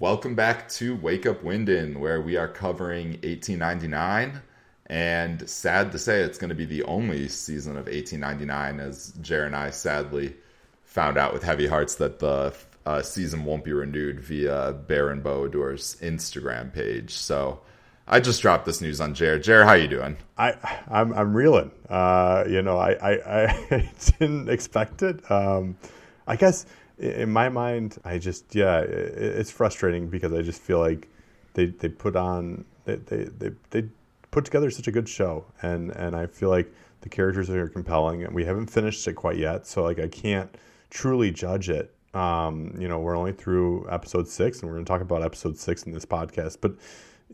Welcome 0.00 0.36
back 0.36 0.68
to 0.74 0.94
Wake 0.94 1.26
Up 1.26 1.42
Winden, 1.42 1.96
where 1.96 2.20
we 2.20 2.36
are 2.36 2.46
covering 2.46 3.14
1899. 3.24 4.40
And 4.86 5.50
sad 5.50 5.90
to 5.90 5.98
say, 5.98 6.20
it's 6.20 6.38
going 6.38 6.50
to 6.50 6.54
be 6.54 6.66
the 6.66 6.84
only 6.84 7.26
season 7.26 7.72
of 7.72 7.86
1899, 7.86 8.78
as 8.78 9.12
Jer 9.20 9.44
and 9.44 9.56
I 9.56 9.70
sadly 9.70 10.36
found 10.84 11.18
out 11.18 11.32
with 11.32 11.42
heavy 11.42 11.66
hearts 11.66 11.96
that 11.96 12.20
the 12.20 12.54
uh, 12.86 13.02
season 13.02 13.44
won't 13.44 13.64
be 13.64 13.72
renewed 13.72 14.20
via 14.20 14.72
Baran 14.72 15.20
bo 15.20 15.48
Odar's 15.48 15.96
Instagram 16.00 16.72
page. 16.72 17.14
So 17.14 17.58
I 18.06 18.20
just 18.20 18.40
dropped 18.40 18.66
this 18.66 18.80
news 18.80 19.00
on 19.00 19.14
Jer. 19.14 19.40
Jer, 19.40 19.64
how 19.64 19.72
you 19.72 19.88
doing? 19.88 20.16
I 20.38 20.54
I'm 20.86 21.12
I'm 21.12 21.34
reeling. 21.34 21.72
Uh, 21.88 22.44
you 22.48 22.62
know, 22.62 22.78
I, 22.78 22.92
I, 22.92 23.46
I 23.74 23.92
didn't 24.20 24.48
expect 24.48 25.02
it. 25.02 25.28
Um, 25.28 25.76
I 26.24 26.36
guess 26.36 26.66
in 26.98 27.30
my 27.30 27.48
mind, 27.48 27.98
I 28.04 28.18
just 28.18 28.54
yeah, 28.54 28.80
it's 28.80 29.50
frustrating 29.50 30.08
because 30.08 30.32
I 30.32 30.42
just 30.42 30.60
feel 30.60 30.78
like 30.78 31.08
they 31.54 31.66
they 31.66 31.88
put 31.88 32.16
on 32.16 32.64
they 32.84 32.96
they 32.96 33.24
they, 33.24 33.50
they 33.70 33.88
put 34.30 34.44
together 34.44 34.70
such 34.70 34.88
a 34.88 34.92
good 34.92 35.08
show, 35.08 35.44
and 35.62 35.90
and 35.92 36.16
I 36.16 36.26
feel 36.26 36.48
like 36.50 36.72
the 37.00 37.08
characters 37.08 37.48
are 37.50 37.68
compelling, 37.68 38.24
and 38.24 38.34
we 38.34 38.44
haven't 38.44 38.66
finished 38.66 39.06
it 39.06 39.14
quite 39.14 39.36
yet, 39.36 39.66
so 39.66 39.82
like 39.82 39.98
I 39.98 40.08
can't 40.08 40.52
truly 40.90 41.30
judge 41.30 41.70
it. 41.70 41.94
Um, 42.14 42.74
you 42.78 42.88
know, 42.88 42.98
we're 42.98 43.16
only 43.16 43.32
through 43.32 43.86
episode 43.90 44.26
six, 44.26 44.60
and 44.60 44.68
we're 44.68 44.76
going 44.76 44.84
to 44.84 44.88
talk 44.88 45.02
about 45.02 45.22
episode 45.22 45.56
six 45.58 45.84
in 45.84 45.92
this 45.92 46.06
podcast, 46.06 46.58
but 46.60 46.74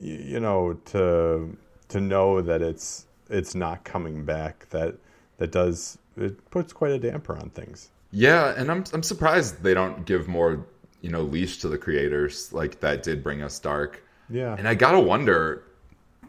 you 0.01 0.41
know, 0.41 0.75
to 0.87 1.57
to 1.89 2.01
know 2.01 2.43
that 2.43 2.61
it's 2.61 3.07
it's 3.31 3.55
not 3.55 3.85
coming 3.85 4.25
back, 4.25 4.69
that 4.71 4.97
that 5.39 5.53
does 5.53 5.99
it 6.17 6.51
puts 6.51 6.73
quite 6.73 6.93
a 6.93 6.99
damper 6.99 7.37
on 7.37 7.51
things. 7.51 7.91
Yeah, 8.15 8.55
and 8.57 8.71
I'm 8.71 8.85
I'm 8.93 9.03
surprised 9.03 9.63
they 9.63 9.75
don't 9.75 10.07
give 10.07 10.29
more, 10.29 10.65
you 11.01 11.11
know, 11.11 11.23
leash 11.23 11.59
to 11.59 11.69
the 11.69 11.77
creators 11.77 12.53
like 12.53 12.81
that 12.81 13.03
did 13.03 13.23
bring 13.23 13.43
us 13.43 13.59
dark. 13.59 14.03
Yeah. 14.31 14.55
And 14.57 14.69
I 14.69 14.75
gotta 14.75 15.01
wonder 15.01 15.65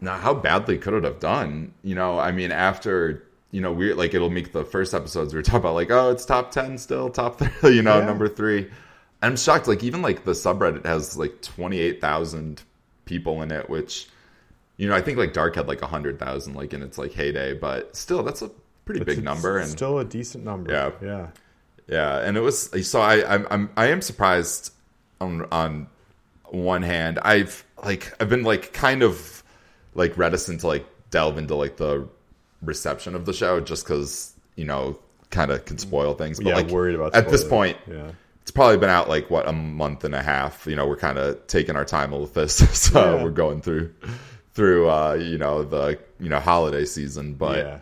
now 0.00 0.18
how 0.18 0.34
badly 0.34 0.78
could 0.78 0.94
it 0.94 1.04
have 1.04 1.20
done? 1.20 1.72
You 1.82 1.94
know, 1.94 2.18
I 2.18 2.32
mean 2.32 2.50
after 2.50 3.22
you 3.52 3.60
know, 3.60 3.72
we 3.72 3.92
like 3.92 4.14
it'll 4.14 4.30
make 4.30 4.52
the 4.52 4.64
first 4.64 4.94
episodes 4.94 5.32
we 5.32 5.38
were 5.38 5.42
talking 5.42 5.60
about 5.60 5.74
like, 5.74 5.90
oh, 5.90 6.10
it's 6.10 6.26
top 6.26 6.50
ten 6.50 6.76
still, 6.76 7.08
top 7.08 7.38
three, 7.60 7.76
you 7.76 7.82
know, 7.82 8.00
yeah. 8.00 8.04
number 8.04 8.28
three. 8.28 8.68
I'm 9.22 9.36
shocked, 9.36 9.66
like 9.66 9.82
even 9.82 10.02
like 10.02 10.24
the 10.24 10.32
subreddit 10.32 10.84
has 10.84 11.16
like 11.16 11.40
twenty 11.40 11.78
eight 11.78 12.00
thousand 12.00 12.62
people 13.04 13.42
in 13.42 13.52
it, 13.52 13.70
which 13.70 14.08
you 14.76 14.88
know, 14.88 14.94
I 14.94 15.00
think 15.00 15.18
like 15.18 15.32
Dark 15.32 15.54
had 15.54 15.68
like 15.68 15.82
a 15.82 15.86
hundred 15.86 16.18
thousand 16.18 16.54
like 16.54 16.74
in 16.74 16.82
its 16.82 16.98
like 16.98 17.12
heyday, 17.12 17.54
but 17.54 17.96
still 17.96 18.24
that's 18.24 18.42
a 18.42 18.50
pretty 18.84 19.00
it's, 19.00 19.14
big 19.14 19.24
number 19.24 19.58
and 19.58 19.70
still 19.70 20.00
a 20.00 20.04
decent 20.04 20.44
number. 20.44 20.72
Yeah. 20.72 20.90
Yeah. 21.00 21.26
Yeah, 21.88 22.18
and 22.18 22.36
it 22.36 22.40
was 22.40 22.70
so 22.88 23.00
I 23.00 23.34
I'm, 23.34 23.46
I'm 23.50 23.70
I 23.76 23.86
am 23.86 24.02
surprised 24.02 24.72
on 25.20 25.46
on 25.52 25.88
one 26.50 26.82
hand. 26.82 27.18
I've 27.20 27.64
like 27.82 28.12
I've 28.20 28.28
been 28.28 28.42
like 28.42 28.72
kind 28.72 29.02
of 29.02 29.42
like 29.94 30.16
reticent 30.18 30.60
to 30.60 30.66
like 30.66 30.86
delve 31.10 31.38
into 31.38 31.54
like 31.54 31.76
the 31.76 32.08
reception 32.62 33.14
of 33.14 33.24
the 33.24 33.32
show 33.32 33.60
just 33.60 33.84
because 33.84 34.34
you 34.56 34.64
know 34.64 34.98
kind 35.30 35.50
of 35.50 35.64
can 35.64 35.78
spoil 35.78 36.14
things. 36.14 36.38
But 36.38 36.46
yeah, 36.46 36.54
like 36.56 36.68
worried 36.68 36.96
about 36.96 37.14
at 37.14 37.28
this 37.28 37.44
point. 37.44 37.76
Yeah. 37.88 38.12
It's 38.42 38.52
probably 38.52 38.76
been 38.76 38.90
out 38.90 39.08
like 39.08 39.28
what 39.28 39.48
a 39.48 39.52
month 39.52 40.04
and 40.04 40.14
a 40.14 40.22
half. 40.22 40.66
You 40.66 40.76
know, 40.76 40.86
we're 40.86 40.96
kind 40.96 41.18
of 41.18 41.44
taking 41.48 41.74
our 41.74 41.84
time 41.84 42.12
with 42.12 42.34
this, 42.34 42.56
so 42.78 43.16
yeah. 43.16 43.24
we're 43.24 43.30
going 43.30 43.60
through 43.60 43.92
through 44.54 44.88
uh, 44.90 45.14
you 45.14 45.38
know 45.38 45.62
the 45.62 45.98
you 46.18 46.28
know 46.28 46.40
holiday 46.40 46.84
season. 46.84 47.34
But 47.34 47.58
yeah 47.58 47.78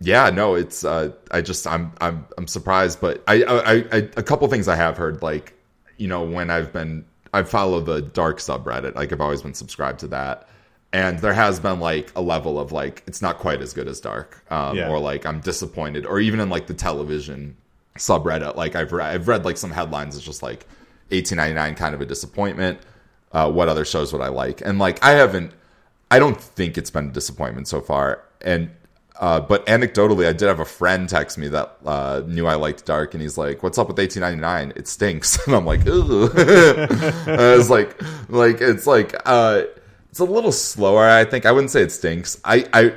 yeah, 0.00 0.30
no, 0.30 0.54
it's 0.54 0.84
uh, 0.84 1.12
I 1.30 1.40
just 1.40 1.66
I'm 1.66 1.92
I'm 2.00 2.24
I'm 2.36 2.46
surprised, 2.46 3.00
but 3.00 3.22
I, 3.26 3.42
I 3.42 3.72
I 3.74 3.96
a 4.16 4.22
couple 4.22 4.46
things 4.48 4.68
I 4.68 4.76
have 4.76 4.96
heard 4.96 5.22
like 5.22 5.54
you 5.96 6.06
know 6.06 6.22
when 6.22 6.50
I've 6.50 6.72
been 6.72 7.04
I 7.34 7.42
follow 7.42 7.80
the 7.80 8.02
dark 8.02 8.38
subreddit 8.38 8.94
like 8.94 9.12
I've 9.12 9.20
always 9.20 9.42
been 9.42 9.54
subscribed 9.54 10.00
to 10.00 10.08
that, 10.08 10.48
and 10.92 11.18
there 11.18 11.32
has 11.32 11.58
been 11.58 11.80
like 11.80 12.12
a 12.14 12.20
level 12.20 12.60
of 12.60 12.70
like 12.70 13.02
it's 13.06 13.20
not 13.20 13.38
quite 13.38 13.60
as 13.60 13.74
good 13.74 13.88
as 13.88 14.00
dark, 14.00 14.44
um, 14.52 14.76
yeah. 14.76 14.88
or 14.88 15.00
like 15.00 15.26
I'm 15.26 15.40
disappointed, 15.40 16.06
or 16.06 16.20
even 16.20 16.38
in 16.38 16.48
like 16.48 16.68
the 16.68 16.74
television 16.74 17.56
subreddit, 17.96 18.54
like 18.54 18.76
I've 18.76 18.92
read, 18.92 19.12
I've 19.12 19.26
read 19.26 19.44
like 19.44 19.56
some 19.56 19.72
headlines 19.72 20.16
it's 20.16 20.24
just 20.24 20.42
like 20.42 20.64
1899 21.10 21.74
kind 21.74 21.94
of 21.94 22.00
a 22.00 22.06
disappointment. 22.06 22.78
Uh, 23.32 23.50
what 23.50 23.68
other 23.68 23.84
shows 23.84 24.12
would 24.12 24.22
I 24.22 24.28
like? 24.28 24.62
And 24.62 24.78
like 24.78 25.02
I 25.04 25.10
haven't, 25.10 25.52
I 26.10 26.18
don't 26.18 26.40
think 26.40 26.78
it's 26.78 26.90
been 26.90 27.08
a 27.08 27.12
disappointment 27.12 27.66
so 27.66 27.80
far, 27.80 28.24
and 28.40 28.70
uh, 29.18 29.40
but 29.40 29.66
anecdotally, 29.66 30.28
I 30.28 30.32
did 30.32 30.46
have 30.46 30.60
a 30.60 30.64
friend 30.64 31.08
text 31.08 31.38
me 31.38 31.48
that 31.48 31.76
uh, 31.84 32.22
knew 32.26 32.46
I 32.46 32.54
liked 32.54 32.86
dark, 32.86 33.14
and 33.14 33.22
he's 33.22 33.36
like, 33.36 33.62
"What's 33.62 33.78
up 33.78 33.88
with 33.88 33.98
1899? 33.98 34.74
It 34.76 34.86
stinks." 34.86 35.38
And 35.46 35.56
I'm 35.56 35.66
like, 35.66 35.86
"Ooh." 35.86 36.30
I 36.36 37.56
was 37.56 37.68
like, 37.68 38.00
like 38.28 38.60
it's 38.60 38.86
like 38.86 39.14
uh, 39.24 39.62
it's 40.10 40.20
a 40.20 40.24
little 40.24 40.52
slower. 40.52 41.08
I 41.08 41.24
think 41.24 41.46
I 41.46 41.52
wouldn't 41.52 41.70
say 41.70 41.82
it 41.82 41.92
stinks. 41.92 42.40
I 42.44 42.66
I 42.72 42.94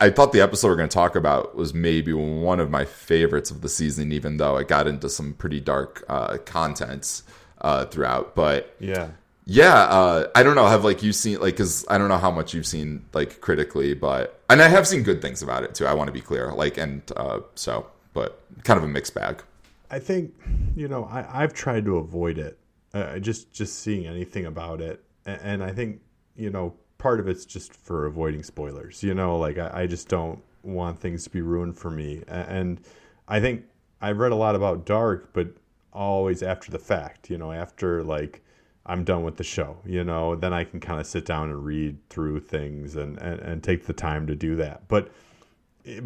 I 0.00 0.10
thought 0.10 0.32
the 0.32 0.42
episode 0.42 0.68
we're 0.68 0.76
going 0.76 0.88
to 0.88 0.94
talk 0.94 1.16
about 1.16 1.56
was 1.56 1.72
maybe 1.72 2.12
one 2.12 2.60
of 2.60 2.70
my 2.70 2.84
favorites 2.84 3.50
of 3.50 3.62
the 3.62 3.68
season, 3.68 4.12
even 4.12 4.36
though 4.36 4.58
it 4.58 4.68
got 4.68 4.86
into 4.86 5.08
some 5.08 5.32
pretty 5.32 5.60
dark 5.60 6.04
uh, 6.08 6.36
content 6.44 7.22
uh, 7.62 7.86
throughout. 7.86 8.34
But 8.34 8.74
yeah, 8.78 9.08
yeah, 9.44 9.74
uh, 9.74 10.28
I 10.34 10.42
don't 10.42 10.54
know. 10.54 10.66
Have 10.66 10.84
like 10.84 11.02
you 11.02 11.12
seen 11.12 11.40
like 11.40 11.54
because 11.54 11.84
I 11.88 11.98
don't 11.98 12.08
know 12.08 12.18
how 12.18 12.30
much 12.30 12.54
you've 12.54 12.66
seen 12.66 13.04
like 13.12 13.40
critically, 13.40 13.94
but 13.94 14.40
and 14.48 14.62
I 14.62 14.68
have 14.68 14.86
seen 14.86 15.02
good 15.02 15.20
things 15.20 15.42
about 15.42 15.64
it 15.64 15.74
too. 15.74 15.86
I 15.86 15.94
want 15.94 16.08
to 16.08 16.12
be 16.12 16.20
clear, 16.20 16.52
like 16.52 16.78
and 16.78 17.02
uh, 17.16 17.40
so, 17.54 17.86
but 18.14 18.40
kind 18.62 18.78
of 18.78 18.84
a 18.84 18.88
mixed 18.88 19.14
bag. 19.14 19.42
I 19.90 19.98
think 19.98 20.32
you 20.76 20.86
know 20.86 21.04
I, 21.04 21.42
I've 21.42 21.52
tried 21.52 21.84
to 21.86 21.96
avoid 21.96 22.38
it, 22.38 22.56
uh, 22.94 23.18
just 23.18 23.52
just 23.52 23.80
seeing 23.80 24.06
anything 24.06 24.46
about 24.46 24.80
it, 24.80 25.02
and, 25.26 25.40
and, 25.42 25.64
I 25.64 25.72
think 25.72 26.00
you 26.36 26.50
know 26.50 26.74
part 26.98 27.18
of 27.18 27.26
it's 27.26 27.44
just 27.44 27.74
for 27.74 28.06
avoiding 28.06 28.44
spoilers. 28.44 29.02
You 29.02 29.14
know, 29.14 29.36
like 29.38 29.58
I, 29.58 29.82
I 29.82 29.86
just 29.86 30.08
don't 30.08 30.40
want 30.62 31.00
things 31.00 31.24
to 31.24 31.30
be 31.30 31.40
ruined 31.40 31.76
for 31.76 31.90
me, 31.90 32.22
and 32.28 32.80
I 33.26 33.40
think 33.40 33.64
I've 34.00 34.18
read 34.18 34.30
a 34.30 34.36
lot 34.36 34.54
about 34.54 34.86
Dark, 34.86 35.32
but 35.32 35.48
always 35.92 36.44
after 36.44 36.70
the 36.70 36.78
fact. 36.78 37.28
You 37.28 37.38
know, 37.38 37.50
after 37.50 38.04
like 38.04 38.40
I'm 38.84 39.04
done 39.04 39.22
with 39.22 39.36
the 39.36 39.44
show, 39.44 39.76
you 39.86 40.02
know, 40.02 40.34
then 40.34 40.52
I 40.52 40.64
can 40.64 40.80
kind 40.80 41.00
of 41.00 41.06
sit 41.06 41.24
down 41.24 41.50
and 41.50 41.64
read 41.64 41.96
through 42.08 42.40
things 42.40 42.96
and, 42.96 43.16
and, 43.18 43.40
and 43.40 43.62
take 43.62 43.86
the 43.86 43.92
time 43.92 44.26
to 44.26 44.34
do 44.34 44.56
that. 44.56 44.88
But 44.88 45.12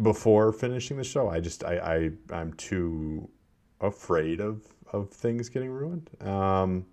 before 0.03 0.51
finishing 0.51 0.97
the 0.97 1.03
show, 1.03 1.29
I 1.29 1.39
just, 1.39 1.63
I, 1.63 1.77
I, 1.77 2.35
I'm 2.35 2.53
too 2.53 3.27
afraid 3.81 4.41
of, 4.41 4.61
of 4.93 5.09
things 5.09 5.49
getting 5.49 5.71
ruined. 5.71 6.09
Um, 6.21 6.85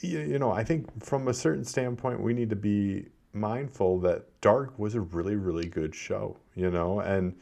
you, 0.00 0.20
you 0.20 0.38
know, 0.40 0.50
I 0.50 0.64
think 0.64 1.04
from 1.04 1.28
a 1.28 1.34
certain 1.34 1.64
standpoint, 1.64 2.20
we 2.20 2.32
need 2.32 2.50
to 2.50 2.56
be 2.56 3.06
mindful 3.32 4.00
that 4.00 4.24
Dark 4.40 4.76
was 4.76 4.96
a 4.96 5.00
really, 5.00 5.36
really 5.36 5.68
good 5.68 5.94
show, 5.94 6.36
you 6.56 6.68
know, 6.68 6.98
and, 6.98 7.36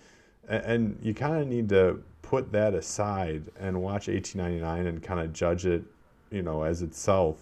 and 0.48 0.98
you 1.02 1.14
kind 1.14 1.40
of 1.40 1.48
need 1.48 1.70
to 1.70 2.02
put 2.20 2.52
that 2.52 2.74
aside 2.74 3.44
and 3.58 3.80
watch 3.80 4.08
1899 4.08 4.86
and 4.86 5.02
kind 5.02 5.20
of 5.20 5.32
judge 5.32 5.64
it 5.64 5.82
you 6.30 6.42
know 6.42 6.62
as 6.62 6.82
itself 6.82 7.38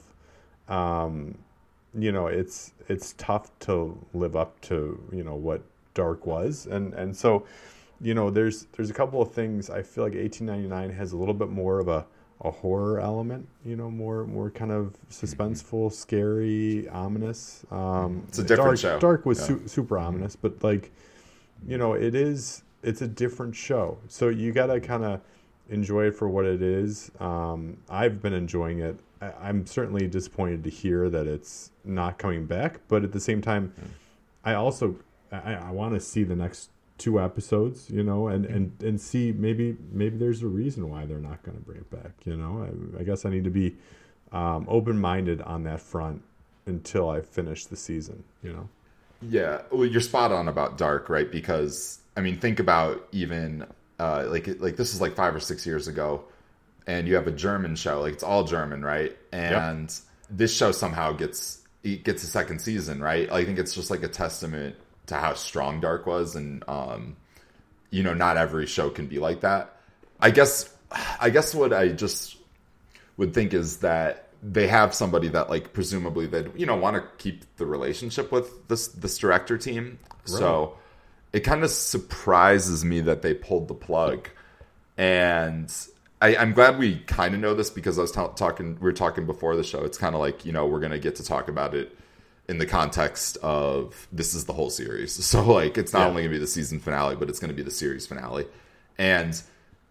um, 0.69 1.36
you 1.98 2.12
know 2.12 2.26
it's 2.26 2.72
it's 2.88 3.14
tough 3.19 3.50
to 3.60 3.98
live 4.14 4.36
up 4.36 4.60
to 4.62 5.00
you 5.12 5.24
know 5.24 5.34
what 5.34 5.62
dark 5.94 6.26
was. 6.26 6.66
And 6.66 6.94
and 6.94 7.16
so 7.16 7.47
you 8.00 8.14
know 8.14 8.30
there's 8.30 8.66
there's 8.72 8.91
a 8.91 8.94
couple 8.94 9.22
of 9.22 9.32
things. 9.32 9.70
I 9.70 9.82
feel 9.82 10.04
like 10.04 10.14
1899 10.14 10.91
has 10.97 11.12
a 11.12 11.16
little 11.16 11.34
bit 11.34 11.48
more 11.48 11.78
of 11.78 11.88
a 11.88 12.06
a 12.42 12.50
horror 12.50 13.00
element 13.00 13.48
you 13.64 13.76
know 13.76 13.91
more 13.91 14.26
more 14.26 14.50
kind 14.50 14.70
of 14.70 14.94
suspenseful 15.10 15.91
scary 15.91 16.86
ominous 16.91 17.64
um 17.70 18.22
it's 18.28 18.38
a 18.38 18.42
different 18.42 18.78
dark, 18.78 18.78
show. 18.78 18.98
dark 18.98 19.24
was 19.24 19.41
yeah. 19.41 19.47
su- 19.47 19.62
super 19.66 19.97
ominous 19.97 20.36
but 20.36 20.62
like 20.62 20.92
you 21.66 21.78
know 21.78 21.94
it 21.94 22.14
is 22.14 22.62
it's 22.86 23.03
a 23.03 23.08
different 23.08 23.54
show. 23.54 23.98
So 24.08 24.28
you 24.28 24.53
gotta 24.53 24.80
kind 24.80 25.04
of 25.04 25.20
enjoy 25.69 26.06
it 26.06 26.16
for 26.16 26.28
what 26.28 26.44
it 26.44 26.62
is. 26.62 27.10
Um, 27.21 27.78
I've 27.88 28.21
been 28.22 28.32
enjoying 28.32 28.81
it. 28.81 28.99
I, 29.21 29.49
am 29.49 29.66
certainly 29.66 30.06
disappointed 30.06 30.62
to 30.65 30.71
hear 30.71 31.09
that 31.10 31.27
it's 31.27 31.71
not 31.84 32.18
coming 32.18 32.47
back, 32.47 32.80
but 32.89 33.03
at 33.03 33.13
the 33.13 33.21
same 33.21 33.41
time, 33.41 33.72
mm. 33.80 33.89
I 34.45 34.54
also 34.54 34.97
I, 35.33 35.54
I 35.54 35.71
want 35.71 35.95
to 35.95 36.01
see 36.01 36.22
the 36.22 36.36
next 36.36 36.71
two 36.98 37.21
episodes, 37.21 37.91
you 37.91 38.03
know, 38.03 38.28
and, 38.28 38.47
and, 38.47 38.83
and 38.83 39.01
see 39.01 39.33
maybe 39.33 39.77
maybe 39.92 40.16
there's 40.16 40.42
a 40.42 40.47
reason 40.47 40.89
why 40.89 41.07
they're 41.07 41.18
not 41.18 41.42
going 41.42 41.57
to 41.57 41.63
bring 41.63 41.78
it 41.78 41.91
back. 41.91 42.13
You 42.24 42.36
know, 42.36 42.66
I, 42.97 43.01
I 43.01 43.04
guess 43.04 43.24
I 43.24 43.30
need 43.30 43.45
to 43.45 43.51
be 43.51 43.77
um, 44.33 44.66
open 44.68 44.98
minded 44.98 45.42
on 45.42 45.65
that 45.65 45.80
front 45.80 46.22
until 46.66 47.09
I 47.09 47.21
finish 47.21 47.66
the 47.66 47.77
season. 47.77 48.24
You 48.42 48.53
know. 48.53 48.68
Yeah, 49.22 49.63
well, 49.71 49.86
you're 49.86 50.03
spot 50.03 50.30
on 50.30 50.48
about 50.48 50.77
Dark, 50.77 51.09
right? 51.09 51.30
Because 51.30 52.01
I 52.16 52.21
mean, 52.21 52.39
think 52.39 52.60
about 52.60 53.09
even 53.13 53.66
uh, 53.98 54.27
like 54.28 54.60
like 54.60 54.77
this 54.77 54.95
is 54.95 55.01
like 55.01 55.15
five 55.15 55.34
or 55.34 55.41
six 55.41 55.66
years 55.66 55.89
ago, 55.89 56.25
and 56.87 57.09
you 57.09 57.15
have 57.15 57.27
a 57.27 57.33
German 57.33 57.77
show, 57.77 58.01
like 58.01 58.13
it's 58.13 58.22
all 58.22 58.45
German, 58.45 58.84
right? 58.84 59.16
And 59.33 59.89
yep. 59.89 59.91
this 60.31 60.54
show 60.54 60.72
somehow 60.72 61.13
gets 61.13 61.63
it 61.83 62.04
gets 62.04 62.22
a 62.22 62.27
second 62.27 62.60
season, 62.60 63.01
right? 63.01 63.31
I 63.31 63.45
think 63.45 63.59
it's 63.59 63.75
just 63.75 63.91
like 63.91 64.03
a 64.03 64.09
testament 64.09 64.77
to 65.07 65.15
how 65.16 65.34
strong 65.34 65.81
Dark 65.81 66.07
was, 66.07 66.37
and 66.37 66.63
um, 66.69 67.16
you 67.91 68.03
know, 68.03 68.15
not 68.15 68.37
every 68.37 68.66
show 68.66 68.91
can 68.91 69.07
be 69.07 69.19
like 69.19 69.41
that. 69.41 69.77
I 70.21 70.31
guess 70.31 70.75
I 71.21 71.31
guess 71.31 71.54
what 71.54 71.72
I 71.72 71.89
just 71.89 72.37
would 73.16 73.33
think 73.34 73.54
is 73.54 73.78
that 73.78 74.28
they 74.42 74.69
have 74.69 74.95
somebody 74.95 75.28
that 75.28 75.49
like 75.51 75.72
presumably 75.72 76.27
they 76.27 76.47
you 76.54 76.66
know 76.66 76.77
want 76.77 76.97
to 76.97 77.03
keep 77.19 77.45
the 77.57 77.66
relationship 77.66 78.31
with 78.31 78.69
this 78.69 78.89
this 78.89 79.19
director 79.19 79.59
team. 79.59 79.99
Right. 80.10 80.39
So 80.39 80.77
it 81.33 81.41
kind 81.41 81.65
of 81.65 81.71
surprises 81.71 82.84
me 82.84 83.01
that 83.01 83.23
they 83.23 83.34
pulled 83.34 83.69
the 83.69 83.75
plug, 83.75 84.28
and 84.97 85.73
I, 86.21 86.34
am 86.34 86.53
glad 86.53 86.78
we 86.78 86.99
kind 87.01 87.34
of 87.34 87.41
know 87.41 87.55
this 87.55 87.71
because 87.71 87.99
I 87.99 88.03
was 88.03 88.13
t- 88.13 88.21
talking 88.37 88.75
we 88.75 88.81
were 88.81 88.93
talking 88.93 89.27
before 89.27 89.57
the 89.57 89.65
show. 89.65 89.84
It's 89.84 89.99
kind 89.99 90.15
of 90.15 90.21
like 90.21 90.45
you 90.45 90.53
know 90.53 90.67
we're 90.67 90.81
gonna 90.81 90.99
get 90.99 91.17
to 91.17 91.25
talk 91.25 91.49
about 91.49 91.75
it 91.75 91.97
in 92.49 92.59
the 92.59 92.67
context 92.67 93.37
of 93.43 94.07
this 94.13 94.34
is 94.34 94.45
the 94.45 94.53
whole 94.53 94.71
series. 94.71 95.17
So 95.23 95.45
like 95.45 95.77
it's 95.77 95.93
not 95.93 96.01
yeah. 96.01 96.09
only 96.09 96.23
gonna 96.23 96.34
be 96.34 96.39
the 96.39 96.47
season 96.47 96.81
finale, 96.81 97.17
but 97.17 97.28
it's 97.28 97.39
gonna 97.39 97.53
be 97.53 97.63
the 97.63 97.71
series 97.71 98.07
finale, 98.07 98.47
and 98.99 99.41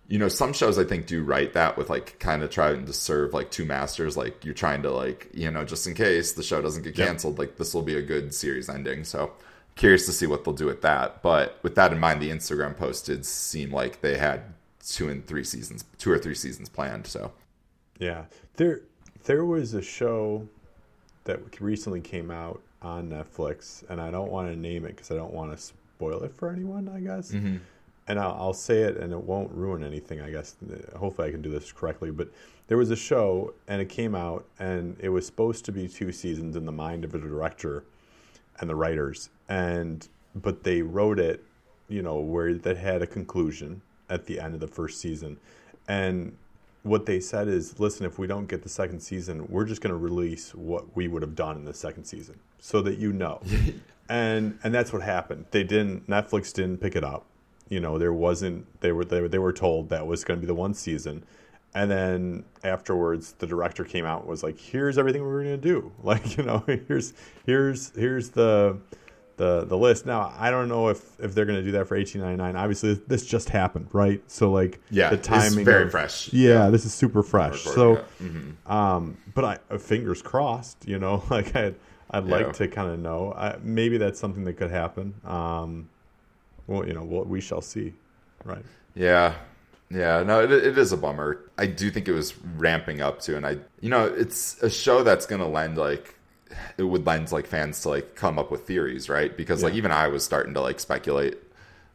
you 0.07 0.19
know 0.19 0.27
some 0.27 0.53
shows 0.53 0.77
i 0.77 0.83
think 0.83 1.07
do 1.07 1.23
write 1.23 1.53
that 1.53 1.77
with 1.77 1.89
like 1.89 2.19
kind 2.19 2.43
of 2.43 2.49
trying 2.49 2.85
to 2.85 2.93
serve 2.93 3.33
like 3.33 3.49
two 3.49 3.65
masters 3.65 4.15
like 4.15 4.45
you're 4.45 4.53
trying 4.53 4.83
to 4.83 4.91
like 4.91 5.29
you 5.33 5.49
know 5.49 5.65
just 5.65 5.87
in 5.87 5.93
case 5.93 6.33
the 6.33 6.43
show 6.43 6.61
doesn't 6.61 6.83
get 6.83 6.95
canceled 6.95 7.33
yep. 7.33 7.39
like 7.39 7.57
this 7.57 7.73
will 7.73 7.81
be 7.81 7.95
a 7.95 8.01
good 8.01 8.33
series 8.33 8.69
ending 8.69 9.03
so 9.03 9.31
curious 9.75 10.05
to 10.05 10.11
see 10.11 10.25
what 10.25 10.43
they'll 10.43 10.53
do 10.53 10.65
with 10.65 10.81
that 10.81 11.21
but 11.21 11.59
with 11.61 11.75
that 11.75 11.91
in 11.91 11.99
mind 11.99 12.21
the 12.21 12.29
instagram 12.29 12.75
post 12.75 13.05
did 13.05 13.25
seem 13.25 13.71
like 13.71 14.01
they 14.01 14.17
had 14.17 14.41
two 14.85 15.09
and 15.09 15.25
three 15.25 15.43
seasons 15.43 15.85
two 15.97 16.11
or 16.11 16.17
three 16.17 16.35
seasons 16.35 16.69
planned 16.69 17.05
so 17.05 17.31
yeah 17.99 18.25
there 18.57 18.81
there 19.25 19.45
was 19.45 19.73
a 19.73 19.81
show 19.81 20.47
that 21.25 21.39
recently 21.59 22.01
came 22.01 22.31
out 22.31 22.61
on 22.81 23.09
netflix 23.09 23.83
and 23.89 23.99
i 23.99 24.11
don't 24.11 24.31
want 24.31 24.49
to 24.49 24.55
name 24.55 24.85
it 24.85 24.95
because 24.95 25.11
i 25.11 25.15
don't 25.15 25.33
want 25.33 25.51
to 25.51 25.57
spoil 25.57 26.23
it 26.23 26.33
for 26.33 26.49
anyone 26.49 26.89
i 26.89 26.99
guess 26.99 27.31
mm-hmm 27.31 27.57
and 28.07 28.19
I'll, 28.19 28.37
I'll, 28.39 28.53
say 28.53 28.81
it 28.81 28.97
and 28.97 29.11
it 29.11 29.21
won't 29.21 29.51
ruin 29.51 29.83
anything, 29.83 30.21
I 30.21 30.29
guess. 30.29 30.55
Hopefully, 30.95 31.27
I 31.27 31.31
can 31.31 31.41
do 31.41 31.49
this 31.49 31.71
correctly. 31.71 32.11
But 32.11 32.29
there 32.67 32.77
was 32.77 32.91
a 32.91 32.95
show 32.95 33.53
and 33.67 33.81
it 33.81 33.89
came 33.89 34.15
out, 34.15 34.45
and 34.59 34.95
it 34.99 35.09
was 35.09 35.25
supposed 35.25 35.65
to 35.65 35.71
be 35.71 35.87
two 35.87 36.11
seasons 36.11 36.55
in 36.55 36.65
the 36.65 36.71
mind 36.71 37.03
of 37.03 37.15
a 37.15 37.19
director 37.19 37.83
and 38.59 38.69
the 38.69 38.75
writers. 38.75 39.29
And 39.49 40.07
but 40.35 40.63
they 40.63 40.81
wrote 40.81 41.19
it, 41.19 41.43
you 41.87 42.01
know, 42.01 42.19
where 42.19 42.53
that 42.53 42.77
had 42.77 43.01
a 43.01 43.07
conclusion 43.07 43.81
at 44.09 44.25
the 44.25 44.39
end 44.39 44.53
of 44.53 44.59
the 44.59 44.67
first 44.67 44.99
season. 44.99 45.37
And 45.87 46.35
what 46.83 47.05
they 47.05 47.19
said 47.19 47.47
is, 47.47 47.79
listen, 47.79 48.05
if 48.05 48.19
we 48.19 48.27
don't 48.27 48.47
get 48.47 48.61
the 48.61 48.69
second 48.69 48.99
season, 48.99 49.47
we're 49.47 49.65
just 49.65 49.81
going 49.81 49.91
to 49.91 49.97
release 49.97 50.53
what 50.53 50.95
we 50.95 51.07
would 51.07 51.21
have 51.21 51.35
done 51.35 51.55
in 51.55 51.65
the 51.65 51.73
second 51.73 52.05
season, 52.05 52.39
so 52.59 52.81
that 52.81 52.97
you 52.97 53.13
know. 53.13 53.41
and 54.09 54.59
and 54.63 54.73
that's 54.73 54.93
what 54.93 55.01
happened. 55.01 55.45
They 55.51 55.63
didn't. 55.63 56.07
Netflix 56.07 56.53
didn't 56.53 56.79
pick 56.79 56.95
it 56.95 57.03
up 57.03 57.25
you 57.69 57.79
know 57.79 57.97
there 57.97 58.13
wasn't 58.13 58.65
they 58.81 58.91
were 58.91 59.05
they, 59.05 59.27
they 59.27 59.39
were 59.39 59.53
told 59.53 59.89
that 59.89 60.05
was 60.05 60.23
going 60.23 60.39
to 60.39 60.41
be 60.41 60.47
the 60.47 60.55
one 60.55 60.73
season 60.73 61.23
and 61.75 61.91
then 61.91 62.43
afterwards 62.63 63.33
the 63.33 63.45
director 63.45 63.83
came 63.83 64.05
out 64.05 64.21
and 64.21 64.29
was 64.29 64.41
like 64.41 64.59
here's 64.59 64.97
everything 64.97 65.21
we're 65.21 65.43
going 65.43 65.59
to 65.59 65.69
do 65.69 65.91
like 66.03 66.37
you 66.37 66.43
know 66.43 66.63
here's 66.87 67.13
here's 67.45 67.91
here's 67.95 68.29
the 68.29 68.75
the 69.37 69.65
the 69.65 69.77
list 69.77 70.05
now 70.05 70.33
i 70.37 70.49
don't 70.49 70.69
know 70.69 70.87
if 70.87 71.19
if 71.19 71.35
they're 71.35 71.45
going 71.45 71.59
to 71.59 71.63
do 71.63 71.73
that 71.73 71.85
for 71.87 71.97
1899 71.97 72.55
obviously 72.55 72.93
this 73.07 73.25
just 73.25 73.49
happened 73.49 73.87
right 73.91 74.23
so 74.27 74.49
like 74.49 74.79
yeah 74.89 75.09
the 75.09 75.17
timing 75.17 75.65
very 75.65 75.83
of, 75.83 75.91
fresh 75.91 76.31
yeah, 76.31 76.65
yeah, 76.65 76.69
this 76.69 76.85
is 76.85 76.93
super 76.93 77.21
fresh 77.21 77.61
so 77.61 77.97
mm-hmm. 78.23 78.71
um 78.71 79.17
but 79.33 79.43
i 79.43 79.59
uh, 79.69 79.77
fingers 79.77 80.21
crossed 80.21 80.87
you 80.87 80.97
know 80.97 81.21
like 81.29 81.55
i 81.55 81.65
I'd, 81.65 81.75
I'd 82.11 82.27
yeah. 82.27 82.35
like 82.35 82.53
to 82.53 82.67
kind 82.69 82.89
of 82.89 82.99
know 82.99 83.33
I, 83.33 83.57
maybe 83.61 83.97
that's 83.97 84.19
something 84.19 84.45
that 84.45 84.53
could 84.53 84.71
happen 84.71 85.13
um 85.25 85.89
well, 86.67 86.87
you 86.87 86.93
know, 86.93 87.03
what 87.03 87.27
we 87.27 87.41
shall 87.41 87.61
see, 87.61 87.93
right? 88.43 88.63
Yeah, 88.95 89.35
yeah. 89.89 90.23
No, 90.23 90.41
it, 90.41 90.51
it 90.51 90.77
is 90.77 90.91
a 90.91 90.97
bummer. 90.97 91.44
I 91.57 91.67
do 91.67 91.89
think 91.89 92.07
it 92.07 92.13
was 92.13 92.37
ramping 92.57 93.01
up 93.01 93.21
to, 93.21 93.37
and 93.37 93.45
I, 93.45 93.57
you 93.79 93.89
know, 93.89 94.05
it's 94.05 94.61
a 94.61 94.69
show 94.69 95.03
that's 95.03 95.25
going 95.25 95.41
to 95.41 95.47
lend 95.47 95.77
like 95.77 96.15
it 96.77 96.83
would 96.83 97.05
lend 97.05 97.31
like 97.31 97.47
fans 97.47 97.81
to 97.81 97.89
like 97.89 98.15
come 98.15 98.37
up 98.37 98.51
with 98.51 98.67
theories, 98.67 99.09
right? 99.09 99.35
Because 99.35 99.61
yeah. 99.61 99.69
like 99.69 99.75
even 99.75 99.91
I 99.91 100.07
was 100.07 100.23
starting 100.23 100.53
to 100.53 100.61
like 100.61 100.79
speculate 100.79 101.37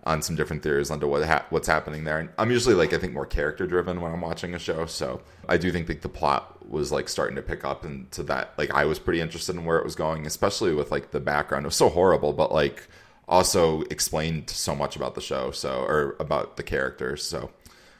on 0.04 0.22
some 0.22 0.34
different 0.34 0.62
theories 0.62 0.90
onto 0.90 1.06
what 1.06 1.24
ha- 1.26 1.44
what's 1.50 1.68
happening 1.68 2.04
there. 2.04 2.18
And 2.18 2.30
I'm 2.38 2.50
usually 2.50 2.74
like 2.74 2.92
I 2.92 2.98
think 2.98 3.12
more 3.12 3.26
character 3.26 3.66
driven 3.66 4.00
when 4.00 4.12
I'm 4.12 4.20
watching 4.20 4.54
a 4.54 4.58
show, 4.58 4.86
so 4.86 5.20
I 5.48 5.56
do 5.56 5.70
think 5.70 5.88
like 5.88 6.00
the 6.00 6.08
plot 6.08 6.68
was 6.68 6.90
like 6.90 7.08
starting 7.08 7.36
to 7.36 7.42
pick 7.42 7.64
up 7.64 7.84
into 7.84 8.22
that. 8.24 8.54
Like 8.56 8.72
I 8.72 8.84
was 8.84 8.98
pretty 8.98 9.20
interested 9.20 9.56
in 9.56 9.64
where 9.64 9.78
it 9.78 9.84
was 9.84 9.94
going, 9.94 10.26
especially 10.26 10.74
with 10.74 10.90
like 10.90 11.10
the 11.10 11.20
background. 11.20 11.64
It 11.64 11.68
was 11.68 11.76
so 11.76 11.88
horrible, 11.88 12.32
but 12.32 12.52
like 12.52 12.88
also 13.28 13.82
explained 13.82 14.50
so 14.50 14.74
much 14.74 14.96
about 14.96 15.14
the 15.14 15.20
show, 15.20 15.50
so 15.50 15.82
or 15.82 16.16
about 16.18 16.56
the 16.56 16.62
characters. 16.62 17.22
So, 17.22 17.50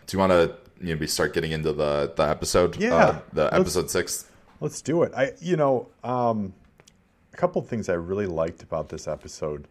do 0.06 0.16
you 0.16 0.18
want 0.18 0.32
to 0.32 0.56
know 0.80 1.06
start 1.06 1.34
getting 1.34 1.52
into 1.52 1.72
the 1.72 2.12
the 2.16 2.22
episode? 2.22 2.76
Yeah, 2.76 2.94
uh, 2.94 3.20
the 3.32 3.54
episode 3.54 3.90
six. 3.90 4.26
Let's 4.60 4.82
do 4.82 5.02
it. 5.02 5.12
I 5.16 5.32
you 5.40 5.56
know 5.56 5.88
um, 6.04 6.54
a 7.32 7.36
couple 7.36 7.62
of 7.62 7.68
things 7.68 7.88
I 7.88 7.94
really 7.94 8.26
liked 8.26 8.62
about 8.62 8.88
this 8.88 9.08
episode, 9.08 9.68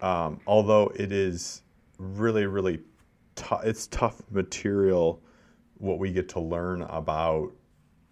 um, 0.00 0.40
although 0.46 0.92
it 0.96 1.12
is 1.12 1.62
really 1.98 2.46
really 2.46 2.80
tough. 3.34 3.64
It's 3.64 3.86
tough 3.88 4.22
material. 4.30 5.22
What 5.78 5.98
we 5.98 6.12
get 6.12 6.28
to 6.30 6.40
learn 6.40 6.82
about 6.82 7.52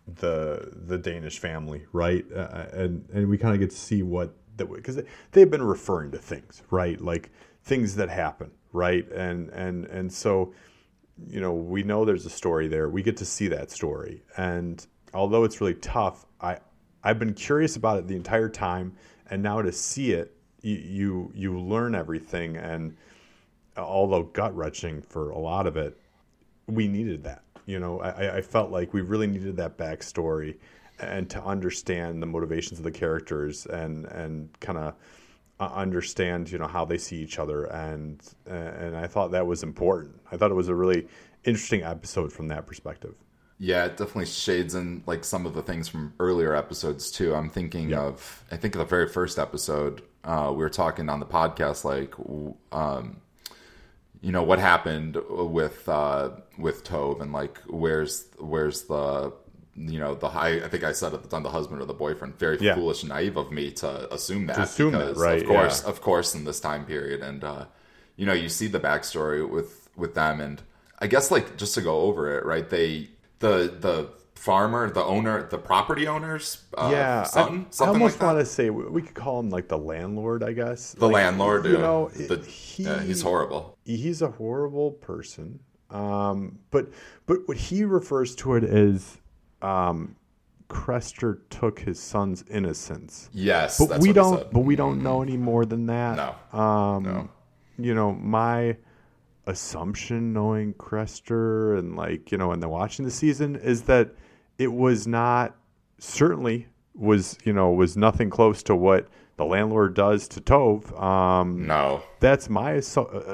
the 0.07 0.73
the 0.87 0.99
Danish 0.99 1.39
family, 1.39 1.85
right? 1.93 2.25
Uh, 2.35 2.67
and 2.73 3.09
and 3.13 3.29
we 3.29 3.39
kind 3.39 3.55
of 3.55 3.61
get 3.61 3.71
to 3.71 3.77
see 3.77 4.03
what 4.03 4.35
that 4.57 4.73
because 4.73 5.01
they've 5.33 5.51
been 5.51 5.63
referring 5.63 6.11
to 6.13 6.19
things, 6.19 6.63
right? 6.71 7.01
Like 7.01 7.31
things 7.63 7.97
that 7.97 8.09
happen, 8.09 8.51
right? 8.73 9.09
And 9.13 9.51
and 9.51 9.87
and 9.87 10.13
so, 10.13 10.53
you 11.29 11.41
know, 11.41 11.53
we 11.53 11.83
know 11.83 12.05
there's 12.05 12.27
a 12.27 12.31
story 12.31 12.69
there. 12.69 12.89
We 12.89 13.03
get 13.03 13.17
to 13.19 13.25
see 13.25 13.49
that 13.49 13.71
story, 13.71 14.23
and 14.37 14.85
although 15.15 15.45
it's 15.45 15.61
really 15.61 15.75
tough, 15.75 16.27
I 16.41 16.59
I've 17.05 17.19
been 17.19 17.35
curious 17.35 17.77
about 17.77 17.99
it 17.99 18.09
the 18.09 18.17
entire 18.17 18.49
time, 18.49 18.95
and 19.31 19.43
now 19.43 19.63
to 19.63 19.73
see 19.73 20.13
it, 20.13 20.35
you 20.63 20.77
you, 20.77 21.33
you 21.35 21.61
learn 21.61 21.95
everything, 21.95 22.57
and 22.57 22.97
although 23.77 24.23
gut 24.23 24.55
wrenching 24.57 25.03
for 25.03 25.31
a 25.31 25.39
lot 25.39 25.67
of 25.67 25.77
it, 25.77 25.99
we 26.67 26.89
needed 26.89 27.25
that. 27.25 27.43
You 27.67 27.79
know, 27.79 28.01
I, 28.01 28.39
I 28.39 28.43
felt 28.43 28.71
like 28.71 28.93
we 28.93 29.01
really 29.01 29.27
needed 29.27 29.57
that 29.57 29.77
backstory 29.77 30.57
and 30.99 31.29
to 31.31 31.43
understand 31.43 32.23
the 32.23 32.27
motivations 32.27 32.79
of 32.79 32.85
the 32.85 32.91
characters 32.91 33.67
and 33.67 34.07
and 34.07 34.49
kind 34.61 34.79
of 34.79 34.95
understand 35.67 36.51
you 36.51 36.59
know 36.59 36.67
how 36.67 36.85
they 36.85 36.99
see 36.99 37.17
each 37.17 37.39
other 37.39 37.65
and 37.65 38.23
and 38.47 38.97
I 38.97 39.07
thought 39.07 39.33
that 39.33 39.47
was 39.47 39.63
important. 39.63 40.21
I 40.31 40.37
thought 40.37 40.51
it 40.51 40.55
was 40.55 40.69
a 40.69 40.75
really 40.75 41.07
interesting 41.45 41.83
episode 41.83 42.33
from 42.33 42.49
that 42.49 42.67
perspective. 42.67 43.15
Yeah, 43.59 43.85
it 43.85 43.97
definitely 43.97 44.27
shades 44.27 44.75
in 44.75 45.05
like 45.07 45.25
some 45.25 45.47
of 45.47 45.55
the 45.55 45.63
things 45.63 45.89
from 45.89 46.15
earlier 46.19 46.55
episodes 46.55 47.11
too. 47.11 47.35
I'm 47.35 47.49
thinking 47.49 47.91
yeah. 47.91 48.01
of 48.01 48.45
I 48.51 48.57
think 48.57 48.75
the 48.75 48.85
very 48.85 49.09
first 49.09 49.39
episode 49.39 50.03
uh, 50.25 50.49
we 50.51 50.59
were 50.59 50.71
talking 50.71 51.09
on 51.09 51.21
the 51.21 51.27
podcast 51.27 51.85
like 51.85 52.15
um, 52.73 53.21
you 54.21 54.33
know 54.33 54.43
what 54.43 54.59
happened 54.59 55.17
with 55.29 55.89
uh, 55.89 56.31
with 56.59 56.85
Tove 56.85 57.21
and 57.21 57.33
like 57.33 57.59
where's 57.67 58.27
where's 58.39 58.83
the 58.83 59.33
you 59.75 59.99
know 59.99 60.15
the 60.15 60.29
high 60.29 60.57
i 60.63 60.69
think 60.69 60.85
i 60.85 60.93
said 60.93 61.15
at 61.15 61.23
the 61.23 61.29
time 61.29 61.43
the 61.43 61.51
husband 61.51 61.81
or 61.81 61.87
the 61.87 61.95
boyfriend 61.95 62.39
very 62.39 62.59
yeah. 62.61 62.75
foolish 62.75 63.03
and 63.03 63.09
naive 63.09 63.37
of 63.37 63.51
me 63.51 63.71
to 63.71 64.13
assume 64.13 64.47
that 64.47 64.57
to 64.57 64.63
assume 64.63 64.93
because, 64.93 65.17
that 65.17 65.23
right 65.23 65.43
of 65.43 65.49
course 65.49 65.83
yeah. 65.83 65.91
of 65.91 66.01
course 66.01 66.35
in 66.35 66.45
this 66.45 66.61
time 66.61 66.85
period. 66.85 67.21
And 67.23 67.43
uh 67.43 67.67
you 68.17 68.27
know 68.27 68.35
you 68.35 68.49
see 68.49 68.67
the 68.67 68.81
backstory 68.81 69.49
with 69.49 69.89
with 69.97 70.15
them. 70.15 70.41
And 70.41 70.63
i 70.99 71.07
guess 71.07 71.31
like 71.31 71.57
just 71.57 71.75
to 71.75 71.81
go 71.81 72.03
over 72.03 72.39
it 72.39 72.45
right 72.45 72.69
they 72.69 73.09
the 73.39 73.75
the 73.79 74.11
farmer 74.35 74.91
the 74.91 75.03
owner 75.03 75.49
the 75.49 75.59
property 75.59 76.09
owners 76.09 76.65
uh, 76.77 76.91
yeah 76.93 77.23
son, 77.23 77.67
I, 77.81 77.85
I 77.85 77.89
almost 77.89 78.21
like 78.21 78.35
want 78.35 78.39
to 78.41 78.45
say 78.45 78.71
we 78.71 79.01
could 79.01 79.15
call 79.15 79.39
him 79.39 79.51
like 79.51 79.69
the 79.69 79.79
landlord 79.79 80.43
i 80.43 80.53
guess. 80.53 80.95
The 80.95 81.07
like, 81.07 81.15
landlord 81.15 81.65
you 81.65 81.79
know 81.79 82.09
the, 82.09 82.39
he, 82.39 82.87
uh, 82.87 82.99
he's 82.99 83.23
horrible. 83.23 83.79
He's 83.85 84.21
a 84.21 84.29
horrible 84.29 84.91
person. 84.91 85.61
Um 85.91 86.59
but 86.71 86.89
but 87.27 87.47
what 87.47 87.57
he 87.57 87.85
refers 87.85 88.35
to 88.37 88.55
it 88.55 88.65
as 88.65 89.19
um, 89.63 90.17
Krester 90.69 91.41
took 91.51 91.79
his 91.79 92.01
son's 92.01 92.45
innocence. 92.51 93.29
Yes, 93.33 93.79
but 93.79 94.01
we 94.01 94.13
don't. 94.13 94.51
But 94.53 94.61
we 94.61 94.75
don't 94.75 95.03
know 95.03 95.23
any 95.23 95.37
more 95.37 95.65
than 95.65 95.87
that. 95.87 96.17
No. 96.17 96.59
Um, 96.59 97.03
no. 97.03 97.31
You 97.79 97.95
know, 97.95 98.13
my 98.13 98.77
assumption, 99.47 100.33
knowing 100.33 100.73
Krester 100.75 101.79
and 101.79 101.97
like 101.97 102.33
you 102.33 102.39
know, 102.39 102.53
and 102.53 102.63
then 102.63 102.71
watching 102.71 103.05
the 103.05 103.11
season, 103.11 103.57
is 103.57 103.83
that 103.83 104.11
it 104.59 104.73
was 104.73 105.07
not 105.07 105.57
certainly 105.99 106.67
was 106.95 107.39
you 107.45 107.53
know 107.53 107.71
was 107.71 107.97
nothing 107.97 108.31
close 108.31 108.63
to 108.63 108.75
what 108.75 109.09
the 109.37 109.45
landlord 109.45 109.95
does 109.95 110.29
to 110.29 110.41
Tove. 110.41 111.01
Um, 111.01 111.67
no, 111.67 112.03
that's 112.21 112.49
my 112.49 112.81
so 112.81 113.29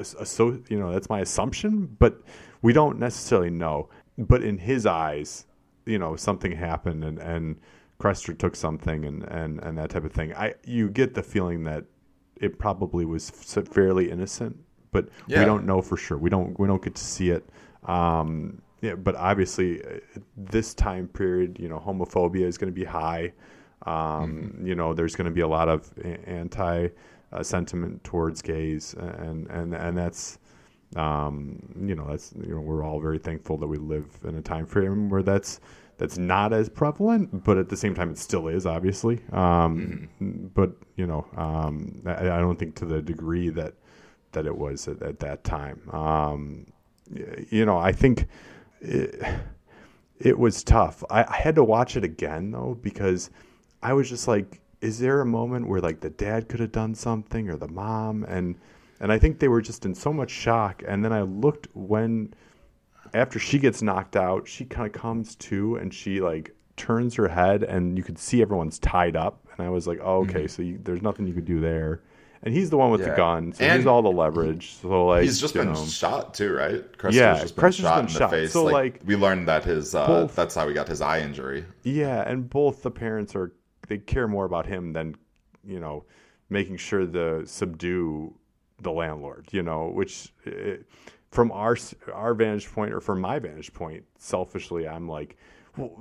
you 0.69 0.79
know 0.79 0.93
that's 0.93 1.09
my 1.09 1.21
assumption, 1.21 1.97
but 1.99 2.21
we 2.63 2.73
don't 2.73 2.99
necessarily 2.99 3.51
know. 3.51 3.89
But 4.17 4.43
in 4.43 4.59
his 4.59 4.87
eyes, 4.87 5.47
you 5.89 5.99
know 5.99 6.17
something 6.17 6.53
happened 6.53 7.05
and 7.05 7.19
and 7.19 7.57
Krester 8.01 8.37
took 8.37 8.55
something 8.55 9.05
and 9.05 9.25
and 9.25 9.61
and 9.61 9.79
that 9.79 9.91
type 9.91 10.05
of 10.05 10.13
thing. 10.13 10.35
I 10.35 10.55
you 10.65 10.89
get 10.89 11.15
the 11.15 11.23
feeling 11.23 11.65
that 11.65 11.85
it 12.37 12.59
probably 12.59 13.05
was 13.05 13.31
fairly 13.31 14.11
innocent, 14.11 14.57
but 14.93 15.09
yeah. 15.27 15.41
we 15.41 15.45
don't 15.45 15.67
know 15.67 15.83
for 15.83 15.97
sure. 15.97 16.19
We 16.19 16.31
don't 16.31 16.59
we 16.59 16.69
don't 16.69 16.83
get 16.83 16.95
to 16.95 17.05
see 17.05 17.31
it. 17.31 17.49
Um, 17.85 18.63
yeah, 18.81 18.95
but 18.95 19.17
obviously, 19.17 19.83
uh, 19.83 19.99
this 20.37 20.75
time 20.75 21.09
period, 21.09 21.59
you 21.59 21.69
know, 21.69 21.81
homophobia 21.85 22.47
is 22.47 22.59
going 22.59 22.73
to 22.73 22.79
be 22.79 22.85
high. 22.85 23.33
Um, 23.87 23.95
mm-hmm. 23.95 24.67
You 24.67 24.75
know, 24.77 24.95
there's 24.95 25.17
going 25.17 25.25
to 25.25 25.33
be 25.33 25.41
a 25.41 25.49
lot 25.49 25.69
of 25.69 25.93
anti 26.27 26.89
uh, 27.33 27.43
sentiment 27.43 28.05
towards 28.05 28.41
gays, 28.43 28.95
and 28.95 29.49
and 29.49 29.75
and 29.75 29.99
that's, 29.99 30.39
um, 30.97 31.59
you 31.81 31.95
know, 31.95 32.07
that's 32.09 32.33
you 32.41 32.55
know, 32.55 32.61
we're 32.61 32.83
all 32.83 33.01
very 33.01 33.19
thankful 33.19 33.59
that 33.59 33.67
we 33.67 33.77
live 33.77 34.07
in 34.25 34.37
a 34.37 34.43
time 34.43 34.67
frame 34.67 35.09
where 35.09 35.23
that's 35.23 35.61
that's 35.99 36.17
not 36.17 36.53
as 36.53 36.69
prevalent, 36.69 37.45
but 37.45 37.59
at 37.59 37.69
the 37.69 37.77
same 37.77 37.95
time, 37.95 38.11
it 38.11 38.19
still 38.19 38.49
is 38.49 38.67
obviously. 38.67 39.21
Um, 39.33 40.09
mm-hmm. 40.21 40.47
But 40.55 40.73
you 40.97 41.07
know, 41.07 41.27
um, 41.37 42.03
I, 42.07 42.31
I, 42.31 42.39
don't 42.39 42.59
think 42.59 42.77
to 42.77 42.85
the 42.85 43.03
degree 43.03 43.49
that 43.51 43.75
that 44.33 44.47
it 44.47 44.57
was 44.57 44.89
at, 44.89 45.03
at 45.03 45.19
that 45.21 45.45
time. 45.45 45.81
Um, 45.91 46.67
you 47.51 47.65
know, 47.65 47.79
I 47.79 47.93
think 47.93 48.27
it, 48.81 49.21
it 50.19 50.39
was 50.39 50.63
tough. 50.63 51.03
I, 51.11 51.25
I 51.25 51.37
had 51.37 51.55
to 51.57 51.65
watch 51.65 51.97
it 51.97 52.05
again 52.05 52.51
though 52.51 52.79
because 52.81 53.31
I 53.83 53.93
was 53.93 54.09
just 54.09 54.29
like, 54.29 54.61
is 54.81 54.99
there 54.99 55.21
a 55.21 55.27
moment 55.27 55.69
where 55.69 55.81
like 55.81 56.01
the 56.01 56.11
dad 56.11 56.49
could 56.49 56.61
have 56.61 56.73
done 56.73 56.95
something 56.95 57.49
or 57.51 57.57
the 57.57 57.69
mom 57.69 58.25
and 58.25 58.57
and 59.01 59.13
I 59.13 59.19
think 59.19 59.39
they 59.39 59.49
were 59.49 59.63
just 59.63 59.85
in 59.85 59.95
so 59.95 60.13
much 60.13 60.31
shock. 60.31 60.83
And 60.87 61.05
then 61.05 61.13
I 61.13 61.23
looked 61.23 61.69
when 61.75 62.35
after 63.15 63.39
she 63.39 63.59
gets 63.59 63.83
knocked 63.83 64.17
out, 64.17 64.47
she 64.49 64.65
kind 64.65 64.87
of 64.87 64.93
comes 64.93 65.37
to 65.37 65.77
and 65.77 65.93
she 65.93 66.21
like 66.21 66.55
turns 66.77 67.15
her 67.15 67.29
head 67.29 67.63
and 67.63 67.97
you 67.97 68.05
could 68.05 68.19
see 68.19 68.43
everyone's 68.43 68.79
tied 68.79 69.17
up. 69.17 69.47
And 69.57 69.67
I 69.67 69.71
was 69.71 69.87
like, 69.87 69.99
oh, 70.03 70.19
okay, 70.19 70.45
mm-hmm. 70.45 70.47
so 70.47 70.63
you, 70.63 70.81
there's 70.83 71.03
nothing 71.03 71.27
you 71.27 71.35
could 71.35 71.45
do 71.45 71.61
there 71.61 72.03
and 72.43 72.55
he's 72.55 72.71
the 72.71 72.77
one 72.77 72.91
with 72.91 73.01
yeah. 73.01 73.11
the 73.11 73.17
gun, 73.17 73.53
so 73.53 73.65
and 73.65 73.79
he's 73.79 73.87
all 73.87 74.03
the 74.03 74.11
leverage. 74.11 74.75
So 74.75 75.07
like 75.07 75.23
he's 75.23 75.41
just 75.41 75.55
been 75.55 75.73
know. 75.73 75.87
shot 75.87 76.35
too, 76.35 76.53
right? 76.55 76.85
yeah, 77.11 77.41
just 77.41 77.57
been 77.57 77.73
shot 77.73 77.97
been 77.97 78.05
in 78.07 78.13
shot. 78.13 78.31
the 78.31 78.37
face. 78.37 78.53
So 78.53 78.65
like, 78.65 78.73
like, 78.75 79.03
we 79.05 79.17
learned 79.17 79.49
that 79.49 79.65
his 79.65 79.95
uh, 79.95 80.07
both, 80.07 80.35
that's 80.35 80.55
how 80.55 80.69
he 80.69 80.75
got 80.75 80.89
his 80.89 81.01
eye 81.01 81.21
injury. 81.21 81.65
Yeah, 81.83 82.29
and 82.29 82.49
both 82.49 82.83
the 82.83 82.91
parents 82.91 83.35
are 83.35 83.53
they 83.89 83.99
care 83.99 84.29
more 84.29 84.45
about 84.45 84.67
him 84.67 84.93
than 84.93 85.17
you 85.65 85.81
know 85.81 86.05
making 86.49 86.77
sure 86.77 87.07
to 87.07 87.47
subdue 87.47 88.35
the 88.81 88.93
landlord. 88.93 89.49
You 89.53 89.63
know, 89.63 89.89
which 89.89 90.33
it, 90.45 90.87
from 91.31 91.53
our 91.53 91.77
our 92.13 92.35
vantage 92.35 92.71
point 92.71 92.93
or 92.93 93.01
from 93.01 93.21
my 93.21 93.39
vantage 93.39 93.73
point, 93.73 94.05
selfishly, 94.19 94.89
I'm 94.89 95.09
like 95.09 95.37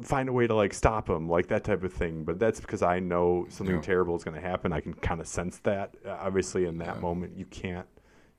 find 0.02 0.30
a 0.30 0.34
way 0.34 0.48
to 0.48 0.56
like 0.56 0.74
stop 0.74 1.10
him, 1.10 1.30
like 1.30 1.48
that 1.48 1.64
type 1.64 1.84
of 1.84 1.94
thing. 1.94 2.24
But 2.24 2.40
that's 2.40 2.60
because 2.60 2.82
I 2.82 3.00
know 3.00 3.46
something 3.50 3.76
yeah. 3.76 3.82
terrible 3.82 4.16
is 4.16 4.24
going 4.24 4.36
to 4.36 4.48
happen. 4.48 4.74
I 4.74 4.80
can 4.80 4.94
kind 4.94 5.22
of 5.22 5.28
sense 5.28 5.60
that. 5.60 5.96
Uh, 6.06 6.18
obviously, 6.20 6.66
in 6.66 6.78
that 6.80 6.96
yeah. 6.96 7.02
moment, 7.02 7.38
you 7.38 7.46
can't, 7.46 7.88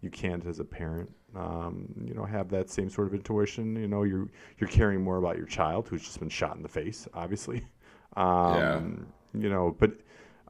you 0.01 0.11
can't 0.11 0.45
as 0.47 0.61
a 0.61 0.65
parent, 0.65 1.11
um, 1.37 1.87
you 2.05 2.15
know, 2.15 2.25
have 2.25 2.49
that 2.51 2.71
same 2.71 2.91
sort 2.91 3.07
of 3.07 3.15
intuition. 3.15 3.77
You 3.77 3.89
know, 3.89 4.03
you're 4.03 4.29
you're 4.59 4.71
caring 4.71 5.03
more 5.03 5.19
about 5.19 5.37
your 5.37 5.47
child 5.47 5.89
who's 5.89 6.03
just 6.03 6.19
been 6.19 6.29
shot 6.29 6.57
in 6.57 6.63
the 6.63 6.69
face, 6.69 7.07
obviously. 7.15 7.65
Um, 8.17 9.07
yeah. 9.35 9.41
You 9.43 9.51
know, 9.51 9.77
but 9.79 9.93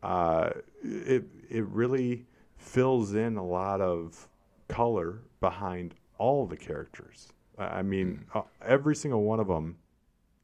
uh, 0.03 0.51
it 0.83 1.25
it 1.51 1.67
really 1.67 2.25
fills 2.59 3.15
in 3.15 3.37
a 3.37 3.45
lot 3.45 3.81
of 3.81 4.29
color 4.69 5.23
behind 5.41 5.95
all 6.19 6.47
the 6.47 6.57
characters. 6.57 7.33
I 7.57 7.83
mean, 7.83 8.25
mm. 8.33 8.41
uh, 8.41 8.43
every 8.65 8.95
single 8.95 9.23
one 9.23 9.41
of 9.41 9.49
them 9.49 9.77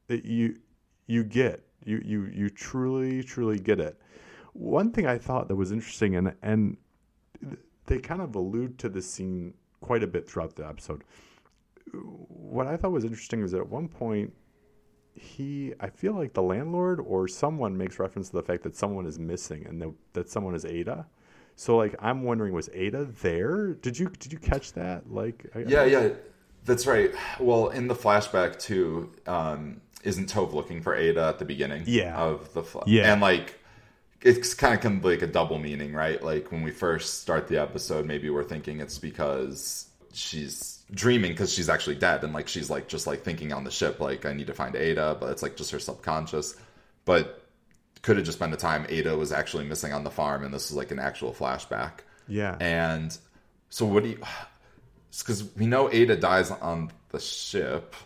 that 0.07 0.25
you 0.25 0.57
you 1.07 1.23
get 1.23 1.63
you 1.85 2.01
you 2.05 2.25
you 2.27 2.49
truly 2.51 3.23
truly 3.23 3.59
get 3.59 3.79
it. 3.79 4.01
One 4.53 4.91
thing 4.91 5.07
I 5.07 5.19
thought 5.19 5.49
that 5.49 5.57
was 5.57 5.73
interesting 5.73 6.17
and 6.17 6.35
and 6.43 6.77
they 7.87 7.99
kind 7.99 8.23
of 8.23 8.35
allude 8.35 8.79
to 8.79 8.89
this 8.89 9.09
scene 9.09 9.55
quite 9.81 10.03
a 10.03 10.07
bit 10.07 10.29
throughout 10.29 10.57
the 10.57 10.67
episode. 10.67 11.05
What 11.93 12.67
I 12.67 12.77
thought 12.77 12.93
was 12.93 13.05
interesting 13.05 13.43
is 13.43 13.53
that 13.53 13.59
at 13.59 13.69
one 13.69 13.89
point 13.89 14.33
he 15.15 15.73
I 15.79 15.89
feel 15.91 16.15
like 16.15 16.33
the 16.33 16.43
landlord 16.43 17.01
or 17.01 17.29
someone 17.29 17.77
makes 17.77 17.99
reference 17.99 18.31
to 18.31 18.37
the 18.37 18.43
fact 18.43 18.63
that 18.63 18.75
someone 18.77 19.07
is 19.07 19.19
missing 19.19 19.67
and 19.67 19.81
that, 19.83 19.93
that 20.15 20.31
someone 20.31 20.55
is 20.55 20.65
Ada. 20.65 21.07
So 21.57 21.77
like 21.77 21.95
I'm 22.01 22.23
wondering 22.23 22.53
was 22.53 22.69
Ada 22.73 23.05
there? 23.23 23.75
Did 23.75 23.99
you 23.99 24.09
did 24.09 24.33
you 24.33 24.39
catch 24.39 24.73
that? 24.73 25.13
Like 25.13 25.47
I, 25.55 25.61
Yeah, 25.61 25.83
I 25.83 25.85
yeah. 25.87 26.09
That's 26.65 26.87
right. 26.87 27.13
Well, 27.39 27.69
in 27.69 27.89
the 27.89 27.95
flashback 27.95 28.59
too, 28.59 29.13
um, 29.27 29.83
isn't 30.03 30.33
Tove 30.33 30.53
looking 30.53 30.81
for 30.81 30.95
Ada 30.95 31.27
at 31.27 31.39
the 31.39 31.45
beginning? 31.45 31.85
Yeah. 31.87 32.17
Of 32.17 32.53
the 32.55 32.63
fl- 32.63 32.81
yeah, 32.87 33.13
and 33.13 33.21
like 33.21 33.59
it's 34.23 34.55
kind 34.55 34.75
of 34.75 34.81
kind 34.81 34.99
of 34.99 35.05
like 35.05 35.23
a 35.23 35.27
double 35.27 35.59
meaning, 35.59 35.93
right? 35.93 36.23
Like 36.23 36.51
when 36.51 36.63
we 36.63 36.71
first 36.71 37.21
start 37.21 37.47
the 37.47 37.59
episode, 37.59 38.07
maybe 38.07 38.31
we're 38.31 38.45
thinking 38.45 38.81
it's 38.81 38.99
because 38.99 39.87
she's 40.15 40.83
dreaming 40.91 41.33
because 41.33 41.53
she's 41.53 41.69
actually 41.69 41.97
dead, 41.97 42.25
and 42.25 42.33
like 42.33 42.49
she's 42.49 42.71
like 42.71 42.89
just 42.89 43.07
like 43.07 43.23
thinking 43.23 43.53
on 43.53 43.65
the 43.65 43.71
ship, 43.71 44.01
like 44.01 44.25
I 44.25 44.33
need 44.33 44.47
to 44.47 44.55
find 44.55 44.75
Ada, 44.75 45.19
but 45.21 45.31
it's 45.31 45.43
like 45.43 45.57
just 45.57 45.71
her 45.73 45.79
subconscious. 45.79 46.57
But 47.05 47.44
could 48.05 48.17
have 48.17 48.25
just 48.25 48.39
been 48.39 48.53
the 48.53 48.57
time 48.57 48.87
Ada 48.89 49.17
was 49.17 49.33
actually 49.33 49.65
missing 49.65 49.93
on 49.93 50.05
the 50.05 50.11
farm, 50.11 50.45
and 50.45 50.55
this 50.55 50.71
is 50.71 50.77
like 50.77 50.93
an 50.93 51.01
actual 51.01 51.33
flashback. 51.33 52.01
Yeah. 52.29 52.57
And 52.61 53.17
so 53.71 53.85
what 53.87 54.05
do 54.05 54.11
you? 54.11 54.19
Because 55.19 55.45
we 55.57 55.67
know 55.67 55.91
Ada 55.91 56.17
dies 56.17 56.53
on 56.53 56.93
the 57.11 57.19
ship 57.19 57.97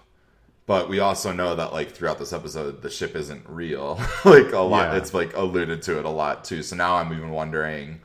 but 0.68 0.88
we 0.88 1.00
also 1.00 1.32
know 1.32 1.56
that 1.56 1.72
like 1.72 1.90
throughout 1.90 2.20
this 2.20 2.32
episode 2.32 2.82
the 2.82 2.90
ship 2.90 3.16
isn't 3.16 3.42
real 3.48 3.94
like 4.24 4.52
a 4.52 4.58
lot 4.58 4.92
yeah. 4.92 4.98
it's 4.98 5.12
like 5.12 5.34
alluded 5.34 5.82
to 5.82 5.98
it 5.98 6.04
a 6.04 6.10
lot 6.10 6.44
too 6.44 6.62
so 6.62 6.76
now 6.76 6.94
i'm 6.94 7.12
even 7.12 7.30
wondering 7.30 8.00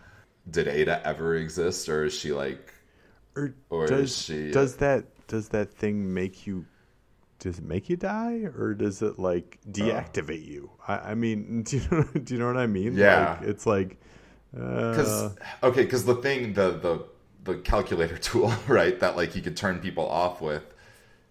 did 0.50 0.67
ada 0.67 1.05
ever 1.05 1.35
exist 1.35 1.88
or 1.89 2.05
is 2.05 2.17
she 2.17 2.31
like 2.31 2.73
or, 3.35 3.53
or 3.69 3.85
does 3.85 4.17
she 4.17 4.50
does 4.50 4.77
that 4.77 5.05
does 5.27 5.50
that 5.50 5.71
thing 5.71 6.12
make 6.12 6.47
you 6.47 6.65
does 7.43 7.59
it 7.59 7.65
make 7.65 7.89
you 7.89 7.97
die 7.97 8.45
or 8.57 8.73
does 8.73 9.01
it 9.01 9.19
like 9.19 9.59
deactivate 9.69 10.41
uh, 10.41 10.51
you 10.51 10.71
I, 10.88 10.97
I, 10.97 11.15
mean 11.15 11.63
do 11.67 11.77
you 11.77 11.88
know 11.91 12.03
do 12.03 12.33
you 12.33 12.39
know 12.39 12.47
what 12.47 12.57
i 12.57 12.67
mean 12.67 12.95
yeah 12.95 13.38
like, 13.39 13.50
it's 13.50 13.65
like 13.65 13.97
because 14.51 15.09
uh... 15.09 15.35
okay 15.63 15.83
because 15.83 16.05
the 16.05 16.15
thing 16.15 16.53
the 16.53 16.71
the 16.71 17.05
the 17.43 17.59
calculator 17.59 18.17
tool 18.29 18.53
right 18.67 19.00
that 19.01 19.15
like 19.15 19.35
you 19.35 19.41
could 19.41 19.57
turn 19.57 19.79
people 19.79 20.07
off 20.07 20.41
with 20.41 20.63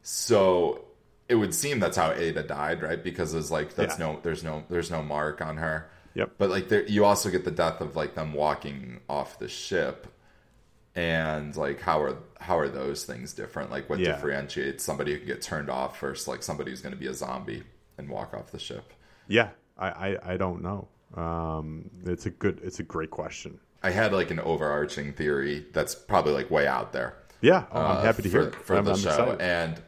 so 0.03 0.85
it 1.33 1.37
would 1.37 1.55
seem 1.55 1.81
that's 1.81 1.97
how 1.97 2.13
Ada 2.13 2.43
died, 2.43 2.83
right? 2.83 3.03
Because 3.03 3.33
it's 3.33 3.51
like 3.51 3.75
that's 3.75 3.99
yeah. 3.99 4.07
no, 4.07 4.21
there's 4.23 4.45
no, 4.45 4.65
there's 4.69 4.91
no 4.91 5.03
mark 5.03 5.41
on 5.41 5.57
her. 5.57 5.91
Yep. 6.15 6.33
But 6.37 6.51
like, 6.51 6.69
there, 6.69 6.87
you 6.87 7.07
also 7.07 7.31
get 7.31 7.45
the 7.47 7.51
death 7.51 7.81
of 7.81 7.97
like 7.97 8.15
them 8.15 8.35
walking 8.35 9.01
off 9.09 9.39
the 9.39 9.49
ship, 9.49 10.12
and 10.95 11.57
like 11.57 11.81
how 11.81 12.01
are 12.03 12.17
how 12.41 12.59
are 12.59 12.69
those 12.69 13.05
things 13.05 13.33
different? 13.33 13.71
Like, 13.71 13.89
what 13.89 13.99
yeah. 13.99 14.13
differentiates 14.13 14.85
somebody 14.85 15.13
who 15.13 15.19
can 15.19 15.27
get 15.27 15.43
turned 15.43 15.71
off 15.71 15.99
versus 16.01 16.29
like 16.29 16.43
somebody 16.43 16.71
who's 16.71 16.81
going 16.81 16.95
to 16.95 16.99
be 16.99 17.07
a 17.07 17.15
zombie 17.15 17.63
and 17.99 18.09
walk 18.09 18.35
off 18.35 18.51
the 18.51 18.59
ship? 18.59 18.93
Yeah, 19.29 19.51
I 19.79 19.89
I, 19.89 20.33
I 20.35 20.37
don't 20.37 20.63
know. 20.63 20.89
Um, 21.15 21.91
it's 22.05 22.27
a 22.27 22.31
good, 22.31 22.61
it's 22.63 22.81
a 22.81 22.83
great 22.83 23.11
question. 23.11 23.59
I 23.83 23.91
had 23.91 24.13
like 24.13 24.31
an 24.31 24.41
overarching 24.41 25.13
theory 25.13 25.67
that's 25.73 25.95
probably 25.95 26.33
like 26.33 26.51
way 26.51 26.67
out 26.67 26.93
there. 26.93 27.17
Yeah, 27.41 27.65
oh, 27.73 27.81
I'm 27.81 27.97
uh, 27.99 28.03
happy 28.03 28.23
to 28.23 28.29
for, 28.29 28.39
hear 28.39 28.49
it. 28.49 28.55
for 28.55 28.77
I'm, 28.77 28.85
the 28.85 28.93
I'm 28.93 28.99
show, 28.99 29.11
excited. 29.11 29.41
and 29.41 29.83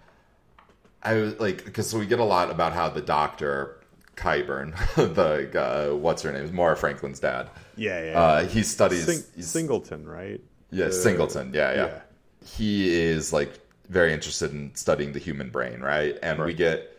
I 1.03 1.15
was 1.15 1.39
like, 1.39 1.65
because 1.65 1.95
we 1.95 2.07
get 2.07 2.19
a 2.19 2.25
lot 2.25 2.51
about 2.51 2.73
how 2.73 2.89
the 2.89 3.01
doctor 3.01 3.81
Qyburn, 4.17 4.75
the 5.15 5.61
uh, 5.61 5.97
what's 5.97 6.23
her 6.23 6.33
name, 6.33 6.45
is 6.45 6.53
Moira 6.53 6.77
Franklin's 6.77 7.21
dad. 7.21 7.51
Yeah, 7.77 8.05
yeah. 8.05 8.21
Uh, 8.21 8.47
he 8.47 8.63
studies 8.63 9.05
Sing- 9.05 9.43
Singleton, 9.43 10.07
right? 10.07 10.41
Yeah, 10.75 10.90
Singleton. 10.90 11.52
Yeah, 11.54 11.73
yeah, 11.73 11.87
yeah, 11.87 12.00
He 12.45 12.95
is 12.95 13.33
like 13.33 13.61
very 13.88 14.12
interested 14.12 14.52
in 14.52 14.75
studying 14.75 15.12
the 15.12 15.19
human 15.19 15.50
brain, 15.50 15.81
right? 15.81 16.19
And 16.23 16.38
right. 16.38 16.47
we 16.47 16.54
get, 16.54 16.97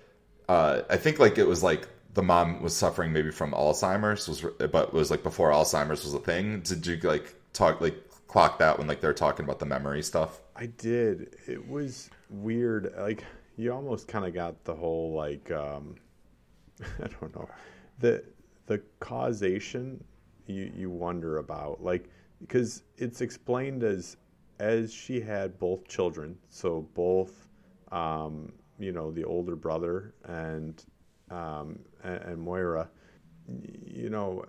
uh, 0.48 0.82
I 0.90 0.98
think 0.98 1.20
like 1.20 1.38
it 1.38 1.48
was 1.48 1.64
like 1.64 1.88
the 2.14 2.24
mom 2.24 2.62
was 2.62 2.76
suffering 2.76 3.12
maybe 3.12 3.32
from 3.32 3.52
Alzheimer's, 3.52 4.28
was 4.28 4.42
but 4.42 4.88
it 4.88 4.94
was 4.94 5.12
like 5.12 5.24
before 5.24 5.52
Alzheimer's 5.52 6.04
was 6.04 6.14
a 6.14 6.20
thing. 6.20 6.62
Did 6.62 6.86
you 6.88 6.98
like 6.98 7.36
talk 7.54 7.82
like 7.82 7.96
clock 8.28 8.60
that 8.60 8.78
when 8.78 8.88
like 8.88 9.02
they're 9.02 9.14
talking 9.14 9.44
about 9.44 9.60
the 9.60 9.66
memory 9.66 10.02
stuff? 10.02 10.40
I 10.56 10.68
did. 10.68 11.36
It 11.48 11.68
was 11.68 12.10
weird. 12.30 12.94
Like 12.98 13.24
you 13.58 13.74
almost 13.74 14.08
kind 14.08 14.26
of 14.26 14.34
got 14.34 14.64
the 14.64 14.74
whole 14.74 15.14
like 15.14 15.52
um, 15.52 15.96
I 17.04 17.08
don't 17.20 17.36
know 17.36 17.50
the 18.00 18.24
the 18.68 18.82
causation 19.00 20.04
you 20.48 20.72
you 20.76 20.90
wonder 20.90 21.38
about 21.38 21.84
like 21.84 22.10
because 22.40 22.84
it's 22.98 23.22
explained 23.22 23.84
as 23.84 24.18
as 24.60 24.94
she 24.94 25.20
had 25.20 25.58
both 25.60 25.88
children 25.88 26.38
so 26.50 26.88
both 26.94 27.48
um, 27.92 28.52
you 28.80 28.92
know 28.92 29.12
the 29.12 29.24
older 29.24 29.56
brother 29.56 30.14
and 30.26 30.86
um, 31.32 31.80
and, 32.04 32.22
and 32.24 32.42
Moira 32.42 32.90
you 33.86 34.10
know 34.10 34.46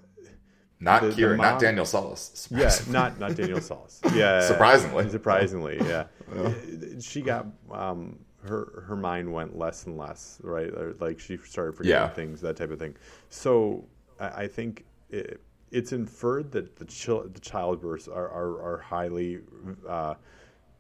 not 0.79 1.03
the, 1.03 1.13
Kieran, 1.13 1.39
the 1.39 1.43
mom, 1.43 1.53
not 1.53 1.61
Daniel 1.61 1.87
Solace. 1.87 2.49
Yeah, 2.51 2.71
not 2.89 3.19
not 3.19 3.35
Daniel 3.35 3.61
Solace. 3.61 4.01
Yeah, 4.15 4.41
surprisingly, 4.47 5.09
surprisingly, 5.09 5.79
yeah. 5.81 6.05
yeah. 6.35 6.53
She 7.01 7.23
got 7.23 7.47
um, 7.73 8.19
her 8.43 8.85
her 8.87 8.97
mind 8.97 9.33
went 9.33 9.57
less 9.57 9.87
and 9.87 9.97
less, 9.97 10.39
right? 10.43 10.71
Like 11.01 11.19
she 11.19 11.39
started 11.39 11.77
forgetting 11.77 12.09
yeah. 12.09 12.15
things, 12.15 12.41
that 12.43 12.57
type 12.57 12.71
of 12.71 12.79
thing. 12.79 12.97
So 13.31 13.87
I, 14.21 14.29
I 14.29 14.49
think 14.49 14.85
it, 15.11 15.41
it's 15.71 15.93
inferred 15.93 16.53
that 16.53 16.77
the 16.77 16.85
the 16.85 17.41
childbirths 17.41 18.09
are 18.09 18.29
are, 18.29 18.63
are 18.63 18.79
highly 18.79 19.41
uh, 19.89 20.15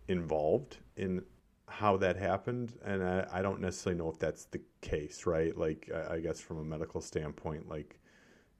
involved 0.08 0.78
in 0.96 1.22
how 1.68 1.96
that 1.96 2.16
happened, 2.16 2.74
and 2.84 3.02
I, 3.02 3.26
I 3.32 3.42
don't 3.42 3.60
necessarily 3.60 3.98
know 3.98 4.08
if 4.08 4.18
that's 4.18 4.44
the 4.46 4.60
case, 4.80 5.26
right? 5.26 5.56
Like, 5.56 5.90
I, 5.92 6.14
I 6.14 6.20
guess 6.20 6.40
from 6.40 6.58
a 6.58 6.64
medical 6.64 7.00
standpoint, 7.00 7.68
like 7.68 7.98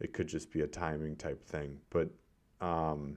it 0.00 0.12
could 0.12 0.26
just 0.26 0.50
be 0.52 0.62
a 0.62 0.66
timing 0.66 1.16
type 1.16 1.44
thing, 1.44 1.78
but 1.90 2.10
um, 2.60 3.16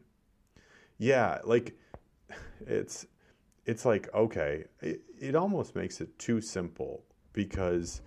yeah, 0.98 1.40
like 1.44 1.78
it's 2.68 3.08
it's 3.66 3.86
like 3.86 4.14
okay, 4.14 4.66
it, 4.82 5.02
it 5.20 5.36
almost 5.36 5.76
makes 5.76 6.02
it 6.02 6.18
too 6.20 6.42
simple 6.42 7.04
because 7.34 8.02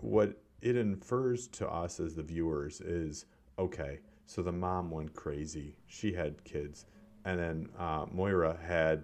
what 0.00 0.36
it 0.60 0.76
infers 0.76 1.48
to 1.48 1.68
us 1.68 2.00
as 2.00 2.14
the 2.14 2.22
viewers 2.22 2.80
is 2.80 3.26
okay. 3.58 4.00
So 4.30 4.42
the 4.42 4.52
mom 4.52 4.92
went 4.92 5.12
crazy. 5.12 5.74
She 5.88 6.12
had 6.12 6.44
kids, 6.44 6.86
and 7.24 7.36
then 7.36 7.68
uh, 7.76 8.06
Moira 8.12 8.56
had 8.64 9.02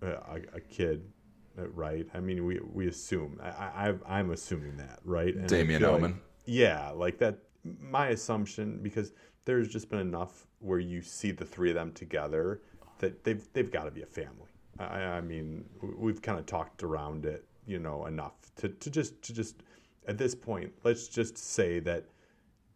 a, 0.00 0.36
a 0.54 0.60
kid, 0.60 1.02
uh, 1.58 1.66
right? 1.70 2.06
I 2.14 2.20
mean, 2.20 2.46
we 2.46 2.60
we 2.72 2.86
assume. 2.86 3.40
I, 3.42 3.92
I 4.06 4.20
am 4.20 4.30
assuming 4.30 4.76
that, 4.76 5.00
right? 5.04 5.34
And 5.34 5.48
Damien 5.48 5.84
Omen. 5.84 6.12
Like, 6.12 6.20
yeah, 6.44 6.90
like 6.90 7.18
that. 7.18 7.38
My 7.64 8.10
assumption 8.10 8.78
because 8.80 9.12
there's 9.44 9.66
just 9.66 9.90
been 9.90 9.98
enough 9.98 10.46
where 10.60 10.78
you 10.78 11.02
see 11.02 11.32
the 11.32 11.44
three 11.44 11.70
of 11.70 11.74
them 11.74 11.90
together 11.90 12.62
that 12.98 13.24
they've 13.24 13.44
they've 13.54 13.72
got 13.72 13.84
to 13.86 13.90
be 13.90 14.02
a 14.02 14.06
family. 14.06 14.52
I, 14.78 15.00
I 15.18 15.20
mean, 15.20 15.64
we've 15.98 16.22
kind 16.22 16.38
of 16.38 16.46
talked 16.46 16.84
around 16.84 17.26
it, 17.26 17.44
you 17.66 17.80
know, 17.80 18.06
enough 18.06 18.34
to, 18.58 18.68
to 18.68 18.88
just 18.88 19.20
to 19.22 19.32
just 19.32 19.64
at 20.06 20.16
this 20.16 20.36
point, 20.36 20.72
let's 20.84 21.08
just 21.08 21.36
say 21.36 21.80
that 21.80 22.04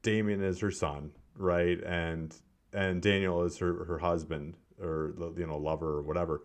Damien 0.03 0.43
is 0.43 0.59
her 0.59 0.73
son, 0.73 1.13
right, 1.37 1.83
and 1.85 2.35
and 2.73 3.01
Daniel 3.01 3.43
is 3.45 3.59
her 3.59 3.85
her 3.85 3.99
husband 3.99 4.57
or 4.83 5.15
you 5.37 5.47
know 5.47 5.59
lover 5.59 5.99
or 5.99 6.03
whatever 6.03 6.43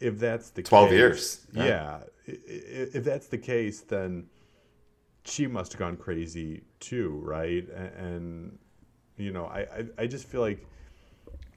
if 0.00 0.18
that's 0.18 0.50
the 0.50 0.62
12 0.62 0.88
case, 0.88 0.96
years. 0.96 1.46
Yeah. 1.52 1.64
yeah. 1.64 1.98
If 2.26 3.04
that's 3.04 3.26
the 3.26 3.38
case, 3.38 3.80
then 3.80 4.26
she 5.24 5.46
must 5.46 5.72
have 5.72 5.78
gone 5.78 5.96
crazy 5.96 6.62
too, 6.80 7.20
right? 7.24 7.66
And, 7.96 8.58
you 9.16 9.32
know, 9.32 9.46
I, 9.46 9.60
I, 9.60 9.84
I 9.98 10.06
just 10.06 10.26
feel 10.26 10.40
like, 10.40 10.66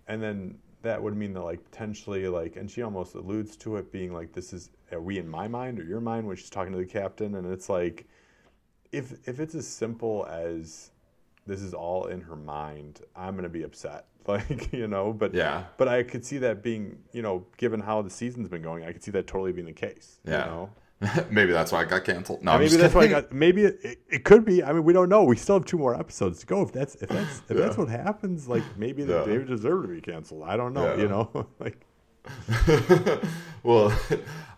and 0.07 0.22
then 0.22 0.57
that 0.81 1.01
would 1.01 1.17
mean 1.17 1.34
that 1.34 1.41
like 1.41 1.63
potentially 1.63 2.27
like, 2.27 2.55
and 2.55 2.69
she 2.69 2.81
almost 2.81 3.15
alludes 3.15 3.57
to 3.57 3.77
it 3.77 3.91
being 3.91 4.13
like, 4.13 4.31
this 4.34 4.53
is, 4.53 4.69
are 4.91 5.01
we 5.01 5.17
in 5.17 5.27
my 5.27 5.48
mind 5.48 5.79
or 5.79 5.84
your 5.84 6.00
mind 6.00 6.25
when 6.25 6.38
she's 6.38 6.50
talking 6.50 6.72
to 6.72 6.79
the 6.79 6.86
captain? 6.86 7.36
And 7.36 7.51
it's 7.51 7.67
like, 7.69 8.07
if, 8.93 9.27
if 9.27 9.41
it's 9.41 9.55
as 9.55 9.67
simple 9.67 10.25
as 10.29 10.91
this 11.48 11.62
is 11.62 11.74
all 11.74 12.06
in 12.06 12.22
her 12.22 12.36
mind, 12.36 13.01
I'm 13.16 13.34
going 13.34 13.44
to 13.44 13.50
be 13.50 13.63
upset 13.63 14.06
like 14.27 14.74
you 14.74 14.89
know 14.89 15.13
but 15.13 15.34
yeah 15.34 15.63
but 15.77 15.88
i 15.88 16.04
could 16.04 16.25
see 16.25 16.38
that 16.38 16.62
being 16.62 16.98
you 17.13 17.22
know 17.22 17.46
given 17.56 17.80
how 17.80 18.01
the 18.01 18.10
season's 18.10 18.50
been 18.50 18.62
going 18.62 18.84
i 18.84 18.92
could 18.92 19.01
see 19.01 19.10
that 19.10 19.25
totally 19.25 19.54
being 19.54 19.68
the 19.68 19.72
case 19.72 20.20
yeah 20.25 20.44
you 20.44 20.51
know? 20.51 20.70
maybe 21.30 21.51
that's 21.51 21.72
why 21.72 21.82
I 21.82 21.86
got 21.86 22.04
canceled. 22.06 22.44
No, 22.44 22.58
maybe 22.58 22.75
that's 22.75 22.94
kidding. 22.94 23.12
why 23.12 23.18
I 23.18 23.22
got. 23.22 23.32
Maybe 23.32 23.66
it, 23.66 24.00
it, 24.10 24.24
could 24.24 24.44
be. 24.44 24.63
I 24.63 24.74
mean, 24.74 24.84
we 24.84 24.94
don't 24.94 25.10
know. 25.10 25.24
We 25.25 25.36
still 25.36 25.58
have 25.58 25.66
two 25.66 25.77
more 25.77 25.94
episodes 25.94 26.39
to 26.39 26.48
go. 26.48 26.63
If 26.63 26.72
that's 26.72 26.96
if 26.96 27.10
that's 27.10 27.42
if 27.50 27.56
yeah. 27.56 27.63
that's 27.63 27.77
what 27.77 27.88
happens, 27.88 28.48
like 28.48 28.63
maybe 28.77 29.04
yeah. 29.04 29.22
they 29.22 29.38
deserve 29.38 29.84
to 29.84 29.89
be 29.89 30.01
canceled. 30.01 30.44
I 30.48 30.58
don't 30.58 30.74
know. 30.74 30.96
Yeah. 30.96 31.01
You 31.01 31.08
know, 31.08 31.48
like. 31.60 31.86
well, 33.63 33.94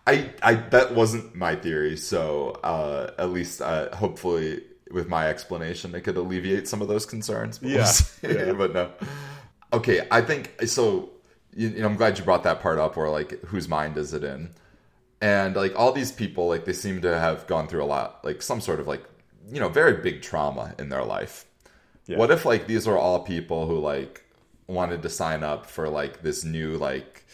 I 0.06 0.30
I 0.42 0.54
that 0.54 0.94
wasn't 0.94 1.34
my 1.34 1.56
theory. 1.56 1.98
So 1.98 2.58
uh, 2.64 3.10
at 3.18 3.30
least 3.30 3.60
uh, 3.60 3.94
hopefully 3.94 4.62
with 4.90 5.08
my 5.08 5.28
explanation, 5.28 5.94
it 5.94 6.02
could 6.02 6.16
alleviate 6.16 6.68
some 6.68 6.82
of 6.82 6.88
those 6.88 7.06
concerns. 7.06 7.58
But 7.58 7.70
yeah. 7.70 7.92
We'll 8.22 8.46
yeah. 8.46 8.52
but 8.56 8.72
no. 8.74 8.90
Okay, 9.72 10.06
I 10.10 10.20
think 10.20 10.66
so. 10.66 11.10
You, 11.54 11.68
you 11.68 11.80
know, 11.80 11.86
I'm 11.86 11.96
glad 11.96 12.18
you 12.18 12.24
brought 12.24 12.44
that 12.44 12.60
part 12.60 12.78
up. 12.78 12.96
Where 12.96 13.08
like, 13.10 13.40
whose 13.44 13.68
mind 13.68 13.96
is 13.96 14.14
it 14.14 14.24
in? 14.24 14.50
And 15.20 15.54
like 15.54 15.78
all 15.78 15.92
these 15.92 16.12
people, 16.12 16.48
like 16.48 16.64
they 16.64 16.72
seem 16.72 17.02
to 17.02 17.18
have 17.18 17.46
gone 17.46 17.68
through 17.68 17.84
a 17.84 17.86
lot, 17.86 18.24
like 18.24 18.42
some 18.42 18.60
sort 18.60 18.80
of 18.80 18.86
like, 18.86 19.04
you 19.50 19.60
know, 19.60 19.68
very 19.68 20.02
big 20.02 20.22
trauma 20.22 20.74
in 20.78 20.88
their 20.88 21.04
life. 21.04 21.44
Yeah. 22.06 22.16
What 22.16 22.30
if 22.30 22.44
like 22.44 22.66
these 22.66 22.88
are 22.88 22.96
all 22.96 23.20
people 23.20 23.66
who 23.66 23.78
like 23.78 24.24
wanted 24.66 25.02
to 25.02 25.08
sign 25.08 25.42
up 25.42 25.66
for 25.66 25.88
like 25.88 26.22
this 26.22 26.44
new 26.44 26.76
like 26.78 27.24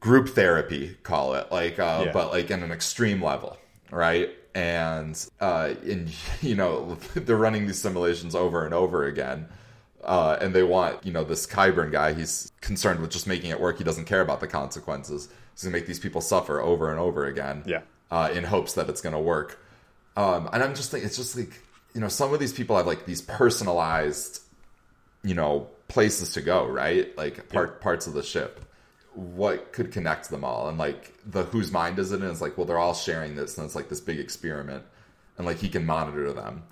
group 0.00 0.30
therapy, 0.30 0.96
call 1.02 1.34
it 1.34 1.52
like, 1.52 1.78
uh, 1.78 2.04
yeah. 2.06 2.12
but 2.12 2.32
like 2.32 2.50
in 2.50 2.62
an 2.62 2.72
extreme 2.72 3.22
level, 3.22 3.56
right? 3.90 4.30
And 4.54 5.24
uh, 5.40 5.74
and 5.84 6.12
you 6.42 6.54
know 6.54 6.96
they're 7.14 7.36
running 7.36 7.66
these 7.66 7.80
simulations 7.80 8.34
over 8.34 8.64
and 8.64 8.74
over 8.74 9.06
again 9.06 9.48
uh, 10.04 10.38
and 10.40 10.54
they 10.54 10.62
want, 10.62 11.04
you 11.04 11.12
know, 11.12 11.24
this 11.24 11.46
Qyburn 11.46 11.92
guy, 11.92 12.14
he's 12.14 12.52
concerned 12.60 13.00
with 13.00 13.10
just 13.10 13.26
making 13.26 13.50
it 13.50 13.60
work. 13.60 13.78
He 13.78 13.84
doesn't 13.84 14.06
care 14.06 14.20
about 14.20 14.40
the 14.40 14.46
consequences. 14.46 15.28
He's 15.52 15.62
going 15.62 15.72
to 15.72 15.78
make 15.78 15.86
these 15.86 15.98
people 15.98 16.20
suffer 16.20 16.60
over 16.60 16.90
and 16.90 16.98
over 16.98 17.26
again. 17.26 17.62
Yeah. 17.66 17.82
Uh, 18.10 18.30
in 18.32 18.42
hopes 18.42 18.72
that 18.74 18.88
it's 18.88 19.00
going 19.00 19.12
to 19.12 19.20
work. 19.20 19.62
Um, 20.16 20.48
and 20.52 20.62
I'm 20.64 20.74
just 20.74 20.90
thinking, 20.90 21.06
it's 21.06 21.16
just 21.16 21.36
like, 21.36 21.52
you 21.94 22.00
know, 22.00 22.08
some 22.08 22.34
of 22.34 22.40
these 22.40 22.52
people 22.52 22.76
have 22.76 22.86
like 22.86 23.06
these 23.06 23.22
personalized, 23.22 24.42
you 25.22 25.34
know, 25.34 25.68
places 25.86 26.32
to 26.32 26.40
go, 26.40 26.66
right? 26.66 27.16
Like 27.16 27.48
part, 27.50 27.76
yeah. 27.76 27.82
parts 27.82 28.06
of 28.08 28.14
the 28.14 28.22
ship. 28.22 28.64
What 29.14 29.72
could 29.72 29.92
connect 29.92 30.30
them 30.30 30.44
all? 30.44 30.68
And 30.68 30.78
like 30.78 31.14
the 31.26 31.44
whose 31.44 31.72
mind 31.72 31.98
is 31.98 32.12
it 32.12 32.22
in? 32.22 32.30
It's 32.30 32.40
like, 32.40 32.56
well, 32.56 32.66
they're 32.66 32.78
all 32.78 32.94
sharing 32.94 33.34
this, 33.34 33.56
and 33.58 33.64
it's 33.64 33.74
like 33.74 33.88
this 33.88 34.00
big 34.00 34.18
experiment, 34.18 34.84
and 35.36 35.46
like 35.46 35.58
he 35.58 35.68
can 35.68 35.84
monitor 35.84 36.32
them 36.32 36.62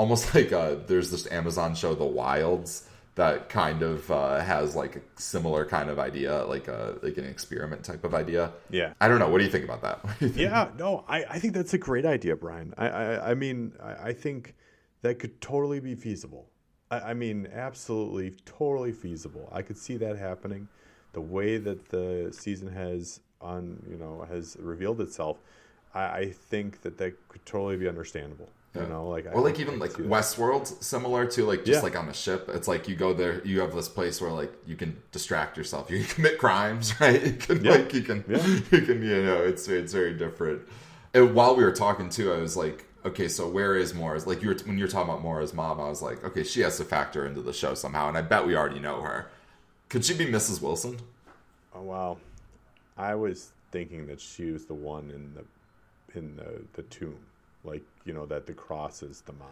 almost 0.00 0.34
like 0.34 0.52
uh, 0.52 0.76
there's 0.86 1.10
this 1.10 1.30
Amazon 1.30 1.74
show, 1.74 1.94
The 1.94 2.04
Wilds, 2.04 2.88
that 3.16 3.50
kind 3.50 3.82
of 3.82 4.10
uh, 4.10 4.40
has 4.40 4.74
like 4.74 4.96
a 4.96 5.00
similar 5.16 5.66
kind 5.66 5.90
of 5.90 5.98
idea, 5.98 6.44
like 6.46 6.68
a 6.68 6.98
like 7.02 7.18
an 7.18 7.26
experiment 7.26 7.84
type 7.84 8.02
of 8.02 8.14
idea. 8.14 8.52
Yeah, 8.70 8.94
I 9.00 9.08
don't 9.08 9.18
know. 9.18 9.28
What 9.28 9.38
do 9.38 9.44
you 9.44 9.50
think 9.50 9.64
about 9.64 9.82
that? 9.82 10.00
Think? 10.18 10.36
Yeah, 10.36 10.70
no, 10.78 11.04
I, 11.06 11.24
I 11.24 11.38
think 11.38 11.54
that's 11.54 11.74
a 11.74 11.78
great 11.78 12.06
idea, 12.06 12.34
Brian. 12.34 12.72
I 12.78 12.88
I, 12.88 13.30
I 13.30 13.34
mean, 13.34 13.74
I, 13.82 14.08
I 14.08 14.12
think 14.14 14.54
that 15.02 15.18
could 15.18 15.40
totally 15.40 15.80
be 15.80 15.94
feasible. 15.94 16.48
I, 16.90 17.00
I 17.00 17.14
mean, 17.14 17.48
absolutely, 17.52 18.30
totally 18.46 18.92
feasible. 18.92 19.48
I 19.52 19.62
could 19.62 19.76
see 19.76 19.98
that 19.98 20.16
happening. 20.16 20.68
The 21.12 21.20
way 21.20 21.56
that 21.58 21.88
the 21.88 22.32
season 22.32 22.68
has 22.72 23.20
on, 23.40 23.82
you 23.90 23.96
know, 23.96 24.26
has 24.30 24.56
revealed 24.60 25.00
itself, 25.00 25.38
I, 25.94 26.02
I 26.02 26.30
think 26.30 26.82
that 26.82 26.98
that 26.98 27.28
could 27.28 27.44
totally 27.46 27.76
be 27.76 27.88
understandable. 27.88 28.48
You 28.72 28.86
know, 28.86 29.08
like 29.08 29.26
or 29.32 29.40
like 29.40 29.58
even 29.58 29.80
like 29.80 29.90
Westworld, 29.94 30.80
similar 30.80 31.26
to 31.26 31.44
like 31.44 31.64
just 31.64 31.78
yeah. 31.78 31.82
like 31.82 31.98
on 31.98 32.08
a 32.08 32.14
ship. 32.14 32.48
It's 32.54 32.68
like 32.68 32.86
you 32.86 32.94
go 32.94 33.12
there, 33.12 33.44
you 33.44 33.58
have 33.62 33.74
this 33.74 33.88
place 33.88 34.20
where 34.20 34.30
like 34.30 34.52
you 34.64 34.76
can 34.76 34.96
distract 35.10 35.56
yourself. 35.56 35.90
You 35.90 35.98
can 36.04 36.06
commit 36.14 36.38
crimes, 36.38 36.94
right? 37.00 37.20
You 37.20 37.32
can 37.32 37.64
yeah. 37.64 37.72
like 37.72 37.92
you 37.92 38.02
can 38.02 38.24
yeah. 38.28 38.46
you 38.70 38.82
can 38.82 39.02
you 39.02 39.24
know 39.24 39.42
it's 39.42 39.66
it's 39.66 39.92
very 39.92 40.14
different. 40.14 40.62
And 41.14 41.34
while 41.34 41.56
we 41.56 41.64
were 41.64 41.72
talking 41.72 42.10
too, 42.10 42.32
I 42.32 42.36
was 42.36 42.56
like, 42.56 42.86
okay, 43.04 43.26
so 43.26 43.48
where 43.48 43.74
is 43.74 43.92
Moira's? 43.92 44.28
Like 44.28 44.40
you 44.40 44.50
were 44.50 44.56
when 44.64 44.78
you 44.78 44.84
were 44.84 44.90
talking 44.90 45.10
about 45.10 45.24
Moira's 45.24 45.52
mom, 45.52 45.80
I 45.80 45.88
was 45.88 46.00
like, 46.00 46.22
okay, 46.22 46.44
she 46.44 46.60
has 46.60 46.76
to 46.76 46.84
factor 46.84 47.26
into 47.26 47.42
the 47.42 47.52
show 47.52 47.74
somehow, 47.74 48.06
and 48.06 48.16
I 48.16 48.22
bet 48.22 48.46
we 48.46 48.54
already 48.54 48.78
know 48.78 49.00
her. 49.00 49.32
Could 49.90 50.04
she 50.04 50.14
be 50.14 50.24
Mrs. 50.24 50.62
Wilson? 50.62 50.98
Oh 51.74 51.82
wow, 51.82 52.16
I 52.96 53.14
was 53.14 53.52
thinking 53.70 54.06
that 54.06 54.20
she 54.20 54.50
was 54.50 54.64
the 54.64 54.74
one 54.74 55.10
in 55.10 55.34
the 55.34 56.18
in 56.18 56.36
the 56.36 56.62
the 56.72 56.82
tomb 56.84 57.18
like 57.64 57.82
you 58.04 58.12
know 58.12 58.26
that 58.26 58.46
the 58.46 58.52
cross 58.52 59.02
is 59.02 59.20
the 59.22 59.32
mom. 59.32 59.48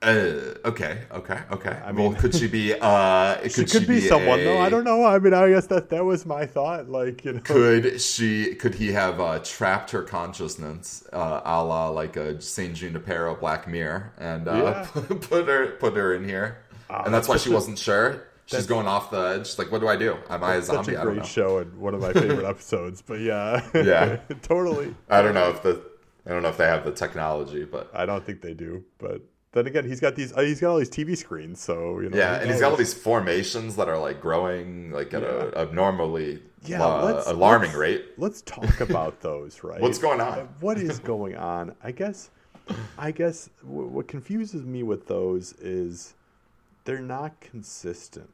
Uh, 0.00 0.54
okay, 0.64 1.02
okay, 1.12 1.40
okay. 1.52 1.80
I 1.84 1.92
mean, 1.92 2.10
well, 2.10 2.20
could 2.20 2.34
she 2.34 2.48
be? 2.48 2.74
Uh, 2.82 3.36
could 3.42 3.52
she 3.52 3.60
could 3.62 3.70
she 3.70 3.78
be, 3.80 3.86
be, 3.86 4.00
someone 4.00 4.40
a, 4.40 4.44
though. 4.44 4.58
I 4.58 4.68
don't 4.68 4.82
know. 4.82 5.04
I 5.04 5.18
mean, 5.20 5.32
I 5.32 5.50
guess 5.50 5.66
that 5.68 5.90
that 5.90 6.04
was 6.04 6.26
my 6.26 6.44
thought. 6.44 6.88
Like, 6.88 7.24
you 7.24 7.34
know, 7.34 7.40
could 7.40 8.00
she? 8.00 8.54
Could 8.56 8.74
he 8.74 8.92
have 8.92 9.20
uh, 9.20 9.38
trapped 9.44 9.92
her 9.92 10.02
consciousness, 10.02 11.04
uh, 11.12 11.40
a 11.44 11.62
la 11.62 11.88
like 11.88 12.16
a 12.16 12.40
San 12.40 12.74
Junipero 12.74 13.36
Black 13.36 13.68
Mirror, 13.68 14.12
and 14.18 14.48
uh, 14.48 14.86
yeah. 14.94 15.02
put 15.20 15.46
her 15.46 15.66
put 15.78 15.94
her 15.94 16.14
in 16.14 16.24
here? 16.24 16.58
Uh, 16.90 17.02
and 17.04 17.14
that's, 17.14 17.28
why 17.28 17.36
she 17.36 17.50
wasn't 17.50 17.78
sure. 17.78 18.24
She's 18.46 18.66
going 18.66 18.86
off 18.86 19.10
the 19.10 19.18
edge. 19.18 19.46
She's 19.46 19.58
like, 19.58 19.70
what 19.70 19.80
do 19.80 19.88
I 19.88 19.96
do? 19.96 20.16
Am 20.28 20.44
I 20.44 20.56
a 20.56 20.62
zombie? 20.62 20.94
Such 20.94 21.02
a 21.02 21.06
great 21.06 21.26
show 21.26 21.58
and 21.58 21.78
one 21.78 21.94
of 21.94 22.00
my 22.00 22.12
favorite 22.12 22.44
episodes. 22.48 23.00
But 23.00 23.20
yeah, 23.20 23.66
yeah, 23.74 24.16
totally. 24.42 24.94
I 25.08 25.22
don't 25.22 25.34
know 25.34 25.48
if 25.48 25.62
the 25.62 25.82
I 26.26 26.30
don't 26.30 26.42
know 26.42 26.48
if 26.48 26.56
they 26.56 26.66
have 26.66 26.84
the 26.84 26.92
technology, 26.92 27.64
but 27.64 27.90
I 27.94 28.06
don't 28.06 28.24
think 28.24 28.42
they 28.42 28.54
do. 28.54 28.84
But 28.98 29.22
then 29.52 29.66
again, 29.66 29.86
he's 29.86 30.00
got 30.00 30.14
these. 30.14 30.32
Uh, 30.32 30.40
he's 30.40 30.60
got 30.60 30.70
all 30.70 30.78
these 30.78 30.90
TV 30.90 31.16
screens, 31.16 31.60
so 31.60 32.00
you 32.00 32.08
know. 32.08 32.16
Yeah, 32.16 32.40
and 32.40 32.50
he's 32.50 32.60
got 32.60 32.70
all 32.70 32.76
these 32.76 32.94
formations 32.94 33.76
that 33.76 33.88
are 33.88 33.98
like 33.98 34.20
growing 34.20 34.92
like 34.92 35.12
at 35.14 35.22
yeah. 35.22 35.50
a 35.54 35.62
abnormally 35.62 36.42
yeah, 36.64 36.82
uh, 36.82 37.22
alarming 37.26 37.70
let's, 37.70 37.78
rate. 37.78 38.04
Let's 38.16 38.42
talk 38.42 38.80
about 38.80 39.20
those, 39.20 39.64
right? 39.64 39.80
What's 39.80 39.98
going 39.98 40.20
on? 40.20 40.48
What 40.60 40.78
is 40.78 40.98
going 40.98 41.36
on? 41.36 41.74
I 41.82 41.92
guess. 41.92 42.30
I 42.96 43.10
guess 43.10 43.50
what 43.62 44.06
confuses 44.06 44.64
me 44.64 44.84
with 44.84 45.08
those 45.08 45.52
is 45.54 46.14
they're 46.84 47.00
not 47.00 47.40
consistent. 47.40 48.30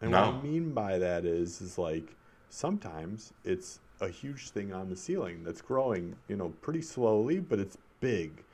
And 0.00 0.10
no. 0.10 0.20
what 0.20 0.34
I 0.34 0.42
mean 0.42 0.72
by 0.72 0.98
that 0.98 1.24
is 1.24 1.60
is 1.60 1.78
like 1.78 2.14
sometimes 2.50 3.32
it's 3.44 3.80
a 4.00 4.08
huge 4.08 4.50
thing 4.50 4.72
on 4.72 4.90
the 4.90 4.96
ceiling 4.96 5.42
that's 5.42 5.62
growing, 5.62 6.16
you 6.28 6.36
know, 6.36 6.50
pretty 6.60 6.82
slowly, 6.82 7.40
but 7.40 7.58
it's 7.58 7.78
big. 8.00 8.44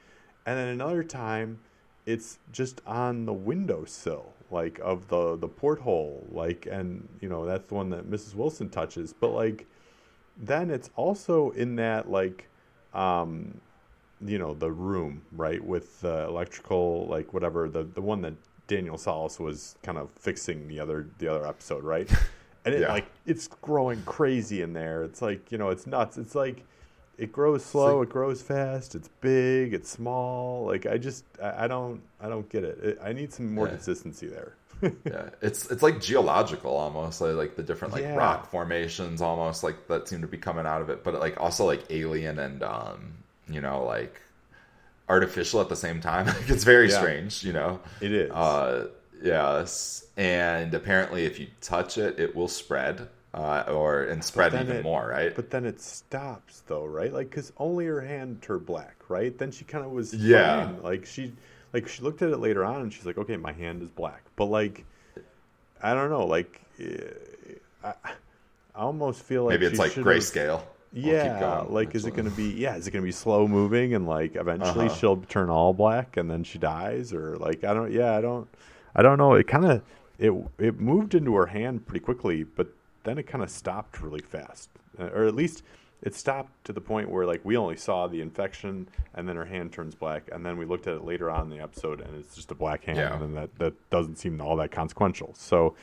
And 0.47 0.59
then 0.59 0.69
another 0.69 1.03
time, 1.03 1.59
it's 2.07 2.39
just 2.53 2.81
on 2.87 3.27
the 3.27 3.33
windowsill, 3.33 4.33
like 4.51 4.79
of 4.83 5.09
the 5.09 5.37
the 5.37 5.49
porthole, 5.49 6.27
like, 6.31 6.67
and 6.71 7.09
you 7.21 7.29
know 7.29 7.45
that's 7.45 7.69
the 7.69 7.75
one 7.75 7.91
that 7.91 8.11
Mrs. 8.11 8.35
Wilson 8.35 8.69
touches. 8.69 9.13
But 9.13 9.33
like, 9.33 9.67
then 10.37 10.71
it's 10.71 10.91
also 10.97 11.51
in 11.51 11.77
that 11.77 12.11
like 12.11 12.49
um 12.95 13.61
you 14.25 14.39
know 14.39 14.55
the 14.55 14.71
room 14.71 15.23
right 15.33 15.65
with 15.65 16.01
the 16.01 16.25
electrical 16.25 17.07
like 17.07 17.33
whatever 17.33 17.69
the 17.69 17.85
the 17.85 18.01
one 18.01 18.21
that 18.23 18.35
Daniel 18.75 18.99
Solace 18.99 19.39
was 19.39 19.77
kind 19.83 19.99
of 19.99 20.11
fixing 20.19 20.69
the 20.69 20.81
other 20.81 21.07
the 21.19 21.29
other 21.29 21.47
episode 21.47 21.85
right 21.85 22.09
and 22.65 22.75
it 22.75 22.81
Yeah. 22.83 22.93
like 22.93 23.07
it's 23.27 23.49
growing 23.61 24.03
crazy 24.05 24.63
in 24.63 24.73
there 24.73 25.03
it's 25.05 25.21
like 25.21 25.53
you 25.53 25.59
know 25.59 25.69
it's 25.71 25.87
nuts 25.87 26.17
it's 26.19 26.35
like 26.35 26.65
it 27.19 27.31
grows 27.33 27.65
slow 27.65 27.99
like- 27.99 28.09
it 28.09 28.13
grows 28.13 28.41
fast 28.43 28.95
it's 28.95 29.09
big 29.21 29.75
it's 29.75 29.91
small 29.91 30.65
like 30.67 30.87
I 30.87 30.97
just 30.99 31.25
I, 31.43 31.65
I 31.65 31.67
don't 31.69 32.01
I 32.21 32.29
don't 32.29 32.49
get 32.49 32.65
it. 32.65 32.79
it 32.83 32.99
I 33.03 33.13
need 33.13 33.33
some 33.33 33.55
more 33.55 33.67
Yeah. 33.67 33.75
consistency 33.75 34.27
there 34.29 34.55
yeah, 35.05 35.29
it's 35.41 35.71
it's 35.71 35.83
like 35.83 36.01
geological 36.01 36.75
almost, 36.77 37.21
like, 37.21 37.37
like 37.37 37.55
the 37.55 37.63
different 37.63 37.95
like 37.95 38.03
Yeah. 38.03 38.17
rock 38.17 38.51
formations 38.51 39.23
almost 39.23 39.63
like 39.63 39.87
that 39.87 40.09
seem 40.09 40.23
to 40.23 40.27
be 40.27 40.39
coming 40.39 40.67
out 40.67 40.83
of 40.83 40.91
it, 40.91 41.05
but 41.05 41.15
like 41.21 41.41
also 41.41 41.65
like 41.65 41.85
alien 41.91 42.41
and 42.41 42.65
um, 42.65 43.13
you 43.49 43.61
know, 43.61 43.85
like 43.85 44.21
artificial 45.17 45.61
at 45.61 45.69
the 45.69 45.77
same 45.87 46.01
time. 46.01 46.27
Like 46.39 46.49
it's 46.51 46.65
very 46.65 46.89
Yeah. 46.89 46.99
strange, 47.01 47.45
you 47.45 47.53
know. 47.53 47.81
it 48.01 48.13
is 48.13 48.31
Uh, 48.31 48.89
yes, 49.23 50.07
and 50.17 50.73
apparently, 50.75 51.25
if 51.31 51.39
you 51.41 51.47
touch 51.61 51.99
it, 51.99 52.19
it 52.19 52.35
will 52.35 52.49
spread, 52.49 53.09
uh, 53.35 53.65
or 53.69 54.05
and 54.05 54.23
spread 54.25 54.53
even 54.55 54.77
it- 54.79 54.83
more, 54.83 55.07
right? 55.09 55.35
But 55.35 55.51
then 55.51 55.65
it 55.67 55.81
stops 55.81 56.63
though, 56.67 56.87
right? 56.87 57.13
Like 57.13 57.29
because 57.31 57.53
only 57.59 57.87
her 57.87 58.01
hand 58.01 58.41
turned 58.43 58.67
black, 58.67 58.97
right? 59.09 59.37
Then 59.41 59.51
she 59.53 59.65
kind 59.65 59.85
of 59.85 59.93
was 59.93 60.13
Yeah. 60.15 60.67
fine. 60.67 60.83
Like 60.83 61.05
she, 61.07 61.33
like 61.75 61.89
she 61.89 62.03
looked 62.03 62.23
at 62.23 62.31
it 62.31 62.39
later 62.39 62.65
on 62.65 62.79
and 62.83 62.93
she's 62.93 63.07
like, 63.07 63.19
okay, 63.19 63.37
my 63.37 63.53
hand 63.53 63.83
is 63.83 63.91
black. 63.91 64.23
But 64.37 64.47
like, 64.47 64.85
I 65.83 65.95
don't 65.95 66.11
know. 66.11 66.27
Like, 66.27 66.61
eh, 66.81 66.99
I, 67.85 67.93
I 68.05 68.81
almost 68.89 69.23
feel 69.23 69.45
like 69.45 69.53
Maybe 69.55 69.67
it's 69.67 69.79
like 69.79 69.93
grayscale. 69.93 70.63
Yeah, 70.93 71.65
like 71.69 71.95
is 71.95 72.05
it 72.05 72.13
going 72.15 72.29
to 72.29 72.37
be? 72.37 72.51
Yeah, 72.51 72.77
is 72.77 72.87
it 72.87 72.91
going 72.91 73.03
to 73.03 73.07
be 73.07 73.13
slow 73.13 73.49
moving 73.49 73.95
and 73.95 74.07
like 74.07 74.37
eventually 74.37 74.87
Uh-huh. 74.87 74.95
she'll 74.95 75.17
turn 75.23 75.49
all 75.51 75.73
black 75.73 76.17
and 76.17 76.31
then 76.31 76.45
she 76.45 76.59
dies 76.59 77.13
or 77.13 77.37
like 77.37 77.65
I 77.65 77.73
don't. 77.75 77.91
Yeah, 77.91 78.17
I 78.17 78.21
don't. 78.21 78.49
I 78.95 79.03
don't 79.03 79.17
know. 79.19 79.33
It 79.35 79.47
kind 79.47 79.65
of 79.65 79.83
it 80.19 80.33
it 80.59 80.79
moved 80.79 81.15
into 81.15 81.35
her 81.35 81.47
hand 81.47 81.87
pretty 81.87 82.05
quickly, 82.05 82.45
but 82.45 82.69
then 83.05 83.19
it 83.19 83.25
kind 83.27 83.43
of 83.43 83.51
stopped 83.51 84.01
really 84.03 84.21
fast, 84.21 84.69
uh, 84.99 85.05
or 85.07 85.25
at 85.25 85.35
least 85.35 85.63
it 86.03 86.15
stopped 86.15 86.53
to 86.65 86.73
the 86.73 86.81
point 86.81 87.09
where 87.09 87.25
like 87.25 87.41
we 87.45 87.57
only 87.57 87.77
saw 87.77 88.07
the 88.07 88.21
infection 88.21 88.87
and 89.15 89.27
then 89.29 89.37
her 89.37 89.45
hand 89.47 89.73
turns 89.73 89.95
black, 89.95 90.29
and 90.31 90.45
then 90.45 90.59
we 90.59 90.67
looked 90.67 90.87
at 90.87 90.95
it 90.95 91.05
later 91.05 91.31
on 91.31 91.45
in 91.45 91.51
the 91.57 91.63
episode 91.63 92.01
and 92.01 92.15
it's 92.19 92.35
just 92.35 92.51
a 92.51 92.55
black 92.55 92.85
hand, 92.85 92.99
Yeah. 92.99 93.23
and 93.23 93.35
that 93.37 93.55
that 93.59 93.73
doesn't 93.91 94.17
seem 94.17 94.41
all 94.43 94.57
that 94.57 94.71
consequential. 94.71 95.33
So 95.35 95.75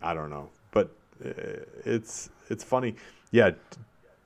I 0.00 0.14
don't 0.14 0.30
know, 0.30 0.50
but 0.70 0.90
uh, 1.24 1.30
it's 1.84 2.30
it's 2.48 2.62
funny. 2.62 2.94
Yeah, 3.32 3.50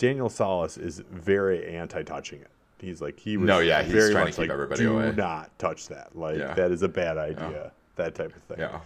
Daniel 0.01 0.29
Solace 0.31 0.77
is 0.79 0.99
very 1.11 1.77
anti-touching 1.77 2.41
it. 2.41 2.51
He's 2.79 3.01
like 3.03 3.21
he 3.21 3.37
was 3.37 3.47
No, 3.47 3.59
yeah, 3.61 3.83
he's 3.83 3.93
very 3.93 4.11
trying 4.13 4.25
to 4.25 4.29
much 4.31 4.35
keep 4.37 4.39
like, 4.39 4.51
everybody 4.51 4.81
do 4.83 4.95
away." 4.97 5.13
not 5.15 5.57
touch 5.59 5.89
that. 5.89 6.17
Like 6.17 6.39
Yeah. 6.39 6.55
that 6.55 6.71
is 6.73 6.83
a 6.83 6.89
bad 6.89 7.19
idea. 7.19 7.71
That 7.97 8.15
type 8.15 8.35
of 8.35 8.43
thing. 8.45 8.59
Yeah, 8.61 8.81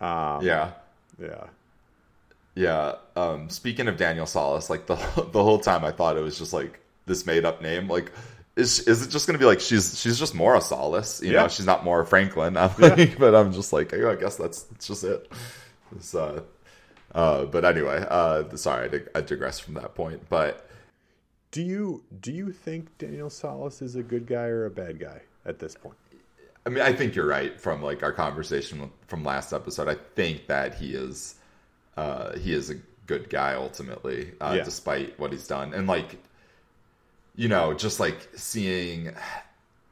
Um, 0.00 0.42
yeah. 0.44 0.70
yeah. 1.20 1.44
Yeah. 2.54 2.94
Um, 3.16 3.50
speaking 3.50 3.88
of 3.88 3.96
Daniel 3.96 4.26
Solace, 4.26 4.70
like 4.70 4.86
the 4.86 4.94
the 5.32 5.42
whole 5.42 5.58
time 5.58 5.84
I 5.84 5.90
thought 5.92 6.16
it 6.16 6.20
was 6.22 6.38
just 6.38 6.52
like 6.52 6.80
this 7.06 7.26
made 7.26 7.44
up 7.44 7.60
name. 7.60 7.88
Like, 7.88 8.12
is 8.56 8.80
is 8.80 9.02
it 9.06 9.10
just 9.10 9.26
gonna 9.26 9.38
be 9.38 9.44
like 9.44 9.60
she's 9.60 10.00
she's 10.00 10.18
just 10.18 10.34
Maura 10.34 10.60
Solace? 10.60 11.20
You 11.22 11.32
Yeah. 11.32 11.42
know, 11.42 11.48
she's 11.48 11.66
not 11.66 11.84
Maura 11.84 12.06
Franklin. 12.06 12.56
I'm 12.56 12.70
like, 12.78 13.18
but 13.18 13.34
I'm 13.34 13.52
just 13.52 13.72
like, 13.72 13.92
I 13.92 14.14
guess 14.14 14.36
that's 14.36 14.62
that's 14.62 14.86
just 14.86 15.04
it. 15.04 15.30
It's, 15.96 16.14
uh, 16.14 16.40
uh, 17.14 17.44
but 17.44 17.64
anyway, 17.64 18.04
uh, 18.08 18.44
sorry, 18.56 18.86
I, 18.86 18.88
dig- 18.88 19.08
I 19.14 19.20
digress 19.20 19.58
from 19.58 19.74
that 19.74 19.94
point. 19.94 20.22
But 20.28 20.68
Do 21.52 21.62
you 21.62 22.02
do 22.20 22.32
you 22.32 22.50
think 22.52 22.96
Daniel 22.98 23.30
Solace 23.30 23.80
is 23.82 23.94
a 23.96 24.02
good 24.02 24.26
guy 24.26 24.46
or 24.46 24.66
a 24.66 24.70
bad 24.70 24.98
guy 24.98 25.22
at 25.46 25.58
this 25.58 25.74
point? 25.74 25.96
I 26.66 26.70
mean, 26.70 26.82
I 26.82 26.92
think 26.92 27.14
you're 27.14 27.26
right 27.26 27.60
from 27.60 27.82
like 27.82 28.02
our 28.02 28.12
conversation 28.12 28.90
from 29.06 29.22
last 29.22 29.52
episode. 29.52 29.88
I 29.88 29.96
think 30.14 30.46
that 30.46 30.74
he 30.74 30.94
is, 30.94 31.34
uh, 31.96 32.36
he 32.38 32.52
is 32.54 32.70
a 32.70 32.76
good 33.06 33.28
guy 33.28 33.54
ultimately, 33.54 34.32
uh, 34.40 34.54
Yeah. 34.56 34.64
despite 34.64 35.18
what 35.20 35.30
he's 35.30 35.46
done, 35.46 35.74
and 35.74 35.86
like, 35.86 36.16
you 37.36 37.48
know, 37.48 37.74
just 37.74 38.00
like 38.00 38.28
seeing, 38.34 39.14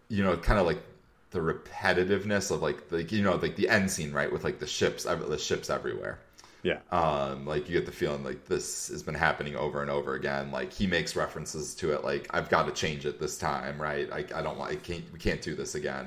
you 0.09 0.25
know, 0.25 0.37
kind 0.39 0.59
of 0.59 0.65
like 0.67 0.83
the 1.31 1.41
repetitiveness 1.41 2.51
of 2.51 2.63
like 2.63 2.89
the 2.91 3.03
you 3.05 3.23
know 3.23 3.37
like 3.37 3.57
the 3.57 3.69
end 3.69 3.91
scene 3.91 4.13
right 4.13 4.31
with 4.31 4.45
like 4.45 4.59
the 4.59 4.67
ships 4.67 5.05
the 5.05 5.39
ships 5.39 5.71
everywhere 5.71 6.19
Yeah. 6.65 6.79
um 6.93 7.45
like 7.47 7.69
you 7.69 7.75
get 7.77 7.87
the 7.87 7.93
feeling 7.93 8.23
like 8.23 8.45
this 8.47 8.89
has 8.89 9.03
been 9.03 9.15
happening 9.17 9.57
over 9.57 9.83
and 9.83 9.91
over 9.91 10.15
again 10.15 10.53
like 10.53 10.73
he 10.73 10.87
makes 10.87 11.17
references 11.17 11.75
to 11.77 11.93
it 11.93 12.05
like 12.05 12.29
i've 12.31 12.49
got 12.49 12.67
to 12.67 12.73
change 12.73 13.05
it 13.05 13.19
this 13.19 13.37
time 13.37 13.81
right 13.83 14.09
like 14.11 14.33
i 14.33 14.41
don't 14.41 14.57
want 14.57 14.71
i 14.71 14.77
can't 14.77 15.05
we 15.13 15.19
can't 15.19 15.43
do 15.43 15.55
this 15.57 15.75
again 15.75 16.07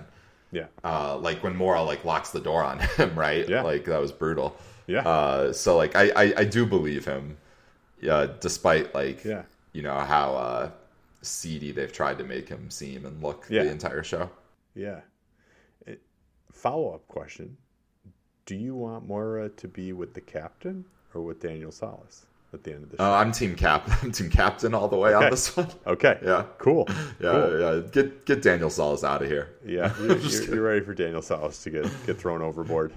Yeah. 0.52 0.68
uh 0.86 1.18
like 1.18 1.44
when 1.44 1.56
Maura 1.58 1.84
like 1.84 2.06
locks 2.06 2.30
the 2.32 2.40
door 2.40 2.64
on 2.64 2.80
him 2.98 3.18
right 3.20 3.48
Yeah. 3.50 3.64
like 3.64 3.84
that 3.86 4.00
was 4.00 4.14
brutal 4.14 4.56
Yeah. 4.88 5.02
uh 5.08 5.52
so 5.52 5.76
like 5.76 5.94
i 5.96 6.10
i, 6.16 6.34
I 6.38 6.44
do 6.46 6.66
believe 6.66 7.04
him 7.06 7.36
yeah 8.02 8.28
despite 8.40 8.96
like 8.96 9.26
Yeah. 9.26 9.44
you 9.74 9.82
know 9.82 9.98
how 10.00 10.36
uh 10.36 10.70
seedy 11.22 11.72
they've 11.74 11.92
tried 11.92 12.18
to 12.20 12.24
make 12.24 12.48
him 12.48 12.70
seem 12.70 13.06
and 13.06 13.22
look 13.22 13.46
Yeah. 13.50 13.64
the 13.64 13.72
entire 13.72 14.04
show 14.04 14.30
Yeah. 14.74 15.02
Follow 16.52 16.94
up 16.96 17.06
question: 17.10 17.58
Do 18.46 18.56
you 18.56 18.76
want 18.76 19.08
Moira 19.08 19.50
to 19.50 19.68
be 19.68 19.94
with 19.94 20.14
the 20.14 20.22
captain 20.22 20.86
or 21.14 21.22
with 21.22 21.40
Daniel 21.42 21.72
Solace 21.72 22.26
at 22.54 22.64
the 22.64 22.74
end 22.74 22.84
of 22.84 22.92
the 22.92 22.98
show? 22.98 23.04
uh, 23.04 23.12
i'm 23.18 23.32
team 23.32 23.56
cap 23.56 23.90
i'm 24.04 24.12
team 24.12 24.30
captain 24.30 24.74
all 24.74 24.88
the 24.88 24.96
way 24.98 25.14
on 25.14 25.30
this 25.30 25.56
one 25.58 25.68
okay. 25.88 26.20
yeah 26.24 26.44
Cool. 26.58 26.86
yeah 27.20 27.32
Cool. 27.32 27.60
yeah 27.60 27.82
get 27.92 28.26
get 28.26 28.42
Daniel 28.42 28.70
Solace 28.70 29.04
out 29.04 29.22
of 29.24 29.28
here 29.28 29.56
Yeah. 29.66 29.94
You're, 30.00 30.18
you're, 30.18 30.44
you're 30.56 30.64
ready 30.64 30.86
for 30.86 30.94
Daniel 30.94 31.22
Solace 31.22 31.62
to 31.64 31.70
get 31.70 31.84
get 32.06 32.18
thrown 32.18 32.42
overboard. 32.42 32.94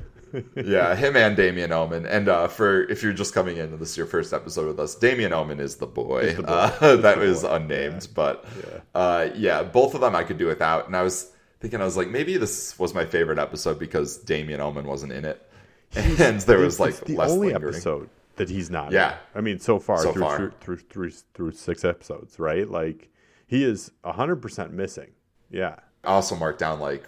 yeah, 0.54 0.94
him 0.94 1.16
and 1.16 1.34
Damien 1.34 1.72
Omen. 1.72 2.04
And 2.04 2.28
uh, 2.28 2.48
for 2.48 2.82
if 2.90 3.02
you're 3.02 3.14
just 3.14 3.32
coming 3.32 3.56
in 3.56 3.70
and 3.72 3.78
this 3.78 3.92
is 3.92 3.96
your 3.96 4.04
first 4.06 4.34
episode 4.34 4.66
with 4.66 4.78
us, 4.78 4.94
Damien 4.94 5.32
Omen 5.32 5.58
is 5.58 5.76
the 5.76 5.86
boy. 5.86 6.34
the 6.34 6.42
boy. 6.42 6.48
Uh, 6.52 6.96
that 6.96 7.16
the 7.16 7.22
is 7.22 7.40
boy. 7.42 7.54
unnamed, 7.54 8.08
but 8.14 8.44
Yeah. 8.62 8.80
uh, 8.94 9.30
yeah, 9.34 9.62
both 9.62 9.94
of 9.94 10.02
them 10.02 10.14
I 10.14 10.24
could 10.24 10.36
do 10.36 10.46
without. 10.46 10.86
And 10.86 10.94
I 10.94 11.02
was 11.02 11.32
thinking, 11.60 11.80
I 11.80 11.84
was 11.84 11.96
like, 11.96 12.08
maybe 12.08 12.36
this 12.36 12.78
was 12.78 12.94
my 12.94 13.04
favorite 13.06 13.38
episode 13.38 13.78
because 13.78 14.16
Damien 14.18 14.60
Omen 14.60 14.86
wasn't 14.86 15.12
in 15.12 15.24
it, 15.24 15.48
and 15.94 16.40
there 16.42 16.58
was 16.58 16.78
like 16.80 16.96
the 17.04 17.16
less 17.16 17.30
only 17.30 17.48
lingering. 17.52 17.74
episode 17.74 18.10
that 18.36 18.48
he's 18.50 18.70
not. 18.70 18.88
in. 18.88 18.92
Yeah. 18.94 19.16
I 19.34 19.40
mean, 19.40 19.58
so 19.58 19.78
far 19.78 19.98
So 19.98 20.12
through, 20.12 20.22
far. 20.22 20.36
Through, 20.36 20.50
through 20.60 20.76
through 20.78 21.10
through 21.34 21.52
six 21.52 21.84
episodes, 21.84 22.38
right? 22.38 22.68
Like 22.68 23.08
he 23.46 23.64
is 23.64 23.90
hundred 24.04 24.36
percent 24.36 24.72
missing. 24.72 25.10
Yeah. 25.50 25.76
I 26.04 26.08
also 26.08 26.36
marked 26.36 26.58
down 26.60 26.78
like 26.80 27.04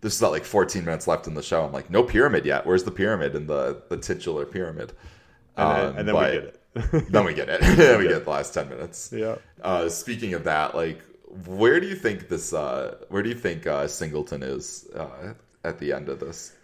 this 0.00 0.14
is 0.16 0.20
not 0.20 0.30
like 0.30 0.44
14 0.44 0.84
minutes 0.84 1.06
left 1.06 1.26
in 1.26 1.34
the 1.34 1.42
show. 1.42 1.64
I'm 1.64 1.72
like, 1.72 1.90
no 1.90 2.02
pyramid 2.02 2.44
yet. 2.44 2.66
Where's 2.66 2.84
the 2.84 2.90
pyramid 2.90 3.34
in 3.34 3.46
the 3.46 3.82
the 3.88 3.96
titular 3.96 4.44
pyramid? 4.46 4.92
And 5.56 5.70
then, 5.76 5.86
Um, 5.90 5.96
and 5.98 6.08
then 6.08 6.14
but- 6.14 6.32
we 6.32 6.38
get 6.38 6.44
it. 6.44 7.12
then 7.12 7.24
we 7.24 7.34
get 7.34 7.48
it. 7.48 7.60
then 7.76 7.98
we 8.00 8.08
get 8.08 8.24
the 8.24 8.30
last 8.30 8.52
10 8.52 8.68
minutes. 8.68 9.10
yeah. 9.16 9.36
Uh, 9.62 9.88
speaking 9.88 10.34
of 10.34 10.44
that, 10.44 10.74
like, 10.74 11.00
where 11.44 11.80
do 11.80 11.86
you 11.86 11.96
think 11.96 12.28
this? 12.28 12.52
Uh, 12.52 12.96
where 13.08 13.22
do 13.22 13.28
you 13.28 13.34
think 13.34 13.66
uh, 13.66 13.86
Singleton 13.86 14.42
is 14.42 14.88
uh, 14.94 15.34
at 15.64 15.78
the 15.78 15.92
end 15.92 16.08
of 16.08 16.20
this? 16.20 16.56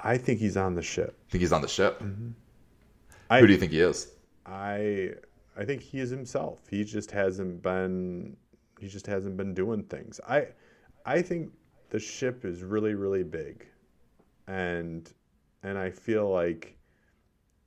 I 0.00 0.16
think 0.16 0.38
he's 0.38 0.56
on 0.56 0.74
the 0.74 0.82
ship. 0.82 1.18
Think 1.30 1.40
he's 1.40 1.52
on 1.52 1.62
the 1.62 1.68
ship? 1.68 2.00
Mm-hmm. 2.00 2.30
I 3.30 3.40
Who 3.40 3.46
do 3.46 3.52
you 3.52 3.58
think 3.58 3.72
he 3.72 3.80
is? 3.80 4.12
I 4.46 5.14
I 5.56 5.64
think 5.64 5.82
he 5.82 6.00
is 6.00 6.10
himself. 6.10 6.60
He 6.70 6.84
just 6.84 7.10
hasn't 7.10 7.62
been 7.62 8.36
he 8.80 8.88
just 8.88 9.06
hasn't 9.06 9.36
been 9.36 9.54
doing 9.54 9.82
things. 9.84 10.20
I 10.28 10.48
I 11.04 11.22
think 11.22 11.52
the 11.90 11.98
ship 11.98 12.44
is 12.44 12.62
really 12.62 12.94
really 12.94 13.24
big. 13.24 13.66
And 14.46 15.10
and 15.62 15.76
I 15.76 15.90
feel 15.90 16.28
like 16.30 16.76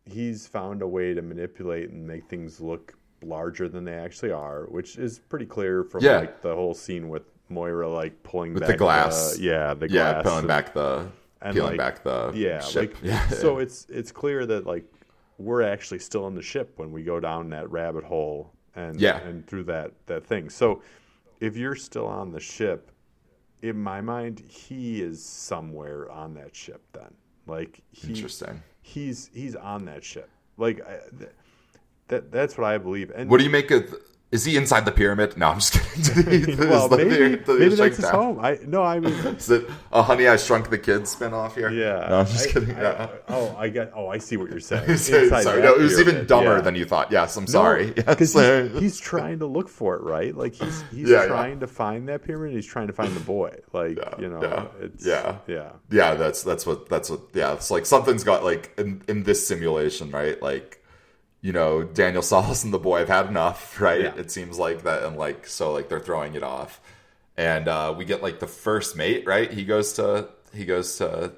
he's 0.06 0.48
found 0.48 0.82
a 0.82 0.88
way 0.88 1.14
to 1.14 1.22
manipulate 1.22 1.90
and 1.90 2.08
make 2.08 2.28
things 2.28 2.60
look 2.60 2.96
larger 3.24 3.68
than 3.70 3.84
they 3.86 3.94
actually 3.94 4.32
are, 4.32 4.66
which 4.66 4.98
is 4.98 5.20
pretty 5.20 5.46
clear 5.46 5.84
from 5.84 6.04
Yeah. 6.04 6.18
like 6.20 6.42
the 6.42 6.56
whole 6.56 6.74
scene 6.74 7.10
with 7.10 7.24
Moira 7.50 7.90
like 7.90 8.22
pulling 8.24 8.54
With 8.54 8.62
back 8.62 8.72
the 8.72 8.78
glass. 8.78 9.38
yeah, 9.40 9.74
the 9.74 9.90
Yeah, 9.90 10.14
glass 10.14 10.24
peeling 10.24 10.40
and- 10.40 10.48
back 10.48 10.74
the 10.74 11.08
and, 11.42 11.54
peeling 11.56 11.78
like, 11.78 11.78
back 11.78 12.04
the 12.04 12.32
yeah 12.36 12.60
ship. 12.62 12.94
like 12.94 12.98
yeah. 13.04 13.28
so 13.30 13.58
it's 13.60 13.86
it's 13.90 14.12
clear 14.12 14.46
that 14.46 14.66
like 14.66 14.86
we're 15.38 15.62
actually 15.64 16.00
still 16.00 16.28
in 16.28 16.36
the 16.36 16.42
ship 16.42 16.74
when 16.78 16.92
we 16.92 17.04
go 17.04 17.20
down 17.20 17.50
that 17.50 17.70
rabbit 17.72 18.04
hole 18.04 18.52
and 18.76 19.00
Yeah. 19.02 19.20
and 19.22 19.46
through 19.48 19.64
that 19.66 19.92
that 20.06 20.26
thing 20.26 20.50
so 20.50 20.82
if 21.40 21.58
you're 21.58 21.76
still 21.76 22.06
on 22.08 22.32
the 22.32 22.40
ship 22.40 22.92
in 23.64 23.78
my 23.78 24.02
mind 24.02 24.40
he 24.48 25.02
is 25.02 25.24
somewhere 25.24 26.10
on 26.12 26.34
that 26.36 26.56
ship 26.56 26.82
then 26.94 27.14
like 27.48 27.82
he, 27.92 28.10
Interesting. 28.14 28.62
he's 28.82 29.30
he's 29.34 29.56
on 29.56 29.84
that 29.86 30.04
ship 30.04 30.30
like 30.58 30.80
I, 30.82 31.00
th- 31.18 31.32
that 32.12 32.32
that's 32.32 32.58
what 32.58 32.66
i 32.68 32.78
believe 32.78 33.10
and 33.16 33.30
What 33.30 33.40
do 33.40 33.44
you 33.44 33.50
make 33.50 33.72
of? 33.72 33.94
Is 34.32 34.46
he 34.46 34.56
inside 34.56 34.86
the 34.86 34.94
pyramid? 34.94 35.36
No, 35.36 35.48
I'm 35.50 35.60
just 35.60 35.74
kidding. 35.74 36.58
well, 36.70 36.86
Is 36.86 36.90
the- 36.90 36.98
maybe, 37.06 37.36
the- 37.36 37.54
maybe 37.54 37.76
that's 37.76 37.98
his 37.98 38.06
shakedown- 38.06 38.14
home. 38.36 38.40
I 38.40 38.58
no, 38.66 38.82
I 38.82 38.98
mean, 39.02 39.12
Is 39.42 39.50
it 39.50 39.70
a 39.92 40.02
Honey 40.02 40.26
I 40.30 40.38
Shrunk 40.38 40.70
the 40.70 40.78
Kid 40.78 41.06
spin 41.06 41.34
off 41.34 41.54
here? 41.56 41.70
yeah. 41.70 42.08
No, 42.10 42.20
I'm 42.20 42.26
just 42.28 42.48
I- 42.48 42.52
kidding. 42.54 42.76
I- 42.78 42.82
yeah. 42.82 43.10
oh, 43.28 43.54
I 43.58 43.68
get. 43.68 43.92
Oh, 43.94 44.08
I 44.08 44.20
see 44.20 44.38
what 44.38 44.50
you're 44.50 44.62
saying. 44.62 44.96
Sorry. 44.96 45.62
No, 45.62 45.74
it 45.76 45.82
was 45.82 46.00
even 46.00 46.26
dumber 46.28 46.56
yeah. 46.56 46.62
than 46.62 46.76
you 46.76 46.86
thought. 46.86 47.12
Yes, 47.12 47.36
I'm 47.36 47.46
sorry. 47.46 47.92
because 47.92 48.34
Yes. 48.34 48.72
he's, 48.72 48.80
he's 48.82 49.00
trying 49.02 49.40
to 49.40 49.48
look 49.48 49.68
for 49.68 49.98
it, 49.98 50.02
right? 50.04 50.34
Like 50.34 50.54
he's 50.54 50.82
he's 50.94 51.10
Yeah, 51.10 51.24
yeah. 51.24 51.28
trying 51.28 51.60
to 51.60 51.68
find 51.68 52.08
that 52.08 52.24
pyramid. 52.24 52.56
He's 52.56 52.66
trying 52.66 52.88
to 52.88 52.94
find 52.94 53.14
the 53.14 53.26
boy. 53.36 53.52
Like 53.74 53.98
Yeah, 53.98 54.14
you 54.18 54.30
know, 54.30 54.42
yeah, 54.42 54.86
it's 54.86 55.06
yeah. 55.06 55.40
yeah. 55.48 55.70
yeah, 55.92 56.14
that's 56.16 56.42
that's 56.42 56.66
what 56.66 56.88
that's 56.88 57.10
what. 57.10 57.20
Yeah, 57.34 57.52
it's 57.52 57.70
like 57.70 57.86
something's 57.86 58.24
got 58.24 58.46
like 58.46 58.74
in 58.78 59.02
in 59.10 59.24
this 59.24 59.46
simulation, 59.46 60.10
right? 60.12 60.42
Like. 60.42 60.78
You 61.42 61.52
know, 61.54 61.84
Daniel 61.84 62.22
Solace 62.22 62.64
and 62.64 62.74
the 62.74 62.80
boy 62.80 63.00
have 63.00 63.10
had 63.10 63.28
enough, 63.28 63.80
right? 63.88 64.02
Yeah. 64.02 64.16
It 64.16 64.30
seems 64.32 64.60
like 64.60 64.84
that, 64.84 65.04
and 65.04 65.18
like 65.18 65.48
so, 65.48 65.74
like 65.74 65.90
they're 65.90 66.00
throwing 66.00 66.36
it 66.36 66.44
off, 66.44 66.80
and 67.38 67.68
uh, 67.68 67.94
we 67.98 68.06
get 68.06 68.22
like 68.22 68.40
the 68.40 68.48
first 68.48 68.96
mate, 68.96 69.26
right? 69.26 69.52
He 69.52 69.66
goes 69.66 69.94
to 69.94 70.30
he 70.54 70.66
goes 70.66 70.98
to 70.98 71.34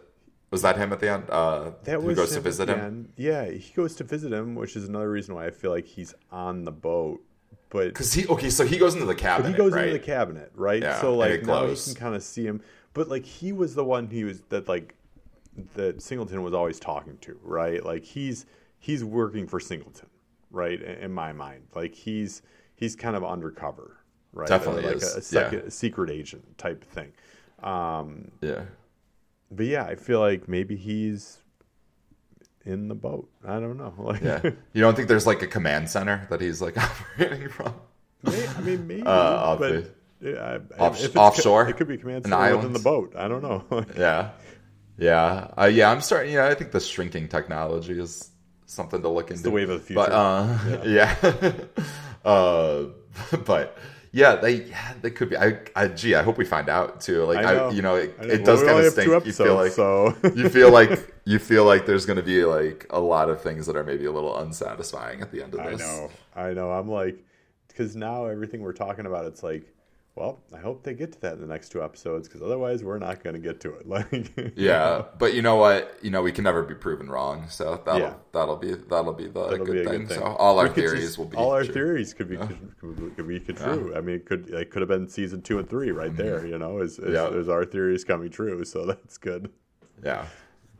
was 0.51 0.61
that 0.61 0.77
him 0.77 0.93
at 0.93 0.99
the 0.99 1.11
end? 1.11 1.23
Uh, 1.29 1.71
That 1.85 2.03
was 2.03 2.15
goes 2.15 2.29
to 2.31 2.37
him 2.37 2.43
visit 2.43 2.69
him? 2.69 3.09
Yeah, 3.17 3.49
he 3.49 3.73
goes 3.73 3.95
to 3.95 4.03
visit 4.03 4.31
him, 4.31 4.53
which 4.55 4.75
is 4.75 4.87
another 4.87 5.09
reason 5.09 5.33
why 5.33 5.47
I 5.47 5.51
feel 5.51 5.71
like 5.71 5.87
he's 5.87 6.13
on 6.31 6.63
the 6.63 6.71
boat. 6.71 7.21
But 7.69 7.87
Because 7.87 8.13
he 8.13 8.27
okay, 8.27 8.51
so 8.51 8.63
he 8.65 8.77
goes 8.77 8.93
into 8.93 9.07
the 9.07 9.15
cabinet. 9.15 9.49
he 9.49 9.55
goes 9.57 9.73
right? 9.73 9.87
into 9.87 9.93
the 9.97 10.05
cabinet, 10.05 10.51
right? 10.53 10.81
Yeah, 10.81 11.01
so 11.01 11.15
like 11.15 11.41
now 11.41 11.61
glows. 11.61 11.85
can 11.85 11.95
kind 11.95 12.13
of 12.15 12.21
see 12.21 12.45
him. 12.45 12.61
But 12.93 13.07
like 13.07 13.25
he 13.25 13.51
was 13.51 13.73
the 13.73 13.83
one 13.83 14.07
he 14.09 14.25
was 14.25 14.41
that 14.49 14.67
like 14.67 14.93
that 15.75 16.01
Singleton 16.01 16.43
was 16.43 16.53
always 16.53 16.79
talking 16.79 17.17
to, 17.21 17.39
right? 17.41 17.83
Like 17.83 18.03
he's 18.03 18.45
he's 18.83 19.01
working 19.03 19.47
for 19.47 19.59
Singleton, 19.61 20.09
right? 20.51 20.81
In 20.81 20.95
in 21.05 21.11
my 21.13 21.31
mind, 21.31 21.63
like 21.73 21.95
he's 21.95 22.41
he's 22.75 22.95
kind 22.97 23.15
of 23.15 23.23
undercover, 23.23 23.97
right? 24.33 24.47
Definitely 24.49 24.83
like 24.83 24.95
is, 24.97 25.33
a, 25.33 25.39
a, 25.39 25.51
yeah. 25.51 25.57
a 25.59 25.71
secret 25.71 26.09
agent 26.09 26.57
type 26.57 26.83
thing. 26.83 27.13
Um, 27.63 28.31
Yeah. 28.41 28.63
but 29.49 29.65
yeah, 29.67 29.85
I 29.85 29.95
feel 29.95 30.19
like 30.19 30.49
maybe 30.49 30.75
he's 30.75 31.37
in 32.65 32.87
the 32.89 32.95
boat. 32.95 33.29
I 33.47 33.59
don't 33.61 33.77
know. 33.77 33.93
Like, 33.97 34.21
Yeah. 34.29 34.41
You 34.73 34.81
don't 34.81 34.95
think 34.95 35.07
there's 35.07 35.25
like 35.27 35.41
a 35.43 35.47
command 35.47 35.89
center 35.89 36.27
that 36.29 36.41
he's 36.41 36.61
like 36.61 36.77
operating 37.17 37.47
from? 37.49 37.73
may- 38.23 38.47
I 38.47 38.61
mean, 38.61 38.87
maybe, 38.87 39.03
Uh, 39.05 39.55
but 39.55 39.95
yeah, 40.21 40.57
off- 40.79 41.15
offshore? 41.15 41.67
it 41.69 41.77
could 41.77 41.87
be 41.87 41.97
command 41.97 42.25
center 42.25 42.37
within 42.37 42.57
island? 42.59 42.75
the 42.75 42.79
boat. 42.79 43.13
I 43.17 43.27
don't 43.29 43.43
know. 43.43 43.63
Yeah. 43.97 44.31
Yeah. 44.97 45.51
Uh, 45.57 45.65
yeah, 45.65 45.89
I'm 45.91 46.01
starting, 46.01 46.33
Yeah. 46.33 46.47
I 46.47 46.53
think 46.55 46.71
the 46.71 46.79
shrinking 46.81 47.27
technology 47.29 47.97
is 47.99 48.29
something 48.73 49.01
to 49.01 49.09
look 49.09 49.31
into. 49.31 49.43
the 49.43 49.51
wave 49.51 49.69
of 49.69 49.88
the 49.88 49.93
But 49.93 50.05
future. 50.07 50.13
uh 50.13 50.83
yeah. 50.86 51.15
uh 52.25 52.86
but 53.45 53.77
yeah, 54.12 54.36
they 54.36 54.63
yeah, 54.65 54.93
they 55.01 55.09
could 55.09 55.29
be 55.29 55.38
I, 55.38 55.59
I 55.75 55.88
gee, 55.88 56.13
I 56.15 56.21
hope 56.23 56.38
we 56.38 56.45
find 56.45 56.69
out 56.69 57.01
too. 57.01 57.23
Like 57.23 57.43
I 57.43 57.55
I, 57.55 57.71
you 57.71 57.81
know, 57.81 57.95
it, 57.95 58.15
I 58.19 58.25
know. 58.25 58.33
it 58.33 58.45
does 58.45 58.63
Well, 58.63 58.75
we 58.75 58.83
kind 58.83 58.86
of 58.86 58.93
stink. 58.93 59.25
You 59.25 59.33
feel 59.33 59.55
like 59.55 59.71
so 59.71 60.15
you 60.36 60.49
feel 60.49 60.71
like 60.71 61.13
you 61.25 61.39
feel 61.39 61.65
like 61.65 61.86
there's 61.86 62.05
going 62.05 62.17
to 62.17 62.23
be 62.23 62.45
like 62.45 62.86
a 62.91 62.99
lot 62.99 63.29
of 63.29 63.41
things 63.41 63.65
that 63.65 63.75
are 63.75 63.83
maybe 63.83 64.05
a 64.05 64.12
little 64.12 64.38
unsatisfying 64.38 65.21
at 65.21 65.31
the 65.31 65.41
end 65.43 65.55
of 65.55 65.63
this. 65.63 65.81
I 65.81 65.86
know, 65.86 66.12
I 66.36 66.53
know. 66.53 66.71
I'm 66.71 66.88
like, 66.89 67.23
because 67.67 67.95
now 67.95 68.25
everything 68.25 68.62
we're 68.62 68.73
talking 68.73 69.05
about, 69.07 69.25
it's 69.25 69.41
like, 69.41 69.72
well, 70.15 70.43
I 70.54 70.60
hope 70.60 70.84
they 70.84 70.93
get 70.93 71.12
to 71.13 71.21
that 71.21 71.34
in 71.34 71.41
the 71.41 71.47
next 71.47 71.69
two 71.69 71.84
episodes, 71.84 72.28
because 72.28 72.43
otherwise 72.43 72.84
we're 72.84 72.99
not 72.99 73.23
going 73.23 73.34
to 73.34 73.39
get 73.41 73.60
to 73.62 73.73
it. 73.73 73.88
Like, 73.93 74.54
Yeah, 74.56 75.06
but 75.17 75.34
you 75.34 75.41
know 75.41 75.56
what? 75.56 75.97
You 76.04 76.12
know 76.12 76.21
we 76.21 76.32
can 76.32 76.43
never 76.43 76.62
be 76.63 76.76
proven 76.76 77.10
wrong, 77.10 77.47
so 77.49 77.82
that'll 77.86 77.99
Yeah. 78.02 78.13
that'll 78.32 78.58
be 78.58 78.73
that'll 78.76 79.13
be 79.13 79.28
the 79.28 79.47
That'll 79.49 79.65
good, 79.65 79.73
be 79.73 79.84
thing. 79.89 79.99
good 80.02 80.10
thing. 80.10 80.19
So 80.19 80.23
all 80.26 80.60
our 80.60 80.65
We 80.65 80.69
could 80.69 80.76
theories 80.84 81.02
just- 81.06 81.17
will 81.17 81.26
be 81.26 81.38
all 81.38 81.52
our 81.52 81.63
true. 81.63 81.73
theories 81.73 82.13
could 82.13 82.30
be 82.30 82.38
could, 82.38 82.76
could, 82.80 83.15
could 83.15 83.28
be 83.28 83.39
true. 83.39 83.93
I 83.95 84.02
mean, 84.02 84.17
it 84.17 84.26
could 84.26 84.49
it 84.52 84.69
could 84.69 84.82
have 84.84 84.89
been 84.89 85.08
season 85.08 85.41
two 85.41 85.58
and 85.60 85.67
three 85.69 85.91
right 85.91 86.15
there. 86.15 86.45
You 86.45 86.58
know, 86.60 86.80
is, 86.80 86.99
is, 86.99 87.06
Mm-hmm. 87.06 87.13
Yeah. 87.13 87.39
is 87.39 87.49
our 87.49 87.65
theories 87.65 88.04
coming 88.04 88.30
true? 88.30 88.63
So 88.65 88.86
that's 88.88 89.17
good. 89.17 89.49
Yeah, 90.04 90.26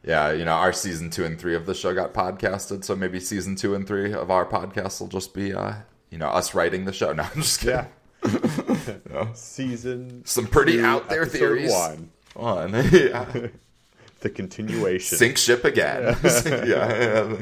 yeah. 0.04 0.32
You 0.32 0.46
know, 0.46 0.52
our 0.54 0.74
season 0.74 1.10
two 1.10 1.24
and 1.26 1.40
three 1.40 1.56
of 1.56 1.66
the 1.66 1.74
show 1.74 1.94
got 1.96 2.14
podcasted, 2.14 2.84
so 2.84 2.96
maybe 2.96 3.20
season 3.20 3.56
two 3.56 3.74
and 3.74 3.88
three 3.88 4.14
of 4.14 4.30
our 4.30 4.46
podcast 4.46 5.00
will 5.02 5.08
just 5.08 5.34
be, 5.34 5.54
uh, 5.54 5.74
you 6.12 6.18
know, 6.20 6.28
us 6.28 6.54
writing 6.54 6.86
the 6.86 6.94
show. 6.94 7.14
No, 7.14 7.24
I'm 7.24 7.42
just 7.42 7.60
kidding. 7.62 7.88
Season 9.34 10.24
Some 10.26 10.48
pretty 10.48 10.74
two, 10.74 10.86
out 10.86 11.10
there 11.10 11.26
theories. 11.26 11.72
One, 11.72 12.12
On, 12.36 12.74
yeah. 12.92 13.48
the 14.22 14.30
continuation. 14.30 15.18
sink 15.18 15.38
ship 15.38 15.66
again. 15.66 16.16
yeah. 16.46 17.38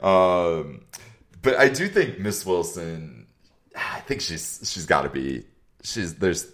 um, 0.00 0.82
but 1.42 1.56
I 1.58 1.68
do 1.68 1.88
think 1.88 2.18
Miss 2.18 2.44
Wilson. 2.44 3.26
I 3.76 4.00
think 4.00 4.20
she's 4.20 4.60
she's 4.64 4.86
got 4.86 5.02
to 5.02 5.08
be. 5.08 5.44
She's 5.82 6.16
there's 6.16 6.46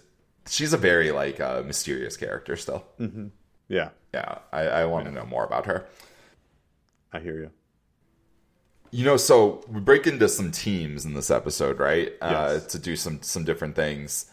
she's 0.47 0.73
a 0.73 0.77
very 0.77 1.11
like 1.11 1.39
uh, 1.39 1.63
mysterious 1.65 2.17
character 2.17 2.55
still. 2.55 2.85
Yeah, 3.69 3.89
Yeah, 4.13 4.39
I, 4.51 4.61
I 4.61 4.85
want 4.85 5.05
to 5.05 5.11
know 5.11 5.25
more 5.25 5.43
about 5.45 5.65
her. 5.65 5.85
I 7.11 7.19
hear 7.19 7.39
you. 7.39 7.51
You 8.91 9.03
know, 9.05 9.17
so 9.17 9.63
we 9.69 9.79
break 9.81 10.07
into 10.07 10.29
some 10.29 10.51
teams 10.51 11.05
in 11.05 11.13
this 11.13 11.29
episode, 11.29 11.79
right? 11.79 12.13
Uh, 12.21 12.59
to 12.59 12.79
do 12.79 12.95
some 12.95 13.21
some 13.21 13.43
different 13.43 13.75
things. 13.75 14.27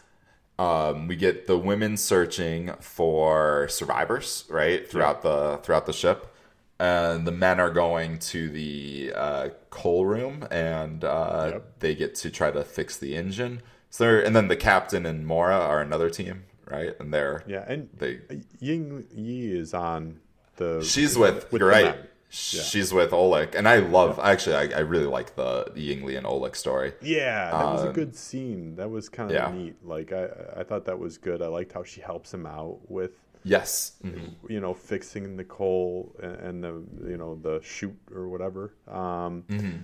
Um, 0.59 1.09
we 1.09 1.17
get 1.17 1.47
the 1.49 1.59
women 1.59 1.97
searching 1.97 2.73
for 2.81 3.67
survivors, 3.69 4.45
right, 4.49 4.89
throughout 4.89 5.23
the 5.23 5.59
throughout 5.65 5.87
the 5.87 5.93
ship, 5.93 6.33
and 6.79 7.27
the 7.27 7.33
men 7.33 7.59
are 7.59 7.71
going 7.71 8.19
to 8.21 8.49
the 8.49 9.13
uh, 9.17 9.49
coal 9.71 10.07
room, 10.07 10.47
and 10.53 11.03
uh, 11.05 11.49
Yep. 11.55 11.79
they 11.81 11.95
get 11.97 12.15
to 12.17 12.31
try 12.31 12.53
to 12.53 12.63
fix 12.63 12.97
the 12.97 13.17
engine. 13.17 13.61
So, 13.91 14.05
they're- 14.05 14.21
and 14.21 14.35
then 14.37 14.47
the 14.49 14.57
captain 14.57 15.05
and 15.07 15.27
Maura 15.27 15.57
are 15.59 15.81
another 15.81 16.09
team, 16.11 16.45
right? 16.71 16.95
And 17.01 17.13
they're 17.13 17.43
Yeah, 17.49 17.65
and 17.67 17.89
they 17.99 18.21
Ying 18.61 19.05
Yi 19.13 19.53
is 19.59 19.75
on 19.75 20.21
the. 20.57 20.81
She's 20.85 21.19
with, 21.19 21.51
with 21.51 21.61
you're 21.61 21.69
right. 21.71 21.97
men. 21.97 22.09
She's 22.29 22.93
with 22.93 23.13
Oleg, 23.13 23.55
and 23.55 23.69
I 23.69 23.77
love. 23.79 24.19
Actually, 24.19 24.57
I, 24.57 24.79
I 24.79 24.81
really 24.81 25.07
like 25.07 25.37
the 25.37 25.71
the 25.73 25.95
Yingli 25.95 26.17
and 26.17 26.27
Oleg 26.27 26.57
story. 26.57 26.93
Yeah, 27.01 27.51
that 27.53 27.65
was 27.65 27.83
a 27.85 27.89
Um, 27.89 27.93
good 27.93 28.17
scene. 28.17 28.75
That 28.77 28.91
was 28.91 29.09
kind 29.09 29.31
of 29.31 29.55
neat. 29.55 29.77
Like 29.85 30.13
I, 30.13 30.29
I 30.57 30.63
thought 30.65 30.85
that 30.87 30.99
was 30.99 31.17
good. 31.19 31.43
I 31.43 31.47
liked 31.47 31.73
how 31.73 31.85
she 31.85 32.01
helps 32.01 32.35
him 32.35 32.45
out 32.47 32.81
with, 32.91 33.13
Yes, 33.45 33.93
Mhm. 34.03 34.33
you 34.49 34.59
know, 34.61 34.75
fixing 34.75 35.37
the 35.37 35.45
coal 35.45 36.17
and, 36.21 36.65
the, 36.65 36.83
you 37.07 37.19
know, 37.19 37.35
the 37.41 37.61
chute 37.63 37.99
or 38.13 38.29
whatever. 38.29 38.75
Um, 38.89 39.45
Mm-hmm. 39.49 39.79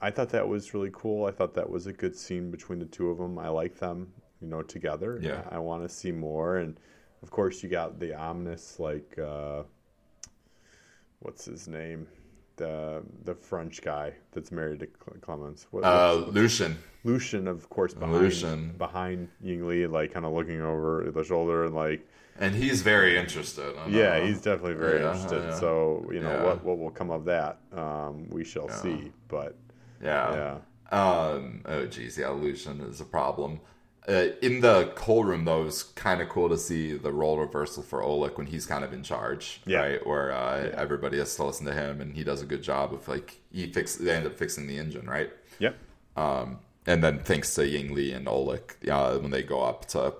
I 0.00 0.10
thought 0.10 0.30
that 0.30 0.48
was 0.48 0.74
really 0.74 0.90
cool. 0.92 1.26
I 1.26 1.30
thought 1.30 1.54
that 1.54 1.68
was 1.70 1.86
a 1.86 1.92
good 1.92 2.16
scene 2.16 2.50
between 2.50 2.78
the 2.78 2.86
two 2.86 3.08
of 3.10 3.18
them. 3.18 3.38
I 3.38 3.48
like 3.48 3.78
them, 3.78 4.12
you 4.40 4.48
know, 4.48 4.62
together. 4.62 5.18
Yeah. 5.22 5.42
I, 5.50 5.58
want 5.58 5.82
to 5.82 5.88
see 5.88 6.12
more. 6.12 6.56
And 6.56 6.78
of 7.22 7.30
course, 7.30 7.62
you 7.62 7.68
got 7.70 7.98
the 8.00 8.14
ominous, 8.14 8.78
like, 8.80 9.18
uh, 9.18 9.62
what's 11.24 11.44
his 11.46 11.66
name? 11.66 12.06
The 12.56 13.02
the 13.24 13.34
French 13.34 13.82
guy 13.82 14.12
that's 14.30 14.52
married 14.52 14.78
to 14.80 14.86
Clémence. 15.20 15.66
What, 15.72 15.82
uh, 15.82 16.24
Lucien. 16.28 16.78
Lucien, 17.02 17.48
of 17.48 17.68
course, 17.68 17.94
behind 17.94 18.16
Lucien. 18.22 18.74
behind 18.78 19.28
Yingli, 19.44 19.90
like 19.90 20.12
kind 20.14 20.24
of 20.24 20.32
looking 20.32 20.60
over 20.62 21.10
the 21.12 21.24
shoulder 21.24 21.64
and 21.64 21.74
like, 21.74 22.06
and 22.38 22.54
he's 22.54 22.80
very 22.82 23.18
interested. 23.18 23.74
Yeah, 23.88 24.18
know. 24.20 24.26
he's 24.26 24.40
definitely 24.40 24.74
very 24.74 25.00
Yeah, 25.00 25.14
interested. 25.14 25.42
yeah. 25.42 25.58
So 25.58 26.08
you 26.12 26.20
know 26.20 26.30
Yeah. 26.30 26.44
what 26.44 26.64
what 26.64 26.78
will 26.78 26.90
come 26.90 27.10
of 27.10 27.24
that, 27.24 27.58
um, 27.72 28.28
we 28.30 28.44
shall 28.44 28.68
see. 28.68 29.10
But 29.26 29.56
yeah. 30.00 30.60
yeah, 30.92 30.96
Um. 30.96 31.62
Oh, 31.64 31.86
geez, 31.86 32.16
yeah. 32.16 32.28
Lucien 32.30 32.80
is 32.82 33.00
a 33.00 33.04
problem. 33.04 33.58
Uh, 34.06 34.28
in 34.42 34.60
the 34.60 34.92
coal 34.96 35.24
room, 35.24 35.44
though, 35.46 35.62
it 35.62 35.64
was 35.64 35.82
kind 35.82 36.20
of 36.20 36.28
cool 36.28 36.48
to 36.50 36.58
see 36.58 36.92
the 36.92 37.10
role 37.12 37.38
reversal 37.38 37.82
for 37.82 38.02
Oleg 38.02 38.36
when 38.36 38.46
he's 38.46 38.66
kind 38.66 38.84
of 38.84 38.92
in 38.92 39.02
charge, 39.02 39.62
Yeah. 39.64 39.78
right? 39.78 40.06
Where 40.06 40.30
uh, 40.32 40.70
everybody 40.76 41.16
has 41.18 41.34
to 41.36 41.44
listen 41.44 41.64
to 41.66 41.72
him, 41.72 42.00
and 42.02 42.14
he 42.14 42.22
does 42.22 42.42
a 42.42 42.46
good 42.46 42.62
job 42.62 42.92
of 42.92 43.08
like 43.08 43.38
he 43.50 43.66
fix. 43.72 43.96
They 43.96 44.10
end 44.14 44.26
up 44.26 44.36
fixing 44.38 44.66
the 44.66 44.76
engine, 44.78 45.06
right? 45.08 45.30
yep, 45.58 45.76
Um, 46.16 46.58
and 46.86 47.02
then 47.02 47.20
thanks 47.20 47.54
to 47.54 47.66
Ying 47.66 47.94
Li 47.94 48.12
and 48.12 48.28
Oleg, 48.28 48.76
uh, 48.90 49.16
when 49.18 49.30
they 49.30 49.42
go 49.42 49.62
up 49.62 49.86
to, 49.86 50.12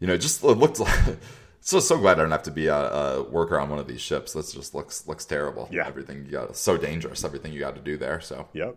you 0.00 0.06
know, 0.08 0.16
just 0.16 0.42
it 0.42 0.46
looked 0.46 0.80
like. 0.80 0.98
So 1.60 1.80
so 1.80 1.98
glad 1.98 2.18
I 2.18 2.22
don't 2.22 2.30
have 2.30 2.44
to 2.44 2.50
be 2.50 2.68
a, 2.68 2.74
a 2.74 3.22
worker 3.24 3.60
on 3.60 3.68
one 3.68 3.78
of 3.78 3.86
these 3.86 4.00
ships. 4.00 4.32
This 4.32 4.52
just 4.52 4.74
looks 4.74 5.06
looks 5.06 5.26
terrible. 5.26 5.68
Yeah. 5.70 5.86
everything 5.86 6.24
you 6.24 6.32
got 6.32 6.56
so 6.56 6.78
dangerous. 6.78 7.24
Everything 7.24 7.52
you 7.52 7.60
got 7.60 7.74
to 7.74 7.82
do 7.82 7.98
there. 7.98 8.22
So 8.22 8.48
yep. 8.54 8.76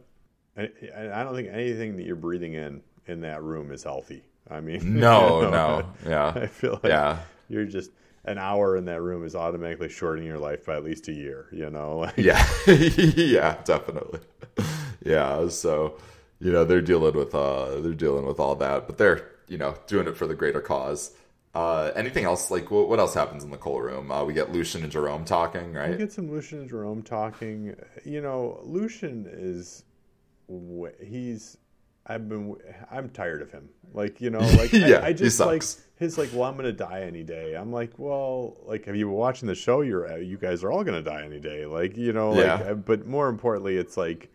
And 0.58 0.68
I 1.14 1.24
don't 1.24 1.34
think 1.34 1.48
anything 1.50 1.96
that 1.96 2.06
you're 2.06 2.18
breathing 2.18 2.54
in 2.54 2.82
in 3.08 3.22
that 3.22 3.44
room 3.44 3.72
is 3.72 3.84
healthy. 3.84 4.24
I 4.50 4.60
mean, 4.60 4.96
no, 5.00 5.42
you 5.42 5.52
know, 5.52 5.80
no, 5.80 6.10
yeah, 6.10 6.28
I 6.36 6.48
feel 6.48 6.74
like 6.84 6.92
yeah, 6.92 7.20
you're 7.50 7.66
just 7.66 7.92
an 8.26 8.38
hour 8.38 8.78
in 8.78 8.86
that 8.86 9.02
room 9.02 9.26
is 9.26 9.36
automatically 9.36 9.90
shortening 9.90 10.28
your 10.28 10.38
life 10.38 10.66
by 10.66 10.76
at 10.76 10.84
least 10.84 11.08
a 11.08 11.14
year. 11.14 11.48
You 11.52 11.70
know, 11.70 11.98
like, 12.00 12.18
yeah, 12.18 12.46
yeah, 12.68 13.58
definitely. 13.64 14.20
Yeah, 15.04 15.48
so 15.50 15.98
you 16.40 16.52
know 16.52 16.64
they're 16.64 16.82
dealing 16.82 17.16
with 17.16 17.34
uh 17.34 17.80
they're 17.82 17.94
dealing 17.94 18.26
with 18.26 18.40
all 18.40 18.56
that, 18.56 18.88
but 18.88 18.98
they're 18.98 19.30
you 19.48 19.58
know 19.58 19.76
doing 19.88 20.08
it 20.08 20.18
for 20.18 20.28
the 20.28 20.36
greater 20.36 20.62
cause. 20.62 21.14
Uh, 21.54 21.92
anything 21.98 22.24
else? 22.24 22.50
Like 22.50 22.72
what, 22.72 22.88
what 22.88 23.00
else 23.00 23.14
happens 23.14 23.44
in 23.44 23.52
the 23.52 23.58
coal 23.58 23.82
room? 23.82 24.10
Uh, 24.10 24.24
we 24.24 24.34
get 24.34 24.54
Lucien 24.54 24.84
and 24.84 24.92
Jerome 24.92 25.26
talking, 25.26 25.74
right? 25.74 25.90
We 25.90 25.98
get 25.98 26.14
some 26.14 26.32
Lucien 26.32 26.62
and 26.62 26.70
Jerome 26.70 27.04
talking. 27.04 27.76
You 28.06 28.22
know, 28.22 28.62
Lucien 28.64 29.28
is 29.30 29.84
he's 31.04 31.58
I've 32.06 32.28
been 32.28 32.56
I'm 32.90 33.10
tired 33.10 33.42
of 33.42 33.52
him. 33.52 33.70
Like 33.94 34.22
you 34.22 34.30
know, 34.30 34.40
like 34.58 34.72
Yeah, 34.74 35.00
I, 35.04 35.08
I 35.08 35.14
just 35.14 35.40
like 35.40 35.64
his 35.98 36.18
like. 36.18 36.30
Well, 36.34 36.44
I'm 36.44 36.56
gonna 36.56 36.72
die 36.72 37.02
any 37.02 37.24
day. 37.24 37.56
I'm 37.56 37.72
like, 37.72 37.98
well, 37.98 38.58
like 38.66 38.86
have 38.86 38.96
you 38.96 39.06
been 39.06 39.14
watching 39.16 39.48
the 39.48 39.56
show? 39.56 39.82
You're 39.82 40.12
uh, 40.12 40.18
you 40.18 40.38
guys 40.38 40.64
are 40.64 40.72
all 40.72 40.84
gonna 40.84 41.02
die 41.02 41.24
any 41.24 41.40
day. 41.40 41.66
Like 41.66 41.98
you 41.98 42.14
know, 42.14 42.32
like. 42.32 42.46
Yeah. 42.46 42.72
uh, 42.72 42.74
But 42.74 43.06
more 43.08 43.30
importantly, 43.30 43.78
it's 43.78 43.98
like 43.98 44.32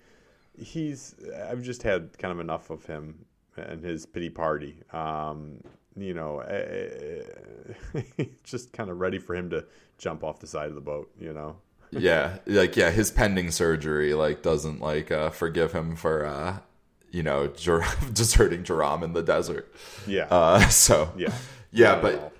he's. 0.58 1.14
I've 1.48 1.62
just 1.62 1.82
had 1.82 2.16
kind 2.18 2.32
of 2.32 2.40
enough 2.40 2.70
of 2.70 2.84
him 2.86 3.24
and 3.56 3.82
his 3.82 4.06
pity 4.06 4.30
party. 4.30 4.76
Um, 4.92 5.60
you 5.96 6.14
know, 6.14 6.40
uh, 6.40 8.02
just 8.44 8.72
kind 8.72 8.90
of 8.90 8.98
ready 9.00 9.18
for 9.18 9.34
him 9.34 9.50
to 9.50 9.64
jump 9.98 10.22
off 10.22 10.40
the 10.40 10.46
side 10.46 10.68
of 10.68 10.74
the 10.74 10.80
boat. 10.80 11.10
You 11.18 11.32
know. 11.32 11.56
yeah, 11.90 12.38
like 12.46 12.76
yeah, 12.76 12.90
his 12.90 13.10
pending 13.10 13.50
surgery 13.50 14.12
like 14.14 14.42
doesn't 14.42 14.80
like 14.80 15.10
uh, 15.10 15.30
forgive 15.30 15.72
him 15.72 15.96
for 15.96 16.24
uh, 16.26 16.58
you 17.10 17.22
know 17.22 17.46
deserting 18.12 18.64
Jerome 18.64 19.02
in 19.02 19.12
the 19.12 19.22
desert. 19.22 19.72
Yeah. 20.06 20.26
Uh, 20.30 20.60
so 20.68 21.12
yeah. 21.16 21.32
yeah, 21.72 22.00
but. 22.00 22.32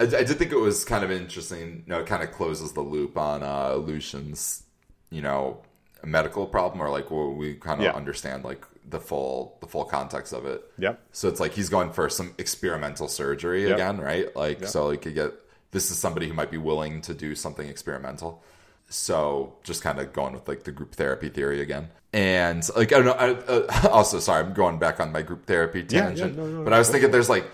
I, 0.00 0.04
I 0.06 0.24
did 0.24 0.38
think 0.38 0.50
it 0.50 0.58
was 0.58 0.84
kind 0.84 1.04
of 1.04 1.12
interesting. 1.12 1.84
You 1.86 1.92
know, 1.94 2.00
it 2.00 2.06
kind 2.06 2.22
of 2.24 2.32
closes 2.32 2.72
the 2.72 2.80
loop 2.80 3.16
on 3.16 3.44
uh, 3.44 3.74
Lucien's, 3.76 4.64
you 5.08 5.22
know, 5.22 5.62
medical 6.02 6.46
problem, 6.46 6.82
or 6.82 6.90
like 6.90 7.12
well, 7.12 7.32
we 7.32 7.54
kind 7.54 7.78
of 7.80 7.84
Yeah. 7.84 7.92
understand 7.92 8.44
like 8.44 8.66
the 8.90 8.98
full 8.98 9.56
the 9.60 9.68
full 9.68 9.84
context 9.84 10.32
of 10.32 10.46
it. 10.46 10.64
Yep. 10.78 11.00
So 11.12 11.28
it's 11.28 11.38
like 11.38 11.52
he's 11.52 11.68
going 11.68 11.92
for 11.92 12.08
some 12.10 12.34
experimental 12.38 13.06
surgery 13.06 13.62
Yep. 13.68 13.74
again, 13.74 13.98
right? 14.00 14.34
Like 14.34 14.62
Yep. 14.62 14.68
so, 14.70 14.86
like 14.88 15.04
you 15.06 15.12
get 15.12 15.32
this 15.70 15.92
is 15.92 15.96
somebody 15.96 16.26
who 16.26 16.34
might 16.34 16.50
be 16.50 16.58
willing 16.58 17.00
to 17.02 17.14
do 17.14 17.36
something 17.36 17.68
experimental. 17.68 18.42
So 18.88 19.54
just 19.64 19.82
kind 19.82 19.98
of 19.98 20.12
going 20.12 20.34
with 20.34 20.46
like 20.46 20.64
the 20.64 20.72
group 20.72 20.94
therapy 20.94 21.28
theory 21.28 21.60
again, 21.60 21.88
and 22.12 22.62
like 22.76 22.92
I 22.92 23.00
don't 23.00 23.06
know. 23.06 23.12
I, 23.12 23.30
uh, 23.30 23.88
also, 23.90 24.20
sorry, 24.20 24.44
I'm 24.44 24.52
going 24.52 24.78
back 24.78 25.00
on 25.00 25.12
my 25.12 25.22
group 25.22 25.46
therapy 25.46 25.80
Yeah, 25.80 25.86
yeah, 25.86 26.00
tangent, 26.06 26.36
no, 26.36 26.46
no, 26.46 26.64
but 26.64 26.72
I 26.72 26.78
was 26.78 26.90
thinking 26.90 27.10
there's 27.10 27.28
like 27.28 27.50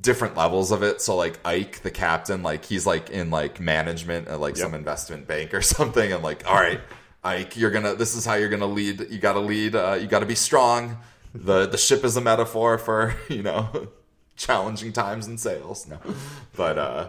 different 0.00 0.36
levels 0.36 0.70
of 0.70 0.82
it. 0.82 1.00
So 1.00 1.16
like 1.16 1.42
Eyk, 1.42 1.80
the 1.80 1.90
captain, 1.90 2.42
like 2.42 2.64
he's 2.64 2.86
like 2.86 3.10
in 3.10 3.30
like 3.30 3.58
management 3.58 4.28
at 4.28 4.38
like 4.38 4.56
some 4.56 4.74
investment 4.74 5.26
bank 5.26 5.52
or 5.52 5.62
something, 5.76 6.12
and 6.12 6.22
like 6.22 6.46
all 6.46 6.54
right. 6.54 6.80
Eyk, 7.24 7.56
you're 7.56 7.70
gonna. 7.70 7.94
This 7.94 8.14
is 8.14 8.26
how 8.26 8.34
you're 8.34 8.50
gonna 8.50 8.66
lead. 8.66 9.06
You 9.10 9.18
got 9.18 9.32
to 9.32 9.40
lead. 9.40 9.74
Uh, 9.74 9.96
you 9.98 10.06
got 10.06 10.18
to 10.18 10.26
be 10.26 10.34
strong. 10.34 10.98
the 11.34 11.66
The 11.66 11.78
ship 11.78 12.04
is 12.04 12.16
a 12.16 12.20
metaphor 12.20 12.76
for 12.76 13.16
you 13.30 13.42
know 13.42 13.88
challenging 14.36 14.92
times 14.92 15.26
in 15.26 15.38
sales. 15.38 15.86
No, 15.86 15.98
but 16.54 16.76
uh, 16.78 17.08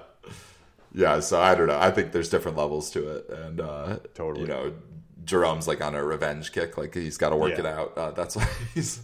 yeah. 0.95 1.19
So 1.19 1.39
I 1.39 1.53
don't 1.53 1.67
know. 1.67 1.77
I 1.79 1.91
think 1.91 2.11
there's 2.11 2.29
different 2.29 2.57
levels 2.57 2.89
to 2.91 3.07
it, 3.17 3.29
and 3.29 3.61
uh, 3.61 3.99
Totally. 4.15 4.41
You 4.41 4.47
know, 4.47 4.73
Jerome's 5.25 5.67
like 5.67 5.81
on 5.81 5.93
a 5.95 6.03
revenge 6.03 6.51
kick. 6.51 6.77
Like 6.77 6.93
he's 6.95 7.17
got 7.17 7.29
to 7.29 7.35
work 7.35 7.51
Yeah. 7.53 7.59
it 7.59 7.65
out. 7.67 7.97
Uh, 7.97 8.11
that's 8.11 8.35
why 8.37 8.47
he's. 8.73 9.01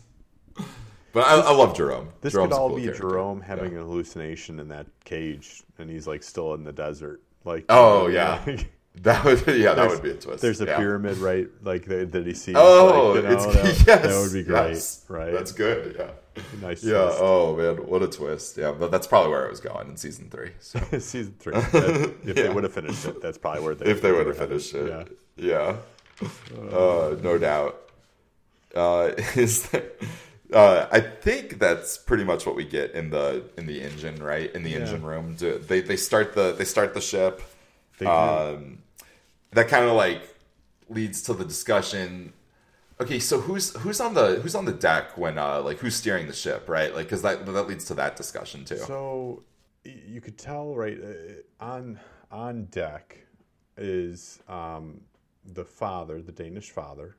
But 1.13 1.25
I, 1.25 1.41
I 1.41 1.51
love 1.51 1.75
Jerome. 1.75 2.07
This 2.21 2.31
Jerome's 2.31 2.53
could 2.53 2.57
all 2.57 2.69
cool 2.69 2.77
be 2.77 2.83
character. 2.83 3.01
Jerome 3.09 3.41
having 3.41 3.73
an 3.75 3.81
hallucination 3.81 4.61
in 4.61 4.69
that 4.69 4.87
cage, 5.03 5.61
and 5.77 5.89
he's 5.89 6.07
like 6.07 6.23
still 6.23 6.53
in 6.53 6.63
the 6.63 6.71
desert. 6.71 7.21
Like, 7.43 7.65
Oh, 7.67 8.07
yeah. 8.07 8.39
That 9.03 9.23
would 9.23 9.47
yeah, 9.47 9.73
that 9.73 9.89
would 9.89 10.03
be 10.03 10.11
a 10.11 10.15
twist. 10.15 10.41
There's 10.41 10.59
a 10.59 10.65
yeah. 10.65 10.77
pyramid, 10.77 11.17
right? 11.19 11.47
Like 11.63 11.85
that, 11.85 12.11
that 12.11 12.27
he 12.27 12.33
sees. 12.33 12.55
Oh, 12.57 13.13
like, 13.15 13.23
you 13.23 13.29
know, 13.29 13.35
it's 13.35 13.45
that, 13.45 13.65
yes, 13.87 14.01
that 14.03 14.21
would 14.21 14.33
be 14.33 14.43
great, 14.43 14.69
yes. 14.73 15.05
right? 15.07 15.31
That's 15.31 15.53
good. 15.53 15.95
Yeah, 15.97 16.43
nice. 16.61 16.83
yeah. 16.83 17.03
twist. 17.05 17.17
Oh 17.21 17.55
man, 17.55 17.77
what 17.87 18.03
a 18.03 18.07
twist. 18.07 18.57
Yeah, 18.57 18.73
but 18.73 18.91
that's 18.91 19.07
probably 19.07 19.31
where 19.31 19.45
it 19.45 19.49
was 19.49 19.61
going 19.61 19.87
in 19.87 19.95
season 19.95 20.29
three. 20.29 20.51
So 20.59 20.79
season 20.99 21.35
three. 21.39 21.53
That- 21.53 22.15
if 22.25 22.37
Yeah. 22.37 22.43
they 22.43 22.49
would 22.49 22.63
have 22.65 22.73
finished 22.73 23.05
it, 23.05 23.21
that's 23.21 23.37
probably 23.37 23.61
where 23.63 23.75
they. 23.75 23.85
if 23.89 24.01
they 24.01 24.11
would 24.11 24.27
have 24.27 24.37
finished 24.37 24.75
it, 24.75 25.07
Yeah. 25.37 25.77
yeah, 26.21 26.27
uh, 26.75 27.15
no 27.23 27.37
doubt. 27.39 27.77
Uh, 28.75 29.11
is 29.35 29.69
that, 29.69 29.95
uh, 30.53 30.87
I 30.91 30.99
think 30.99 31.59
that's 31.59 31.97
pretty 31.97 32.25
much 32.25 32.45
what 32.45 32.55
we 32.57 32.65
get 32.65 32.91
in 32.91 33.09
the 33.09 33.43
in 33.57 33.65
the 33.67 33.81
engine, 33.81 34.21
right? 34.21 34.53
In 34.53 34.63
the 34.63 34.75
engine 34.75 35.01
room, 35.01 35.35
Do- 35.35 35.59
they 35.59 35.79
they 35.81 35.97
start 35.97 36.33
the 36.35 36.51
they 36.51 36.65
start 36.65 36.93
the 36.93 37.01
ship. 37.01 37.41
Um, 38.07 38.83
that 39.51 39.67
kind 39.67 39.85
of 39.85 39.93
like 39.93 40.21
leads 40.89 41.21
to 41.23 41.33
the 41.33 41.45
discussion. 41.45 42.33
Okay, 42.99 43.19
so 43.19 43.39
who's 43.39 43.75
who's 43.77 43.99
on 43.99 44.13
the 44.13 44.35
who's 44.41 44.55
on 44.55 44.65
the 44.65 44.73
deck 44.73 45.17
when 45.17 45.37
uh 45.37 45.61
like 45.61 45.79
who's 45.79 45.95
steering 45.95 46.27
the 46.27 46.33
ship, 46.33 46.69
right? 46.69 46.93
Like 46.93 47.05
because 47.05 47.21
that 47.23 47.45
that 47.45 47.67
leads 47.67 47.85
to 47.85 47.93
that 47.95 48.15
discussion 48.15 48.63
too. 48.65 48.77
So 48.77 49.43
you 49.83 50.21
could 50.21 50.37
tell 50.37 50.75
right 50.75 50.97
uh, 51.01 51.63
on 51.63 51.99
on 52.31 52.65
deck 52.65 53.17
is 53.77 54.39
um, 54.47 55.01
the 55.45 55.65
father, 55.65 56.21
the 56.21 56.31
Danish 56.31 56.69
father, 56.69 57.15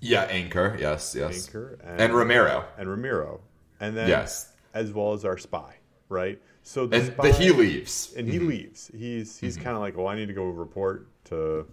yeah, 0.00 0.22
Anker, 0.24 0.76
yes, 0.78 1.14
yes, 1.18 1.46
Anker, 1.46 1.78
and, 1.82 2.12
Ramiro, 2.12 2.64
and 2.78 2.88
Ramiro, 2.88 3.40
and 3.80 3.96
then 3.96 4.08
yes, 4.08 4.52
as 4.72 4.92
well 4.92 5.12
as 5.12 5.24
our 5.24 5.38
spy, 5.38 5.76
right? 6.08 6.40
So 6.66 6.86
the 6.86 6.96
and 6.96 7.06
spy, 7.06 7.30
the 7.30 7.34
he 7.34 7.50
leaves. 7.50 8.14
and 8.16 8.26
he 8.26 8.38
leaves. 8.38 8.90
He's 8.96 9.38
he's 9.38 9.56
kind 9.56 9.76
of 9.76 9.80
like, 9.80 9.96
well, 9.96 10.08
I 10.08 10.16
need 10.16 10.28
to 10.28 10.32
go 10.32 10.46
report 10.46 11.08
to 11.26 11.66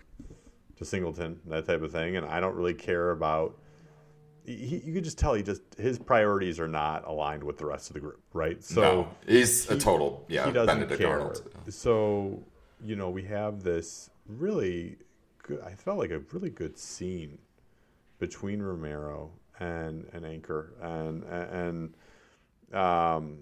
to 0.75 0.85
Singleton, 0.85 1.39
that 1.47 1.65
type 1.65 1.81
of 1.81 1.91
thing, 1.91 2.17
and 2.17 2.25
I 2.25 2.39
don't 2.41 2.55
really 2.55 2.73
care 2.73 3.11
about. 3.11 3.57
He, 4.43 4.81
you 4.83 4.93
could 4.93 5.03
just 5.05 5.17
tell 5.17 5.33
he 5.33 5.43
just 5.43 5.61
his 5.77 5.97
priorities 5.97 6.59
are 6.59 6.67
not 6.67 7.07
aligned 7.07 7.41
with 7.43 7.57
the 7.57 7.65
rest 7.65 7.89
of 7.89 7.93
the 7.93 8.01
group, 8.01 8.21
right? 8.33 8.61
So 8.61 8.81
no, 8.81 9.07
he's 9.25 9.69
a 9.71 9.77
total 9.77 10.25
yeah 10.27 10.45
he 10.45 10.51
doesn't 10.51 10.75
Benedict 10.75 10.99
care. 10.99 11.21
Arnold. 11.21 11.49
So 11.69 12.43
you 12.83 12.97
know, 12.97 13.09
we 13.09 13.23
have 13.23 13.63
this 13.63 14.09
really 14.27 14.97
good. 15.43 15.61
I 15.61 15.73
felt 15.73 15.99
like 15.99 16.11
a 16.11 16.19
really 16.33 16.49
good 16.49 16.77
scene 16.77 17.37
between 18.19 18.61
Ramiro 18.61 19.31
and 19.59 20.05
and 20.11 20.25
Anker 20.25 20.73
and 20.81 21.23
and 21.23 21.93
um, 22.73 23.37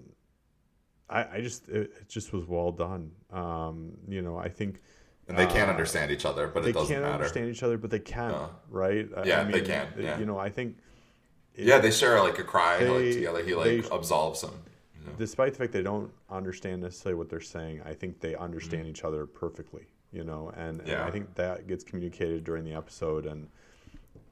I, 1.10 1.36
I 1.36 1.40
just 1.40 1.68
it, 1.68 1.92
it 2.00 2.08
just 2.08 2.32
was 2.32 2.46
well 2.46 2.70
done. 2.72 3.10
Um, 3.32 3.92
you 4.08 4.22
know, 4.22 4.36
I 4.38 4.48
think 4.48 4.80
And 5.28 5.36
they 5.36 5.46
can't 5.46 5.68
uh, 5.68 5.72
understand 5.72 6.10
each 6.10 6.24
other, 6.24 6.46
but 6.48 6.62
they 6.62 6.70
it 6.70 6.72
doesn't 6.74 6.88
can't 6.88 7.02
matter. 7.02 7.14
understand 7.14 7.50
each 7.50 7.62
other, 7.62 7.76
but 7.78 7.90
they 7.90 7.98
can, 7.98 8.30
Uh, 8.32 8.48
right? 8.70 9.08
Yeah, 9.24 9.40
I 9.40 9.44
they 9.50 9.60
can, 9.62 9.88
yeah. 9.98 10.18
You 10.18 10.26
know, 10.26 10.38
I 10.38 10.50
think 10.50 10.76
yeah, 11.56 11.78
they 11.78 11.90
share 11.90 12.20
like 12.22 12.38
a 12.38 12.44
cry 12.44 12.78
like 12.78 12.98
They- 12.98 13.12
together. 13.14 13.42
He 13.42 13.50
they- 13.50 13.80
like 13.82 13.92
absolves 13.92 14.40
them. 14.42 14.54
you 14.98 15.06
know? 15.06 15.12
despite 15.18 15.52
the 15.52 15.58
fact 15.58 15.72
they 15.72 15.82
don't 15.82 16.10
understand 16.30 16.82
necessarily 16.82 17.18
what 17.18 17.28
they're 17.28 17.40
saying, 17.40 17.82
I 17.84 17.92
think 17.94 18.20
they 18.20 18.34
understand 18.36 18.86
each 18.86 19.02
other 19.04 19.26
perfectly. 19.26 19.86
You 20.12 20.24
know, 20.24 20.50
and, 20.56 20.60
and 20.60 20.80
Mm-hmm. 20.80 20.88
Yeah. 20.90 21.06
I 21.06 21.10
think 21.10 21.34
that 21.36 21.66
gets 21.68 21.84
communicated 21.84 22.44
during 22.44 22.64
the 22.64 22.72
episode, 22.74 23.26
and 23.26 23.48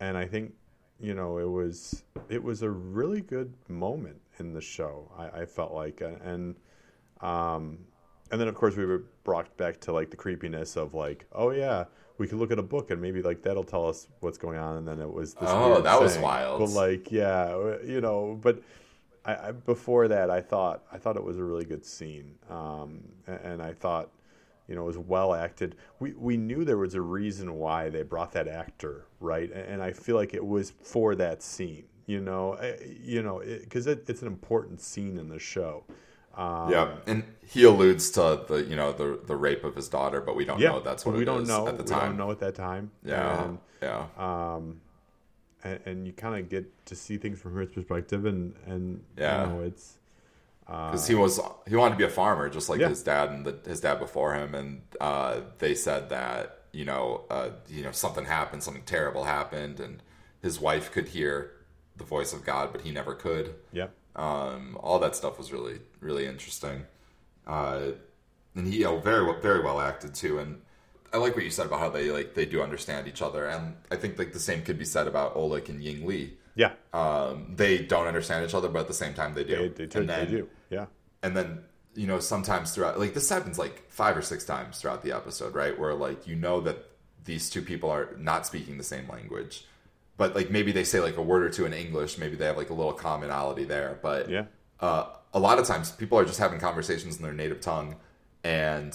and 0.01 0.17
I 0.17 0.27
think 0.27 0.53
you 1.01 1.15
know 1.15 1.39
it 1.39 1.49
was 1.49 2.03
it 2.29 2.43
was 2.43 2.63
a 2.63 2.71
really 2.71 3.21
good 3.21 3.55
moment 3.69 4.21
in 4.41 4.53
the 4.53 4.61
show. 4.61 5.11
I, 5.17 5.43
I 5.43 5.47
felt 5.47 5.73
like, 5.73 6.01
and, 6.01 6.21
and 6.23 6.57
um, 7.21 7.79
and 8.31 8.41
then 8.41 8.49
of 8.49 8.55
course 8.55 8.77
we 8.77 8.85
were 8.85 9.05
brought 9.25 9.55
back 9.57 9.81
to 9.81 9.93
like 9.93 10.11
the 10.11 10.17
creepiness 10.17 10.77
of 10.77 10.95
like, 10.95 11.27
oh 11.33 11.51
yeah, 11.51 11.85
we 12.19 12.27
could 12.27 12.39
look 12.39 12.51
at 12.51 12.59
a 12.59 12.63
book 12.63 12.91
and 12.91 13.01
maybe 13.01 13.23
like 13.23 13.43
that'll 13.43 13.65
tell 13.65 13.87
us 13.89 14.09
what's 14.21 14.39
going 14.39 14.59
on, 14.59 14.77
and 14.77 14.87
then 14.89 15.01
it 15.01 15.13
was 15.13 15.35
this 15.35 15.49
Oh, 15.51 15.81
that 15.81 16.01
was 16.01 16.19
wild. 16.19 16.61
But 16.61 16.71
like, 16.71 17.11
yeah, 17.13 17.77
you 17.85 18.01
know, 18.01 18.39
but 18.41 18.61
I, 19.25 19.49
I 19.49 19.53
before 19.53 20.09
that 20.09 20.31
I 20.31 20.41
thought 20.41 20.83
I 20.93 20.99
thought 20.99 21.17
it 21.17 21.25
was 21.25 21.39
a 21.39 21.45
really 21.45 21.65
good 21.65 21.85
scene, 21.85 22.35
um, 22.51 23.01
a- 23.27 23.45
and, 23.47 23.63
I 23.63 23.73
thought 23.73 24.11
you 24.69 24.75
know 24.75 24.83
it 24.83 24.87
was 24.87 24.99
well 24.99 25.35
acted. 25.35 25.77
We 26.01 26.13
we 26.13 26.37
knew 26.37 26.65
there 26.65 26.79
was 26.79 26.95
a 26.95 27.01
reason 27.01 27.55
why 27.55 27.89
they 27.89 28.03
brought 28.03 28.33
that 28.33 28.49
actor, 28.49 29.07
right? 29.21 29.51
And, 29.51 29.67
and 29.75 29.83
I 29.83 29.93
feel 29.93 30.17
like 30.17 30.35
it 30.35 30.45
was 30.45 30.71
for 30.83 31.15
that 31.17 31.43
scene, 31.43 31.85
you 32.07 32.21
know, 32.21 32.55
eh, 32.55 32.77
you 33.03 33.23
know, 33.23 33.41
because 33.45 33.87
it, 33.87 34.05
it's 34.09 34.23
an 34.23 34.29
important 34.29 34.81
scene 34.81 35.19
in 35.19 35.29
the 35.29 35.39
show. 35.39 35.85
Um, 36.39 36.71
Yeah, 36.71 36.97
and 37.07 37.25
he 37.47 37.65
alludes 37.65 38.11
to 38.13 38.45
the 38.49 38.65
you 38.65 38.77
know 38.77 38.93
the 38.93 39.21
the 39.27 39.37
rape 39.37 39.65
of 39.65 39.75
his 39.77 39.89
daughter, 39.89 40.21
but 40.21 40.37
we 40.37 40.45
don't 40.45 40.61
yeah, 40.61 40.69
know 40.69 40.81
that's 40.81 41.05
what 41.07 41.17
we 41.17 41.25
don't 41.25 41.47
know. 41.47 41.67
at 41.69 41.77
the 41.79 41.83
We 41.83 41.91
time. 41.91 42.11
don't 42.11 42.17
know 42.17 42.31
at 42.31 42.39
that 42.41 42.55
time. 42.55 42.91
Yeah, 43.05 43.45
And, 43.45 43.59
yeah, 43.83 44.07
um, 44.17 44.81
and, 45.65 45.81
and 45.87 46.07
you 46.07 46.13
kind 46.13 46.39
of 46.39 46.49
get 46.49 46.87
to 46.87 46.95
see 46.97 47.17
things 47.19 47.41
from 47.41 47.57
his 47.57 47.71
perspective, 47.71 48.25
and 48.27 48.55
and 48.67 49.03
Yeah. 49.17 49.43
you 49.43 49.49
know, 49.49 49.61
it's 49.63 49.99
because 50.67 51.07
he 51.07 51.15
was 51.15 51.41
he 51.67 51.77
wanted 51.77 51.95
to 51.95 51.99
be 51.99 52.05
a 52.05 52.09
farmer 52.09 52.49
just 52.49 52.69
like 52.69 52.81
Yeah. 52.81 52.89
his 52.89 53.03
dad 53.03 53.31
and 53.31 53.45
the, 53.47 53.59
his 53.69 53.81
dad 53.81 53.99
before 53.99 54.35
him, 54.35 54.55
and 54.55 54.83
uh, 55.01 55.41
they 55.59 55.75
said 55.75 56.09
that 56.11 56.61
you 56.73 56.85
know 56.85 57.23
uh, 57.31 57.51
you 57.69 57.83
know 57.83 57.93
something 57.93 58.25
happened, 58.25 58.63
something 58.63 58.83
terrible 58.85 59.25
happened, 59.25 59.81
and 59.81 60.03
his 60.43 60.61
wife 60.61 60.91
could 60.93 61.09
hear 61.09 61.53
the 61.97 62.05
voice 62.05 62.33
of 62.33 62.45
God, 62.45 62.71
but 62.73 62.83
he 62.83 62.91
never 62.93 63.15
could. 63.15 63.55
yeah, 63.73 63.89
Um, 64.19 64.77
all 64.83 64.99
that 64.99 65.15
stuff 65.17 65.39
was 65.39 65.53
really 65.53 65.79
really 66.01 66.27
interesting, 66.27 66.85
uh, 67.47 67.93
and 68.55 68.67
he 68.67 68.79
you 68.79 68.85
know, 68.85 68.99
very 68.99 69.25
well- 69.25 69.41
very 69.41 69.63
well 69.63 69.81
acted 69.81 70.15
too. 70.15 70.39
And 70.39 70.61
I 71.13 71.19
like 71.19 71.35
what 71.35 71.45
you 71.45 71.51
said 71.51 71.67
about 71.67 71.81
how 71.81 71.89
they 71.89 72.11
like 72.11 72.35
they 72.35 72.45
do 72.47 72.61
understand 72.63 73.07
each 73.09 73.23
other, 73.23 73.47
and 73.47 73.77
I 73.91 73.97
think 73.97 74.19
like 74.19 74.33
the 74.33 74.41
same 74.41 74.63
could 74.63 74.79
be 74.79 74.85
said 74.85 75.07
about 75.07 75.37
Olek 75.37 75.69
and 75.69 75.83
Ying 75.83 76.07
Li. 76.07 76.37
yeah. 76.57 76.73
Um, 76.93 77.55
they 77.57 77.79
don't 77.79 78.07
understand 78.07 78.45
each 78.45 78.55
other, 78.55 78.69
but 78.69 78.81
at 78.81 78.89
the 78.89 78.95
same 78.95 79.15
time 79.15 79.35
they 79.35 79.45
do. 79.45 79.73
They, 79.77 79.87
they, 79.87 79.99
and 80.01 80.09
they 80.09 80.27
do. 80.27 80.49
Yeah. 80.71 80.87
and 81.23 81.37
then 81.37 81.61
you 81.95 82.07
know 82.07 82.21
sometimes 82.21 82.75
throughout 82.75 82.99
like 82.99 83.15
this 83.15 83.29
happens 83.29 83.59
like 83.59 83.89
five 83.91 84.17
or 84.17 84.23
six 84.23 84.45
times 84.45 84.79
throughout 84.79 85.03
the 85.03 85.13
episode 85.13 85.55
right 85.55 85.77
where 85.79 85.95
like 85.95 86.27
you 86.27 86.37
know 86.37 86.61
that 86.61 86.79
these 87.25 87.49
two 87.51 87.63
people 87.63 87.91
are 87.91 88.15
not 88.19 88.47
speaking 88.47 88.77
the 88.79 88.85
same 88.85 89.09
language 89.09 89.65
but 90.19 90.35
like 90.35 90.51
maybe 90.51 90.71
they 90.73 90.85
say 90.85 91.01
like 91.01 91.17
a 91.17 91.23
word 91.23 91.43
or 91.45 91.49
two 91.51 91.65
in 91.65 91.73
English. 91.73 92.19
Maybe 92.19 92.37
they 92.37 92.45
have 92.45 92.59
like 92.59 92.69
a 92.71 92.75
little 92.75 92.93
commonality 92.93 93.65
there. 93.65 93.99
But 94.03 94.29
Yeah. 94.29 94.45
uh, 94.81 95.07
a 95.33 95.39
lot 95.39 95.59
of 95.59 95.67
times 95.67 95.91
people 95.93 96.19
are 96.19 96.25
just 96.27 96.39
having 96.39 96.61
conversations 96.61 97.17
in 97.17 97.23
their 97.23 97.33
native 97.33 97.61
tongue, 97.63 97.97
and 98.45 98.95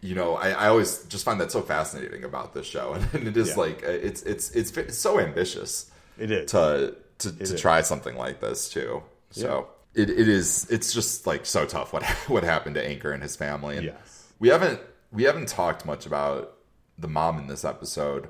you 0.00 0.14
know, 0.14 0.36
I, 0.36 0.50
I 0.50 0.68
always 0.68 1.04
just 1.04 1.24
find 1.24 1.40
that 1.40 1.50
so 1.50 1.62
fascinating 1.62 2.24
about 2.24 2.52
this 2.54 2.66
show, 2.66 2.92
and 3.12 3.26
it 3.28 3.36
is 3.36 3.48
Yeah. 3.50 3.54
like 3.56 3.82
uh, 3.84 3.90
it's 3.90 4.22
it's 4.22 4.50
it's 4.52 4.76
it's 4.76 4.98
so 4.98 5.18
ambitious 5.18 5.90
It 6.18 6.30
is. 6.30 6.50
to 6.52 6.94
to, 7.18 7.32
to 7.32 7.42
is. 7.42 7.60
try 7.60 7.80
something 7.80 8.16
like 8.16 8.40
this 8.40 8.68
too. 8.68 9.02
So 9.30 9.68
it, 9.94 10.10
it 10.10 10.28
is 10.28 10.66
it's 10.70 10.92
just 10.92 11.26
like 11.26 11.46
so 11.46 11.64
tough 11.64 11.92
what 11.92 12.02
what 12.28 12.44
happened 12.44 12.74
to 12.76 12.86
Anker 12.86 13.12
and 13.12 13.22
his 13.22 13.36
family. 13.36 13.76
And 13.78 13.86
Yes. 13.86 14.28
we 14.38 14.48
haven't 14.48 14.80
we 15.12 15.22
haven't 15.22 15.48
talked 15.48 15.86
much 15.86 16.04
about 16.06 16.52
the 16.98 17.08
mom 17.08 17.38
in 17.38 17.46
this 17.46 17.64
episode. 17.64 18.28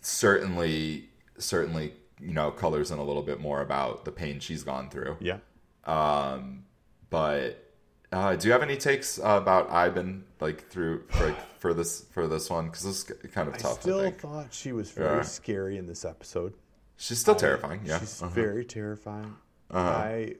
Certainly, 0.00 1.08
certainly, 1.38 1.94
you 2.20 2.32
know, 2.32 2.50
colors 2.50 2.90
in 2.90 2.98
a 2.98 3.04
little 3.04 3.22
bit 3.22 3.40
more 3.40 3.60
about 3.60 4.04
the 4.04 4.12
pain 4.12 4.40
she's 4.40 4.62
gone 4.62 4.90
through. 4.90 5.16
Yeah. 5.20 5.38
Um, 5.84 6.64
but 7.10 7.72
uh, 8.12 8.36
do 8.36 8.46
you 8.48 8.52
have 8.52 8.62
any 8.62 8.76
takes 8.76 9.18
uh, 9.18 9.38
about 9.40 9.68
Iben 9.70 10.22
like 10.40 10.68
through 10.70 11.04
for, 11.08 11.26
like, 11.28 11.58
for 11.58 11.74
this 11.74 12.04
for 12.12 12.26
this 12.26 12.50
one? 12.50 12.66
Because 12.66 12.82
this 12.84 12.96
is 13.10 13.30
kind 13.32 13.48
of 13.48 13.54
I 13.54 13.58
tough. 13.58 13.78
I, 13.78 13.80
still 13.82 14.10
thought 14.12 14.52
she 14.52 14.72
was 14.72 14.90
very 14.90 15.18
Yeah. 15.18 15.22
scary 15.22 15.76
in 15.78 15.86
this 15.86 16.04
episode. 16.04 16.54
she's 16.96 17.18
still 17.18 17.34
terrifying. 17.34 17.80
Yeah, 17.84 17.98
She's 18.00 18.22
Uh-huh. 18.22 18.32
very 18.34 18.64
terrifying. 18.64 19.36
I 19.72 20.34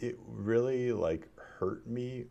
it 0.00 0.18
really 0.26 0.92
like 0.92 1.28
hurt 1.58 1.86
me 1.86 2.24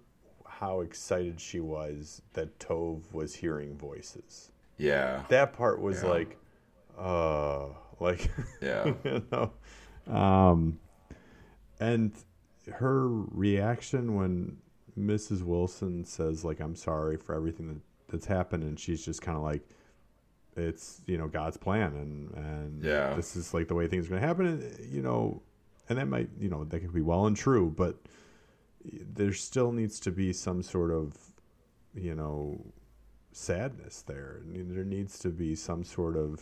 how 0.48 0.82
excited 0.82 1.40
she 1.40 1.60
was 1.60 2.22
that 2.34 2.58
Tove 2.60 3.14
was 3.14 3.36
hearing 3.36 3.78
voices. 3.78 4.52
yeah, 4.78 5.24
That 5.30 5.54
part 5.54 5.80
was 5.80 6.02
Yeah. 6.04 6.10
like 6.10 6.38
uh 7.00 7.68
like 8.00 8.30
yeah, 8.62 8.94
you 9.04 9.24
know. 9.32 9.52
Um 10.14 10.80
and 11.80 12.12
her 12.74 13.08
reaction 13.10 14.16
when 14.16 14.58
Mrs. 15.00 15.44
Wilson 15.44 16.04
says 16.06 16.44
like 16.44 16.60
I'm 16.60 16.76
sorry 16.76 17.18
for 17.18 17.34
everything 17.36 17.68
that, 17.68 17.82
that's 18.10 18.26
happened 18.26 18.64
and 18.64 18.80
she's 18.80 19.04
just 19.04 19.22
kind 19.22 19.38
of 19.38 19.44
like 19.44 19.62
it's 20.58 21.02
you 21.06 21.18
know 21.18 21.28
God's 21.28 21.58
plan 21.58 21.94
and 21.96 22.32
and 22.36 22.84
Yeah. 22.84 23.14
this 23.16 23.36
is 23.36 23.54
like 23.54 23.68
the 23.68 23.76
way 23.76 23.88
things 23.88 24.08
are 24.08 24.10
going 24.10 24.22
to 24.22 24.28
happen 24.28 24.46
and 24.48 24.94
you 24.94 25.02
know 25.02 25.42
and 25.88 25.98
that 25.98 26.08
might 26.08 26.30
you 26.40 26.50
know 26.50 26.64
that 26.66 26.80
could 26.82 26.94
be 26.94 27.02
well 27.02 27.26
and 27.28 27.38
true 27.38 27.74
but 27.76 27.96
there 28.84 29.34
still 29.34 29.72
needs 29.72 30.00
to 30.02 30.12
be 30.12 30.34
some 30.34 30.62
sort 30.64 30.92
of 30.92 31.14
you 31.96 32.14
know 32.16 32.60
sadness 33.32 34.02
there 34.02 34.42
there 34.46 34.84
needs 34.84 35.20
to 35.20 35.30
be 35.30 35.56
some 35.56 35.84
sort 35.84 36.18
of 36.18 36.42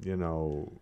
you 0.00 0.16
know 0.16 0.72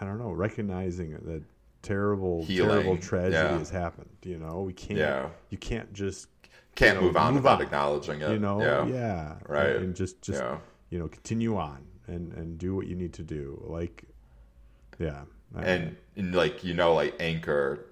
I 0.00 0.04
don't 0.04 0.18
know 0.18 0.30
recognizing 0.32 1.12
that 1.12 1.42
terrible 1.82 2.44
Healing, 2.44 2.70
terrible 2.70 2.96
tragedy 2.98 3.32
yeah. 3.34 3.58
has 3.58 3.70
happened 3.70 4.10
you 4.22 4.38
know 4.38 4.62
we 4.62 4.72
can't 4.72 4.98
Yeah. 4.98 5.28
you 5.50 5.58
can't 5.58 5.92
just 5.92 6.28
can't 6.74 6.96
you 6.96 7.00
know, 7.00 7.06
move 7.06 7.16
on 7.16 7.34
move 7.34 7.42
without 7.44 7.60
on. 7.60 7.66
acknowledging 7.66 8.20
it. 8.20 8.30
you 8.30 8.38
know 8.38 8.60
yeah, 8.60 8.86
yeah, 8.86 9.34
Right. 9.46 9.76
and 9.76 9.94
just 9.94 10.20
just 10.22 10.42
you 10.90 10.98
know 10.98 11.08
continue 11.08 11.56
on 11.56 11.84
and 12.06 12.32
and 12.34 12.58
do 12.58 12.74
what 12.74 12.86
you 12.86 12.94
need 12.96 13.12
to 13.14 13.22
do 13.22 13.60
like 13.66 14.04
yeah 14.98 15.22
and, 15.56 15.96
and 16.16 16.34
like 16.34 16.64
you 16.64 16.74
know 16.74 16.92
like 16.94 17.14
Anker 17.20 17.86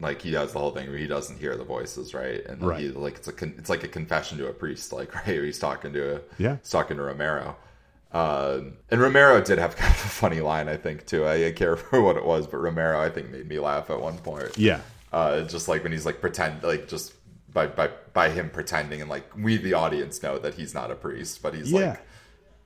like 0.00 0.20
he 0.20 0.30
does 0.30 0.52
the 0.52 0.58
whole 0.58 0.72
thing 0.72 0.88
where 0.88 0.98
he 0.98 1.06
doesn't 1.06 1.38
hear 1.38 1.56
the 1.56 1.64
voices 1.64 2.12
right 2.12 2.44
and 2.46 2.60
Right. 2.62 2.80
he 2.80 2.88
like 2.90 3.16
it's 3.16 3.28
a 3.28 3.32
con- 3.32 3.54
it's 3.56 3.70
like 3.70 3.82
a 3.84 3.88
confession 3.88 4.36
to 4.38 4.48
a 4.48 4.52
priest 4.52 4.92
like 4.92 5.14
right 5.26 5.42
he's 5.42 5.58
talking 5.58 5.92
to 5.94 6.16
a 6.16 6.20
Yeah. 6.38 6.56
he's 6.56 6.70
talking 6.70 6.96
to 6.98 7.02
Ramiro 7.04 7.56
um, 8.12 8.74
and 8.90 9.00
Ramiro 9.00 9.40
did 9.42 9.58
have 9.58 9.76
kind 9.82 9.92
of 9.92 10.04
a 10.04 10.08
funny 10.08 10.40
line 10.40 10.68
i 10.68 10.76
think 10.76 11.06
too. 11.06 11.24
I, 11.24 11.46
I 11.48 11.52
can't 11.52 11.70
remember 11.92 12.02
what 12.02 12.16
it 12.16 12.24
was 12.24 12.46
but 12.46 12.58
Ramiro 12.58 13.00
i 13.00 13.08
think 13.10 13.30
made 13.30 13.48
me 13.48 13.58
laugh 13.58 13.90
at 13.90 14.00
one 14.00 14.18
point. 14.18 14.56
Yeah. 14.58 14.80
Uh, 15.12 15.42
just 15.42 15.68
like 15.68 15.82
when 15.82 15.92
he's 15.92 16.04
like 16.06 16.20
pretend 16.20 16.62
like 16.62 16.88
just 16.88 17.14
by 17.52 17.66
by 17.66 17.88
by 18.12 18.28
him 18.30 18.50
pretending 18.50 19.00
and 19.00 19.08
like 19.10 19.24
we 19.36 19.56
the 19.56 19.72
audience 19.74 20.22
know 20.22 20.38
that 20.38 20.54
he's 20.54 20.74
not 20.74 20.90
a 20.90 20.94
priest 20.94 21.40
but 21.42 21.54
he's 21.54 21.70
Yeah. 21.72 21.78
like 21.90 22.00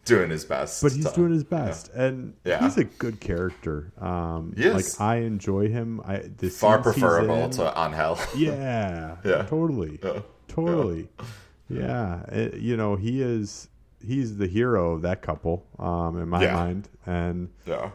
doing 0.04 0.30
his 0.30 0.44
best 0.44 0.82
but 0.82 0.90
he's 0.92 1.04
to- 1.06 1.14
doing 1.14 1.32
his 1.32 1.44
best. 1.44 1.90
And 1.94 2.34
Yeah. 2.44 2.60
he's 2.64 2.76
a 2.78 2.84
good 2.84 3.20
character. 3.20 3.92
Um 4.00 4.54
He 4.56 4.64
is. 4.64 4.74
like 4.98 5.00
i 5.00 5.16
enjoy 5.16 5.68
him. 5.68 6.00
I 6.04 6.18
the 6.38 6.48
far 6.48 6.78
preferable 6.82 7.44
in- 7.44 7.50
to 7.52 7.74
on 7.74 7.92
hell 7.92 8.18
yeah. 8.36 9.16
Yeah. 9.24 9.42
totally. 9.42 9.98
Yeah. 10.02 10.20
totally. 10.48 11.08
Yeah. 11.68 12.22
It- 12.30 12.54
you 12.56 12.76
know 12.76 12.96
he 12.96 13.22
is 13.22 13.68
he's 14.06 14.36
the 14.38 14.46
hero 14.46 14.92
of 14.92 15.02
that 15.02 15.22
couple 15.22 15.66
um 15.78 16.18
in 16.20 16.28
my 16.28 16.42
Yeah. 16.42 16.54
mind 16.54 16.88
and 17.06 17.50
yeah 17.66 17.90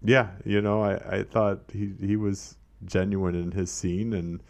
yeah, 0.00 0.28
you 0.44 0.60
know, 0.60 0.80
I, 0.80 1.18
I 1.18 1.22
thought 1.24 1.58
he 1.72 1.92
he 2.00 2.14
was 2.14 2.56
genuine 2.84 3.34
in 3.34 3.50
his 3.50 3.68
scene, 3.68 4.12
and 4.12 4.40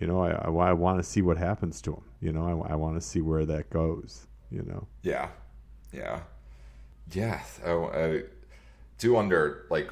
you 0.00 0.06
know, 0.06 0.22
I 0.22 0.30
I, 0.30 0.72
want 0.72 0.98
to 0.98 1.02
see 1.02 1.20
what 1.20 1.36
happens 1.36 1.82
to 1.82 1.92
him. 1.92 2.02
You 2.22 2.32
know, 2.32 2.62
I, 2.64 2.72
I 2.72 2.74
want 2.76 2.94
to 2.96 3.02
see 3.02 3.20
where 3.20 3.44
that 3.44 3.68
goes. 3.68 4.26
You 4.50 4.62
know, 4.62 4.86
Yeah, 5.02 5.28
yeah, 5.92 6.20
yeah. 7.12 7.40
I, 7.64 7.70
I 7.70 8.22
do 8.98 9.12
wonder, 9.12 9.66
like, 9.70 9.90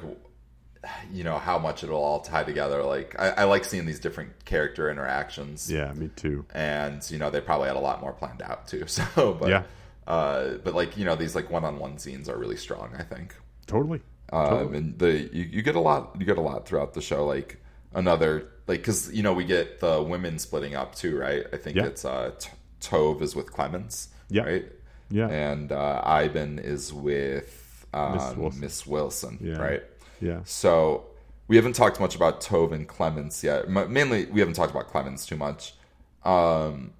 you 1.11 1.23
know, 1.23 1.37
how 1.37 1.57
much 1.57 1.83
it'll 1.83 2.03
all 2.03 2.21
tie 2.21 2.43
together. 2.43 2.83
Like, 2.83 3.15
I, 3.19 3.29
I 3.29 3.43
like 3.45 3.63
seeing 3.65 3.85
these 3.85 3.99
different 3.99 4.45
character 4.45 4.89
interactions, 4.89 5.71
yeah, 5.71 5.93
me 5.93 6.09
too. 6.15 6.45
and 6.53 7.01
you 7.09 7.17
know, 7.17 7.29
they 7.29 7.41
probably 7.41 7.67
had 7.67 7.77
a 7.77 7.79
lot 7.79 8.01
more 8.01 8.13
planned 8.13 8.41
out 8.41 8.67
too. 8.67 8.85
So, 8.87 9.37
but 9.39 9.49
Yeah. 9.49 9.63
Uh, 10.07 10.55
but 10.63 10.75
like, 10.75 10.97
you 10.97 11.05
know, 11.05 11.15
these 11.15 11.35
like 11.35 11.49
one-on-one 11.49 11.97
scenes 11.97 12.29
are 12.29 12.37
really 12.37 12.57
strong. 12.57 12.93
I 12.97 13.03
think, 13.03 13.35
Totally. 13.67 14.01
um, 14.31 14.73
and 14.75 14.97
the 14.99 15.11
you, 15.33 15.43
you 15.45 15.61
get 15.61 15.75
a 15.75 15.79
lot, 15.79 16.15
you 16.19 16.25
get 16.25 16.37
a 16.37 16.41
lot 16.41 16.67
throughout 16.67 16.93
the 16.93 17.01
show. 17.01 17.25
Like 17.25 17.59
another, 17.93 18.49
like, 18.67 18.79
because 18.81 19.11
you 19.13 19.23
know, 19.23 19.33
we 19.33 19.45
get 19.45 19.79
the 19.79 20.01
women 20.03 20.37
splitting 20.39 20.75
up 20.75 20.93
too, 20.95 21.17
right? 21.17 21.45
I 21.51 21.57
think 21.57 21.75
Yeah. 21.77 21.85
it's 21.85 22.05
uh, 22.05 22.31
T- 22.37 22.49
Tove 22.81 23.21
is 23.21 23.35
with 23.35 23.47
Clémence, 23.51 24.09
Yeah. 24.29 24.43
right? 24.43 24.65
Yeah, 25.09 25.27
and 25.29 25.71
uh, 25.71 26.01
Iben 26.05 26.63
is 26.63 26.91
with 26.93 27.85
um, 27.93 28.13
Miss 28.13 28.35
Wilson. 28.35 28.59
Miss 28.61 28.87
Wilson, 28.87 29.37
Yeah. 29.41 29.57
right? 29.57 29.83
yeah, 30.21 30.39
So 30.45 31.05
we 31.47 31.55
haven't 31.57 31.73
talked 31.73 31.99
much 31.99 32.15
about 32.15 32.41
Tove 32.41 32.71
and 32.73 32.87
Clémence 32.87 33.43
yet. 33.43 33.65
M- 33.67 33.91
mainly, 33.93 34.25
we 34.25 34.39
haven't 34.39 34.55
talked 34.55 34.71
about 34.71 34.87
Clémence 34.91 35.27
too 35.27 35.35
much. 35.37 35.75
Um, 36.23 36.93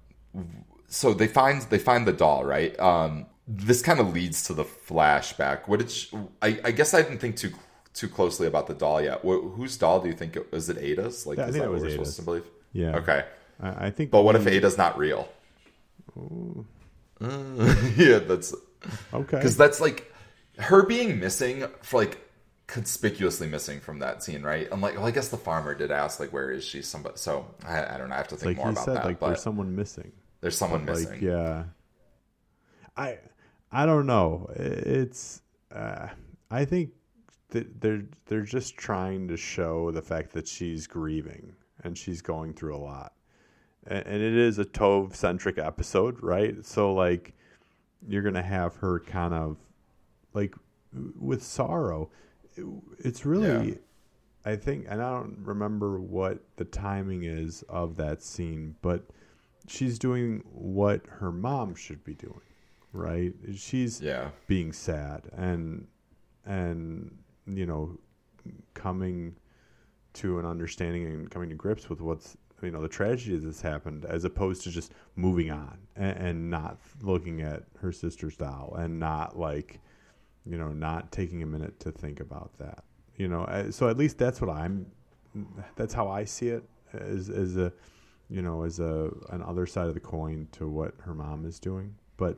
so 0.88 1.12
they 1.14 1.26
find 1.28 1.62
they 1.62 1.78
find 1.78 2.06
the 2.06 2.12
doll, 2.12 2.44
right? 2.44 2.78
Um, 2.80 3.26
this 3.48 3.82
kind 3.82 4.00
of 4.00 4.12
leads 4.12 4.44
to 4.44 4.54
the 4.54 4.64
flashback. 4.64 5.68
What 5.68 5.78
did 5.80 5.90
she, 5.90 6.16
I? 6.42 6.58
I 6.64 6.70
guess 6.72 6.94
I 6.94 7.02
didn't 7.02 7.18
think 7.18 7.36
too 7.36 7.52
too 7.94 8.08
closely 8.08 8.46
about 8.46 8.66
the 8.66 8.74
doll 8.74 9.00
yet. 9.00 9.20
Wh- 9.20 9.54
whose 9.56 9.76
doll 9.76 10.00
do 10.00 10.08
you 10.08 10.14
think 10.14 10.36
it 10.36 10.50
was? 10.52 10.68
It 10.68 10.78
Ada's? 10.78 11.26
Like, 11.26 11.38
Yeah, 11.38 11.44
I 11.44 11.48
is 11.48 11.52
think 11.54 11.62
that 11.64 11.70
it 11.70 11.72
what 11.72 11.80
we're 11.80 11.86
Ada's. 11.88 11.92
supposed 11.94 12.16
to 12.16 12.22
believe? 12.22 12.44
yeah. 12.72 12.96
Okay, 12.96 13.24
I, 13.60 13.86
I 13.86 13.90
think. 13.90 14.10
but 14.10 14.22
what 14.22 14.36
if 14.36 14.46
Ada's 14.46 14.76
not 14.78 14.98
real? 14.98 15.28
yeah, 17.20 18.18
that's 18.18 18.54
Okay. 19.12 19.36
because 19.36 19.56
that's 19.56 19.80
like 19.80 20.12
her 20.58 20.82
being 20.84 21.18
missing 21.18 21.64
for 21.82 22.00
like 22.00 22.18
conspicuously 22.66 23.46
missing 23.46 23.78
from 23.80 24.00
that 24.00 24.22
scene 24.24 24.42
right 24.42 24.66
i'm 24.72 24.80
like 24.80 24.94
well 24.96 25.06
i 25.06 25.10
guess 25.12 25.28
the 25.28 25.36
farmer 25.36 25.72
did 25.74 25.90
ask 25.92 26.18
like 26.18 26.32
where 26.32 26.50
is 26.50 26.64
she 26.64 26.82
somebody 26.82 27.14
so 27.16 27.46
i, 27.64 27.94
I 27.94 27.96
don't 27.96 28.08
know 28.08 28.14
i 28.14 28.18
have 28.18 28.26
to 28.28 28.36
think 28.36 28.56
like 28.56 28.56
more 28.56 28.66
you 28.66 28.72
about 28.72 28.84
said, 28.86 28.96
that 28.96 29.04
like 29.04 29.20
but 29.20 29.28
there's 29.28 29.42
someone 29.42 29.74
missing. 29.76 30.10
There's 30.46 30.58
someone 30.58 30.86
like 30.86 30.98
missing. 30.98 31.22
yeah. 31.22 31.64
I 32.96 33.18
i 33.72 33.84
don't 33.84 34.06
know. 34.06 34.48
It's 34.54 35.42
uh, 35.74 36.08
i 36.50 36.64
think 36.64 36.90
that 37.50 37.80
they're 37.80 38.04
they're 38.26 38.42
just 38.42 38.76
trying 38.76 39.28
to 39.28 39.36
show 39.36 39.90
the 39.90 40.02
fact 40.02 40.32
that 40.32 40.46
she's 40.48 40.86
grieving 40.86 41.52
and 41.84 41.96
she's 41.98 42.22
going 42.22 42.54
through 42.54 42.76
a 42.76 42.78
lot. 42.78 43.12
And, 43.86 44.06
and 44.06 44.22
it 44.22 44.34
is 44.34 44.58
a 44.58 44.64
tove 44.64 45.14
centric 45.14 45.58
episode 45.58 46.22
right? 46.22 46.64
So 46.64 46.94
like 46.94 47.34
you're 48.08 48.22
gonna 48.22 48.42
have 48.42 48.76
her 48.76 49.00
kind 49.00 49.34
of 49.34 49.56
like 50.32 50.54
with 51.18 51.42
sorrow. 51.42 52.10
It's 52.98 53.26
really 53.26 53.70
Yeah. 53.70 53.74
I 54.46 54.54
think, 54.54 54.86
and 54.88 55.02
I 55.02 55.10
don't 55.10 55.38
remember 55.42 55.98
what 56.00 56.38
the 56.54 56.64
timing 56.64 57.24
is 57.24 57.64
of 57.68 57.96
that 57.96 58.22
scene, 58.22 58.76
but 58.80 59.04
she's 59.68 59.98
doing 59.98 60.42
what 60.52 61.02
her 61.06 61.32
mom 61.32 61.74
should 61.74 62.04
be 62.04 62.14
doing, 62.14 62.40
right? 62.92 63.32
She's 63.54 64.00
yeah 64.00 64.30
being 64.46 64.72
sad 64.72 65.22
and 65.32 65.86
and 66.44 67.16
you 67.46 67.66
know 67.66 67.98
coming 68.74 69.36
to 70.14 70.38
an 70.38 70.46
understanding 70.46 71.04
and 71.04 71.30
coming 71.30 71.48
to 71.50 71.54
grips 71.54 71.88
with 71.90 72.00
what's 72.00 72.36
you 72.62 72.70
know 72.70 72.80
the 72.80 72.88
tragedy 72.88 73.36
that's 73.36 73.60
happened 73.60 74.04
as 74.06 74.24
opposed 74.24 74.62
to 74.62 74.70
just 74.70 74.92
moving 75.14 75.50
on 75.50 75.78
and, 75.96 76.16
and 76.16 76.50
not 76.50 76.78
looking 77.02 77.42
at 77.42 77.64
her 77.80 77.92
sister's 77.92 78.36
doll 78.36 78.74
and 78.78 78.98
not 78.98 79.38
like 79.38 79.80
you 80.46 80.56
know 80.56 80.68
not 80.68 81.12
taking 81.12 81.42
a 81.42 81.46
minute 81.46 81.78
to 81.80 81.90
think 81.90 82.20
about 82.20 82.50
that 82.58 82.84
you 83.16 83.28
know 83.28 83.42
uh, 83.44 83.70
so 83.70 83.88
at 83.88 83.98
least 83.98 84.16
that's 84.16 84.40
what 84.40 84.48
i'm 84.48 84.86
that's 85.74 85.92
how 85.92 86.08
i 86.08 86.24
see 86.24 86.48
it 86.48 86.64
as 86.94 87.28
as 87.28 87.56
a 87.56 87.70
you 88.28 88.42
know 88.42 88.62
as 88.64 88.80
a 88.80 89.10
an 89.30 89.42
other 89.42 89.66
side 89.66 89.86
of 89.88 89.94
the 89.94 90.00
coin 90.00 90.48
to 90.52 90.68
what 90.68 90.94
her 91.02 91.14
mom 91.14 91.44
is 91.46 91.58
doing 91.58 91.94
but 92.16 92.36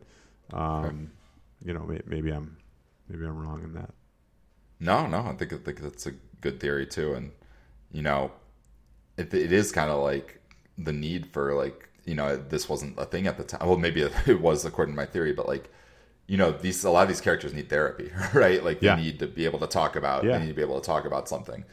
um 0.53 1.11
you 1.65 1.73
know 1.73 1.81
may, 1.81 2.01
maybe 2.07 2.31
i'm 2.31 2.57
maybe 3.09 3.25
i'm 3.25 3.37
wrong 3.39 3.63
in 3.65 3.73
that 3.75 3.91
No, 4.81 5.07
no, 5.09 5.21
I 5.21 5.33
think 5.35 5.53
I 5.53 5.57
think 5.59 5.81
that's 5.81 6.07
a 6.07 6.13
good 6.41 6.61
theory 6.61 6.87
too, 6.87 7.15
and 7.15 7.33
you 7.91 8.03
know, 8.03 8.31
it, 9.17 9.35
it 9.35 9.51
is 9.51 9.73
kind 9.73 9.91
of 9.91 10.03
like 10.05 10.41
the 10.77 10.93
need 10.93 11.27
for 11.27 11.53
like 11.55 11.89
you 12.05 12.15
know 12.15 12.37
this 12.37 12.69
wasn't 12.69 12.97
a 12.97 13.05
thing 13.05 13.27
at 13.27 13.37
the 13.39 13.43
time. 13.45 13.67
Well, 13.67 13.77
maybe 13.79 14.03
it 14.27 14.41
was 14.41 14.65
according 14.65 14.95
to 14.95 14.97
my 14.97 15.07
theory, 15.07 15.33
but 15.33 15.49
like 15.49 15.69
you 16.29 16.37
know 16.37 16.53
these 16.53 16.85
a 16.85 16.91
lot 16.91 17.03
of 17.03 17.09
these 17.09 17.21
characters 17.21 17.53
need 17.55 17.69
therapy, 17.69 18.13
right? 18.35 18.63
Like 18.63 18.81
Yeah. 18.81 18.95
they 18.95 19.03
need 19.03 19.19
to 19.19 19.27
be 19.27 19.47
able 19.47 19.59
to 19.59 19.67
talk 19.67 19.97
about. 19.97 20.23
Yeah. 20.23 20.33
They 20.39 20.45
need 20.45 20.49
to 20.55 20.55
be 20.55 20.63
able 20.63 20.81
to 20.81 20.87
talk 20.87 21.05
about 21.07 21.29
something. 21.29 21.65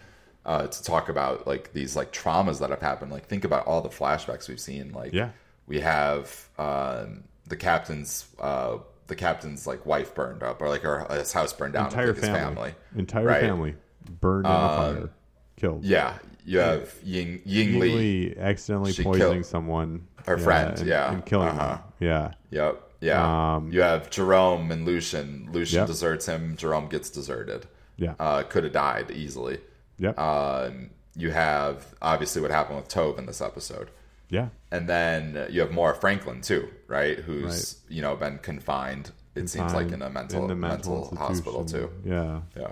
Uh, 0.46 0.68
to 0.68 0.84
talk 0.84 1.10
about 1.10 1.48
like 1.48 1.74
these 1.74 1.96
like 1.96 2.14
traumas 2.14 2.60
that 2.60 2.70
have 2.70 2.82
happened. 2.82 3.12
Like 3.12 3.26
think 3.26 3.44
about 3.46 3.66
all 3.66 3.82
the 3.82 3.90
flashbacks 3.90 4.48
we've 4.48 4.60
seen. 4.60 4.92
Like 4.94 5.12
Yeah. 5.12 5.30
we 5.66 5.80
have 5.80 6.50
um, 6.60 7.24
the 7.48 7.56
captain's 7.58 8.28
uh, 8.40 8.78
the 9.08 9.16
captain's 9.16 9.66
like 9.66 9.86
wife 9.88 10.14
burned 10.14 10.44
up 10.44 10.62
or 10.62 10.70
like 10.70 10.82
her 10.82 11.06
his 11.10 11.34
house 11.34 11.52
burned 11.54 11.74
down. 11.74 11.86
with, 11.86 11.94
Entire 11.94 12.08
like, 12.14 12.22
family. 12.22 12.38
family. 12.40 12.76
Entire 12.96 13.26
Right. 13.26 13.42
family 13.42 13.76
burned 14.22 14.46
in 14.46 14.52
a 14.52 14.56
fire, 14.56 15.10
killed. 15.58 15.84
Yeah, 15.84 16.18
you 16.46 16.60
have 16.60 16.94
Ying 17.04 17.42
Ying, 17.44 17.70
Ying 17.72 17.80
Lee. 17.80 17.94
Lee 17.96 18.36
accidentally 18.38 18.94
poisoning 18.94 19.18
killed 19.18 19.46
someone. 19.48 20.08
her 20.28 20.38
friend, 20.38 20.78
and, 20.80 20.88
yeah. 20.88 21.12
and 21.12 21.26
killing 21.26 21.50
Uh-huh. 21.50 21.68
them. 21.78 21.80
Yeah, 22.00 22.32
Yep. 22.52 22.82
Yeah. 23.02 23.56
Um, 23.56 23.72
you 23.72 23.82
have 23.82 24.10
Jerome 24.12 24.72
and 24.72 24.86
Lucien. 24.86 25.50
Lucien 25.52 25.80
Yep. 25.82 25.88
deserts 25.88 26.26
him. 26.28 26.56
Jerome 26.56 26.88
gets 26.88 27.10
deserted. 27.10 27.66
yeah, 27.98 28.14
Uh, 28.20 28.44
could 28.44 28.64
have 28.64 28.74
died 28.74 29.10
easily. 29.12 29.60
Yep, 29.98 30.18
Um, 30.20 30.90
you 31.16 31.32
have 31.32 31.94
obviously 32.02 32.42
what 32.42 32.52
happened 32.52 32.78
with 32.78 32.90
Tove 32.90 33.18
in 33.18 33.26
this 33.26 33.42
episode. 33.42 33.90
yeah, 34.30 34.50
And 34.72 34.90
then 34.90 35.48
you 35.50 35.62
have 35.62 35.72
Maura 35.72 35.96
Franklin 35.96 36.42
too, 36.42 36.68
right? 36.88 37.18
Who's 37.20 37.78
you 37.90 38.02
know 38.02 38.16
been 38.16 38.38
confined. 38.40 39.12
It 39.36 39.50
seems 39.50 39.74
like 39.74 39.92
in 39.92 40.02
a 40.02 40.10
mental 40.10 40.44
in 40.44 40.48
the 40.48 40.56
mental, 40.56 41.14
hospital 41.18 41.66
too. 41.66 41.90
Yeah, 42.06 42.42
Yeah. 42.56 42.72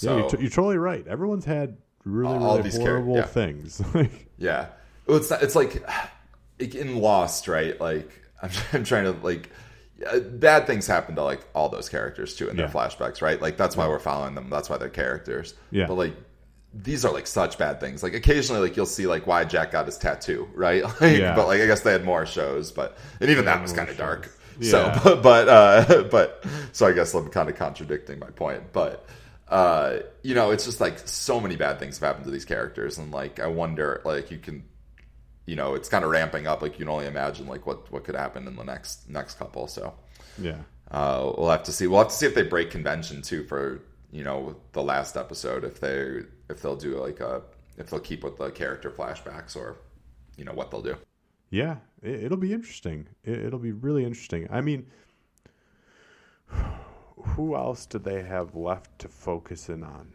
yeah, 0.00 0.16
you're, 0.18 0.28
t- 0.30 0.36
you're 0.40 0.50
totally 0.50 0.78
right. 0.78 1.06
Everyone's 1.06 1.44
had 1.44 1.76
really, 2.04 2.34
All 2.36 2.58
these 2.62 2.76
horrible 2.76 3.16
yeah. 3.16 3.24
things. 3.26 3.80
Yeah. 4.38 4.66
Well, 5.06 5.18
it's 5.18 5.30
it's 5.30 5.54
like 5.54 5.82
in 6.58 6.96
Lost, 6.96 7.46
right? 7.46 7.78
Like 7.80 8.10
I'm, 8.42 8.50
I'm 8.72 8.84
trying 8.84 9.04
to 9.04 9.12
like 9.22 9.50
bad 10.32 10.66
things 10.66 10.86
happen 10.86 11.14
to 11.16 11.22
like 11.22 11.40
all 11.54 11.68
those 11.68 11.88
characters 11.88 12.34
too 12.36 12.48
in 12.48 12.56
their 12.56 12.66
Yeah. 12.66 12.72
flashbacks, 12.72 13.22
right? 13.22 13.40
Like 13.40 13.56
that's 13.56 13.76
why 13.76 13.88
we're 13.88 13.98
following 14.00 14.34
them. 14.34 14.50
That's 14.50 14.68
why 14.68 14.76
they're 14.78 14.88
characters. 14.88 15.54
Yeah. 15.70 15.86
But 15.86 15.94
like 15.94 16.14
these 16.76 17.04
are 17.04 17.12
like 17.12 17.26
such 17.28 17.56
bad 17.58 17.78
things. 17.78 18.02
Like 18.02 18.14
occasionally, 18.14 18.60
like 18.60 18.76
you'll 18.76 18.86
see 18.86 19.06
like 19.06 19.26
why 19.26 19.44
Jack 19.44 19.70
got 19.72 19.86
his 19.86 19.96
tattoo, 19.96 20.48
right? 20.54 20.82
Like, 21.00 21.18
Yeah. 21.18 21.34
But 21.36 21.46
like 21.46 21.60
I 21.60 21.66
guess 21.66 21.80
they 21.82 21.92
had 21.92 22.04
more 22.04 22.26
shows, 22.26 22.72
but 22.72 22.98
and 23.20 23.30
even 23.30 23.44
that 23.44 23.62
was 23.62 23.72
kind 23.72 23.88
of 23.88 23.96
dark. 23.96 24.24
shows. 24.60 24.70
So, 24.70 24.92
but 25.04 25.22
but, 25.22 25.48
uh, 25.48 26.02
but 26.10 26.44
so 26.72 26.86
I 26.86 26.92
guess 26.92 27.14
I'm 27.14 27.28
kind 27.28 27.48
of 27.48 27.56
contradicting 27.56 28.18
my 28.18 28.30
point, 28.30 28.72
but 28.72 29.06
uh, 29.48 29.98
you 30.22 30.34
know, 30.34 30.50
it's 30.50 30.64
just 30.64 30.80
like 30.80 30.98
so 31.06 31.38
many 31.40 31.54
bad 31.54 31.78
things 31.78 31.98
have 31.98 32.06
happened 32.08 32.24
to 32.24 32.30
these 32.30 32.44
characters, 32.44 32.98
and 32.98 33.12
like 33.12 33.38
I 33.40 33.46
wonder, 33.46 34.00
like 34.04 34.30
you 34.30 34.38
can, 34.38 34.64
you 35.46 35.56
know, 35.56 35.74
it's 35.74 35.88
kind 35.88 36.04
of 36.04 36.10
ramping 36.10 36.46
up. 36.46 36.62
Like 36.62 36.72
you 36.72 36.78
can 36.78 36.88
only 36.88 37.06
imagine 37.06 37.46
like 37.46 37.66
what 37.66 37.90
what 37.92 38.04
could 38.04 38.14
happen 38.14 38.46
in 38.46 38.56
the 38.56 38.64
next 38.64 39.08
next 39.08 39.38
couple. 39.38 39.66
So 39.66 39.94
yeah, 40.38 40.58
uh, 40.90 41.32
we'll 41.36 41.50
have 41.50 41.64
to 41.64 41.72
see. 41.72 41.86
We'll 41.86 42.00
have 42.00 42.08
to 42.08 42.14
see 42.14 42.26
if 42.26 42.34
they 42.34 42.42
break 42.42 42.70
convention 42.70 43.22
too 43.22 43.44
for 43.44 43.82
you 44.10 44.24
know 44.24 44.56
the 44.72 44.82
last 44.82 45.16
episode. 45.16 45.64
If 45.64 45.80
they 45.80 46.22
if 46.48 46.62
they'll 46.62 46.76
do 46.76 46.98
like 46.98 47.20
a 47.20 47.42
if 47.76 47.90
they'll 47.90 48.00
keep 48.00 48.24
with 48.24 48.36
the 48.38 48.50
character 48.50 48.90
flashbacks 48.90 49.56
or 49.56 49.76
you 50.36 50.44
know 50.44 50.52
what 50.52 50.70
they'll 50.70 50.82
do. 50.82 50.96
yeah. 51.50 51.76
It, 52.02 52.24
it'll 52.24 52.38
be 52.38 52.52
interesting. 52.52 53.06
It'll 53.24 53.58
be 53.58 53.72
really 53.72 54.04
interesting. 54.04 54.46
I 54.50 54.60
mean, 54.60 54.86
who 57.16 57.56
else 57.56 57.86
do 57.86 57.98
they 57.98 58.22
have 58.22 58.54
left 58.54 58.98
to 59.00 59.08
focus 59.08 59.68
in 59.68 59.82
on? 59.82 60.12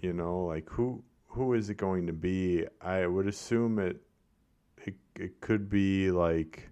You 0.00 0.12
know, 0.12 0.44
like 0.44 0.68
who 0.70 1.02
who 1.26 1.54
is 1.54 1.70
it 1.70 1.76
going 1.76 2.06
to 2.06 2.12
be? 2.12 2.64
I 2.80 3.06
would 3.06 3.26
assume 3.26 3.78
it 3.78 4.00
it, 4.84 4.94
it 5.16 5.40
could 5.40 5.68
be 5.70 6.10
like 6.10 6.68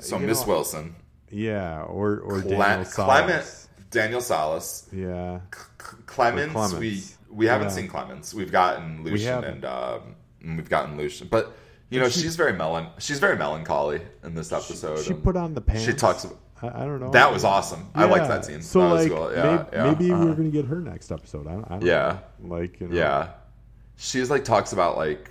So 0.00 0.18
Miss 0.18 0.42
know, 0.42 0.46
Wilson, 0.52 0.94
yeah, 1.30 1.82
or 1.82 2.18
or 2.20 2.40
Cle- 2.42 2.50
Daniel 2.58 2.84
Clement, 2.90 3.66
Daniel 3.90 4.20
Solace, 4.20 4.88
yeah, 4.92 5.40
C- 5.54 5.96
Clémence, 6.06 6.52
Clémence. 6.52 6.78
we 6.78 7.02
we 7.30 7.46
haven't 7.46 7.68
Yeah. 7.68 7.74
seen 7.74 7.88
Clémence. 7.88 8.34
We've 8.34 8.52
gotten 8.52 9.02
Lucien 9.04 9.32
haven't. 9.42 9.64
and 9.64 9.64
um, 9.64 10.56
we've 10.56 10.68
gotten 10.68 10.96
Lucien, 10.96 11.28
but 11.30 11.56
you 11.88 11.98
know 11.98 12.08
she's 12.08 12.36
very 12.36 12.52
melon. 12.52 12.86
She's 12.98 13.18
very 13.18 13.36
melancholy 13.36 14.00
in 14.22 14.34
this 14.34 14.52
episode. 14.52 15.00
she 15.00 15.12
and 15.12 15.22
put 15.24 15.36
on 15.36 15.54
the 15.54 15.60
pants. 15.60 15.84
She 15.84 15.92
talks. 15.92 16.24
About, 16.24 16.38
I, 16.62 16.82
I 16.82 16.84
don't 16.84 17.00
know. 17.00 17.10
that 17.10 17.32
was 17.32 17.42
awesome. 17.42 17.88
I 17.94 18.04
liked 18.04 18.28
that 18.28 18.44
scene. 18.44 18.60
So 18.62 18.80
That 18.80 18.90
was 18.92 19.02
like 19.08 19.12
cool. 19.12 19.32
Yeah, 19.32 19.42
maybe, 19.56 19.68
yeah, 19.72 19.84
maybe 19.92 20.12
uh-huh. 20.12 20.24
we're 20.26 20.34
gonna 20.34 20.50
get 20.50 20.66
her 20.66 20.80
next 20.80 21.10
episode. 21.10 21.46
I 21.48 21.52
don't, 21.52 21.64
I 21.64 21.68
don't 21.78 21.86
Yeah. 21.86 22.18
know. 22.38 22.54
Like 22.56 22.78
you 22.80 22.88
know, 22.88 22.96
Yeah, 22.96 23.28
she's 23.96 24.30
like 24.30 24.44
talks 24.44 24.72
about 24.72 24.96
like 24.98 25.30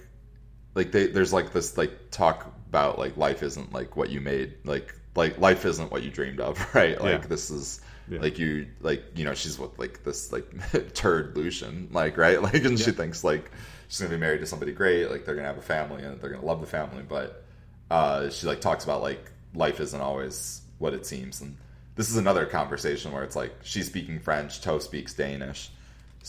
like 0.76 0.91
they 0.91 1.07
there's 1.07 1.34
like 1.34 1.51
this 1.53 1.78
like 1.78 2.11
talk 2.11 2.53
about 2.70 2.99
like 2.99 3.17
life 3.17 3.41
isn't 3.43 3.74
like 3.74 3.95
what 3.97 4.09
you 4.09 4.22
made 4.22 4.53
like 4.63 4.93
like 5.15 5.38
life 5.39 5.65
isn't 5.65 5.91
what 5.91 6.03
you 6.03 6.11
dreamed 6.11 6.39
of 6.39 6.57
right 6.76 7.01
like 7.01 7.22
Yeah. 7.22 7.28
this 7.28 7.49
is 7.49 7.82
Yeah. 8.07 8.20
like 8.22 8.38
you 8.39 8.67
like 8.82 9.03
you 9.15 9.26
know 9.26 9.34
she's 9.34 9.57
with 9.59 9.78
like 9.80 10.03
this 10.03 10.32
like 10.32 10.45
turd 10.93 11.36
Lucien 11.36 11.89
like 11.91 12.17
right 12.17 12.41
like 12.47 12.63
and 12.63 12.80
she 12.80 12.91
thinks 12.91 13.24
like 13.24 13.49
she's 13.88 13.99
gonna 13.99 14.11
be 14.11 14.17
married 14.17 14.39
to 14.41 14.45
somebody 14.45 14.72
great 14.72 15.09
like 15.09 15.26
they're 15.26 15.36
gonna 15.36 15.47
have 15.47 15.57
a 15.57 15.61
family 15.61 16.03
and 16.03 16.20
they're 16.22 16.30
gonna 16.30 16.45
love 16.45 16.61
the 16.61 16.67
family 16.67 17.03
but 17.07 17.43
uh 17.89 18.30
she 18.30 18.45
like 18.47 18.61
talks 18.61 18.84
about 18.84 19.01
like 19.01 19.32
life 19.55 19.80
isn't 19.80 20.01
always 20.01 20.61
what 20.78 20.93
it 20.93 21.05
seems 21.05 21.41
and 21.41 21.57
this 21.95 22.09
is 22.09 22.15
another 22.17 22.45
conversation 22.45 23.11
where 23.11 23.24
it's 23.24 23.36
like 23.36 23.53
she's 23.63 23.88
speaking 23.88 24.20
French 24.20 24.61
Tove 24.61 24.82
speaks 24.84 25.13
Danish 25.15 25.70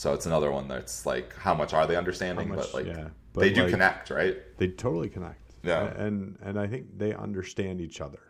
so 0.01 0.15
it's 0.15 0.25
another 0.25 0.49
one 0.49 0.67
that's 0.67 1.05
like 1.05 1.35
how 1.35 1.53
much 1.53 1.75
are 1.75 1.85
they 1.85 1.95
understanding 1.95 2.49
much- 2.49 2.57
but 2.57 2.73
like 2.73 2.87
yeah. 2.87 3.09
But, 3.33 3.41
they 3.41 3.53
do 3.53 3.61
like, 3.61 3.69
connect 3.69 4.09
right 4.09 4.35
They 4.57 4.69
totally 4.69 5.09
connect. 5.09 5.53
Yeah. 5.61 5.93
and 5.95 6.39
and 6.41 6.59
I 6.59 6.65
think 6.65 6.97
they 6.97 7.13
understand 7.13 7.79
each 7.79 8.01
other, 8.01 8.23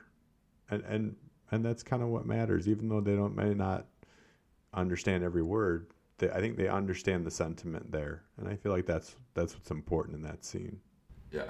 and 0.70 0.84
and 0.84 1.16
and 1.50 1.64
that's 1.64 1.82
kind 1.82 2.04
of 2.04 2.10
what 2.10 2.26
matters. 2.26 2.68
Even 2.68 2.90
though 2.90 3.00
they 3.00 3.16
don't 3.16 3.38
may 3.38 3.54
not 3.54 3.86
understand 4.74 5.24
every 5.24 5.44
word, 5.44 5.88
they, 6.18 6.30
I 6.30 6.42
think 6.42 6.58
they 6.58 6.68
understand 6.68 7.26
the 7.26 7.32
sentiment 7.32 7.90
there, 7.90 8.24
and 8.36 8.50
I 8.50 8.58
feel 8.58 8.74
like 8.74 8.86
that's 8.86 9.16
that's 9.34 9.54
what's 9.54 9.72
important 9.72 10.18
in 10.18 10.24
that 10.24 10.44
scene. 10.44 10.78
Yeah. 11.32 11.48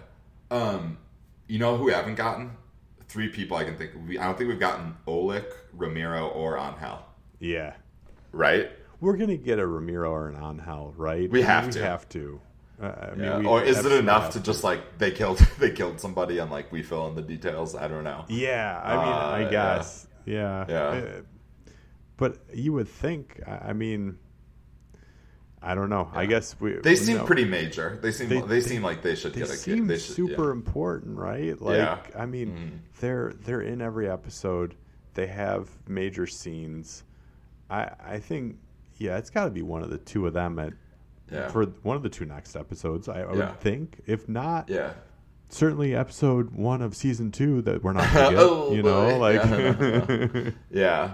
Um, 0.51 0.99
you 1.47 1.57
know 1.57 1.77
who 1.77 1.85
we 1.85 1.93
haven't 1.93 2.15
gotten? 2.15 2.51
Three 3.07 3.29
people 3.29 3.57
I 3.57 3.63
can 3.63 3.75
think. 3.75 3.93
We, 4.07 4.19
I 4.19 4.27
don't 4.27 4.37
think 4.37 4.51
we've 4.51 4.59
gotten 4.59 4.95
Olek, 5.07 5.51
Ramiro, 5.73 6.27
or 6.27 6.59
Angel. 6.59 6.99
Yeah, 7.39 7.73
Right? 8.31 8.69
We're 9.01 9.17
gonna 9.17 9.35
get 9.37 9.59
a 9.59 9.67
Ramiro 9.67 10.09
or 10.11 10.29
an 10.29 10.35
Angel, 10.41 10.93
right? 10.95 11.29
We 11.29 11.39
I 11.39 11.41
mean, 11.41 11.45
have 11.47 11.65
we 11.65 11.71
to. 11.73 11.83
have 11.83 12.09
to. 12.09 12.41
Uh, 12.81 12.85
I 12.85 13.09
mean, 13.15 13.25
Yeah. 13.43 13.47
or 13.49 13.61
is 13.63 13.85
it 13.85 13.91
enough 13.91 14.23
have 14.23 14.33
to 14.33 14.39
just 14.39 14.63
like 14.63 14.97
they 14.97 15.11
killed 15.11 15.37
they 15.59 15.71
killed 15.71 15.99
somebody 15.99 16.37
and 16.39 16.49
like 16.49 16.71
we 16.71 16.81
fill 16.81 17.07
in 17.09 17.15
the 17.15 17.21
details? 17.21 17.75
I 17.75 17.87
don't 17.87 18.03
know. 18.03 18.25
Yeah, 18.29 18.79
I 18.83 18.95
mean, 18.95 19.13
Uh, 19.45 19.47
I 19.47 19.51
guess. 19.51 20.07
Yeah. 20.25 20.65
Yeah. 20.69 20.81
Uh, 20.87 21.21
But 22.17 22.37
you 22.53 22.73
would 22.73 22.87
think. 22.87 23.39
I 23.47 23.73
mean, 23.73 24.17
I 25.63 25.75
don't 25.75 25.89
know. 25.89 26.09
I 26.13 26.25
guess 26.25 26.55
we. 26.59 26.73
They 26.73 26.95
seem 26.95 27.17
know- 27.17 27.25
pretty 27.25 27.45
major. 27.45 27.99
They 28.01 28.11
seem 28.11 28.29
they, 28.29 28.41
They- 28.41 28.47
they- 28.47 28.61
seem 28.61 28.81
like 28.83 29.01
they 29.03 29.15
should 29.15 29.33
They 29.33 29.41
get 29.41 29.49
a 29.49 29.53
seem 29.53 29.85
They 29.87 29.97
should, 29.99 30.15
super 30.15 30.45
yeah. 30.47 30.51
important, 30.51 31.17
right? 31.17 31.59
Like, 31.61 31.77
Yeah. 31.77 31.99
I 32.15 32.25
mean, 32.25 32.81
they're 32.99 33.33
they're 33.45 33.61
in 33.61 33.81
every 33.81 34.09
episode. 34.09 34.75
They 35.13 35.27
have 35.27 35.69
major 35.87 36.25
scenes. 36.25 37.03
I 37.69 37.91
I 38.03 38.19
think 38.19 38.57
yeah, 39.01 39.17
it's 39.17 39.29
got 39.29 39.45
to 39.45 39.51
be 39.51 39.61
one 39.61 39.83
of 39.83 39.89
the 39.89 39.97
two 39.97 40.27
of 40.27 40.33
them 40.33 40.59
at 40.59 40.73
Yeah. 41.31 41.47
for 41.49 41.65
one 41.83 41.95
of 41.97 42.03
the 42.03 42.09
two 42.09 42.25
next 42.25 42.55
episodes. 42.55 43.07
I, 43.09 43.15
I 43.15 43.19
Yeah. 43.19 43.27
would 43.49 43.59
think. 43.59 44.01
If 44.05 44.27
not, 44.29 44.69
Yeah. 44.69 44.93
certainly 45.49 45.95
episode 45.95 46.51
one 46.51 46.81
of 46.81 46.95
season 46.95 47.31
two 47.31 47.61
that 47.63 47.83
we're 47.83 47.93
not 47.93 48.03
gonna 48.13 48.29
get. 48.31 48.39
Oh, 48.39 48.71
you 48.73 48.83
know, 48.83 49.17
boy. 49.17 49.17
like 49.19 50.53
Yeah. 50.71 51.11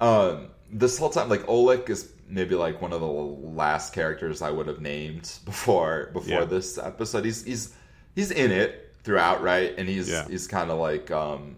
Um, 0.00 0.48
this 0.70 0.98
whole 0.98 1.10
time, 1.10 1.28
like 1.28 1.42
Olek 1.46 1.88
is 1.90 2.12
maybe 2.28 2.54
like 2.54 2.80
one 2.80 2.92
of 2.92 3.00
the 3.00 3.06
last 3.06 3.92
characters 3.92 4.42
I 4.42 4.50
would 4.50 4.66
have 4.66 4.80
named 4.80 5.30
before 5.44 6.10
before 6.12 6.40
Yeah. 6.40 6.44
this 6.44 6.78
episode. 6.78 7.24
He's 7.24 7.44
he's 7.44 7.72
he's 8.14 8.30
in 8.30 8.50
it 8.50 8.94
throughout, 9.04 9.42
right? 9.42 9.74
And 9.78 9.88
he's 9.88 10.08
Yeah. 10.08 10.26
he's 10.28 10.46
kind 10.48 10.70
of 10.70 10.78
like 10.78 11.10
um, 11.10 11.56